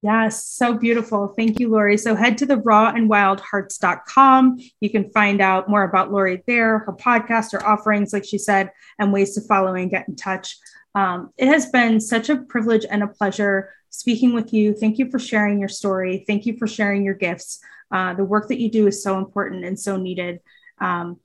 Yes, 0.00 0.46
so 0.46 0.74
beautiful. 0.74 1.34
Thank 1.36 1.58
you, 1.58 1.70
Lori. 1.70 1.96
So 1.96 2.14
head 2.14 2.38
to 2.38 2.46
the 2.46 2.58
rawandwildhearts.com. 2.58 4.58
You 4.80 4.90
can 4.90 5.10
find 5.10 5.40
out 5.40 5.68
more 5.68 5.82
about 5.82 6.12
Lori 6.12 6.40
there, 6.46 6.78
her 6.80 6.92
podcast, 6.92 7.50
her 7.50 7.66
offerings, 7.66 8.12
like 8.12 8.24
she 8.24 8.38
said, 8.38 8.70
and 9.00 9.12
ways 9.12 9.34
to 9.34 9.40
follow 9.40 9.74
and 9.74 9.90
get 9.90 10.06
in 10.06 10.14
touch. 10.14 10.56
Um, 10.94 11.30
it 11.36 11.48
has 11.48 11.66
been 11.66 12.00
such 12.00 12.28
a 12.28 12.36
privilege 12.36 12.86
and 12.88 13.02
a 13.02 13.08
pleasure 13.08 13.72
speaking 13.90 14.34
with 14.34 14.52
you. 14.52 14.72
Thank 14.72 14.98
you 14.98 15.10
for 15.10 15.18
sharing 15.18 15.58
your 15.58 15.68
story. 15.68 16.22
Thank 16.28 16.46
you 16.46 16.56
for 16.58 16.68
sharing 16.68 17.04
your 17.04 17.14
gifts. 17.14 17.58
Uh, 17.90 18.14
the 18.14 18.24
work 18.24 18.48
that 18.48 18.60
you 18.60 18.70
do 18.70 18.86
is 18.86 19.02
so 19.02 19.18
important 19.18 19.64
and 19.64 19.78
so 19.78 19.96
needed. 19.96 20.40
Um, 20.80 21.18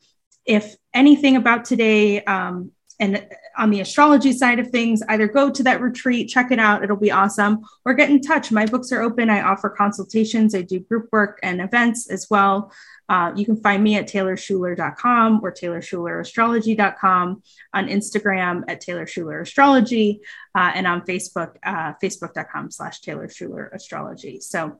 if 0.45 0.75
anything 0.93 1.35
about 1.35 1.65
today 1.65 2.23
um, 2.23 2.71
and 2.99 3.27
on 3.57 3.69
the 3.69 3.81
astrology 3.81 4.33
side 4.33 4.59
of 4.59 4.69
things, 4.69 5.01
either 5.09 5.27
go 5.27 5.49
to 5.49 5.63
that 5.63 5.81
retreat, 5.81 6.29
check 6.29 6.51
it 6.51 6.59
out, 6.59 6.83
it'll 6.83 6.95
be 6.95 7.11
awesome, 7.11 7.61
or 7.85 7.93
get 7.93 8.09
in 8.09 8.21
touch. 8.21 8.51
My 8.51 8.65
books 8.65 8.91
are 8.91 9.01
open. 9.01 9.29
I 9.29 9.41
offer 9.41 9.69
consultations, 9.69 10.55
I 10.55 10.61
do 10.61 10.79
group 10.79 11.09
work 11.11 11.39
and 11.43 11.61
events 11.61 12.09
as 12.09 12.27
well. 12.29 12.71
Uh, 13.09 13.31
you 13.35 13.45
can 13.45 13.57
find 13.57 13.83
me 13.83 13.95
at 13.97 14.07
taylorshuler.com 14.07 15.41
or 15.43 15.51
taylorshuler.astrology.com, 15.51 17.43
on 17.73 17.87
Instagram 17.87 18.63
at 18.67 18.79
Taylor 18.79 19.05
Shuler 19.05 19.41
Astrology, 19.41 20.21
uh, 20.55 20.71
and 20.73 20.87
on 20.87 21.01
Facebook, 21.01 21.57
uh, 21.63 21.93
facebook.com 22.01 22.71
slash 22.71 23.01
Taylor 23.01 23.27
Shuler 23.27 23.73
Astrology. 23.73 24.39
So 24.39 24.79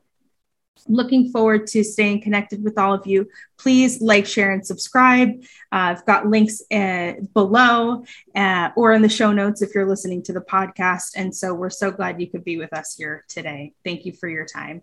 looking 0.88 1.30
forward 1.30 1.66
to 1.68 1.82
staying 1.82 2.20
connected 2.20 2.62
with 2.62 2.78
all 2.78 2.92
of 2.92 3.06
you. 3.06 3.28
Please 3.58 4.00
like, 4.00 4.26
share, 4.26 4.52
and 4.52 4.66
subscribe. 4.66 5.30
Uh, 5.72 5.94
I've 5.94 6.04
got 6.06 6.26
links 6.26 6.62
uh, 6.70 7.14
below 7.32 8.04
uh, 8.34 8.70
or 8.76 8.92
in 8.92 9.02
the 9.02 9.08
show 9.08 9.32
notes 9.32 9.62
if 9.62 9.74
you're 9.74 9.88
listening 9.88 10.22
to 10.24 10.32
the 10.32 10.40
podcast. 10.40 11.12
And 11.16 11.34
so 11.34 11.54
we're 11.54 11.70
so 11.70 11.90
glad 11.90 12.20
you 12.20 12.28
could 12.28 12.44
be 12.44 12.58
with 12.58 12.72
us 12.72 12.94
here 12.94 13.24
today. 13.28 13.72
Thank 13.84 14.04
you 14.04 14.12
for 14.12 14.28
your 14.28 14.46
time. 14.46 14.82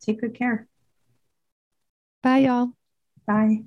Take 0.00 0.20
good 0.20 0.34
care. 0.34 0.66
Bye, 2.22 2.38
y'all. 2.38 2.70
Bye. 3.26 3.64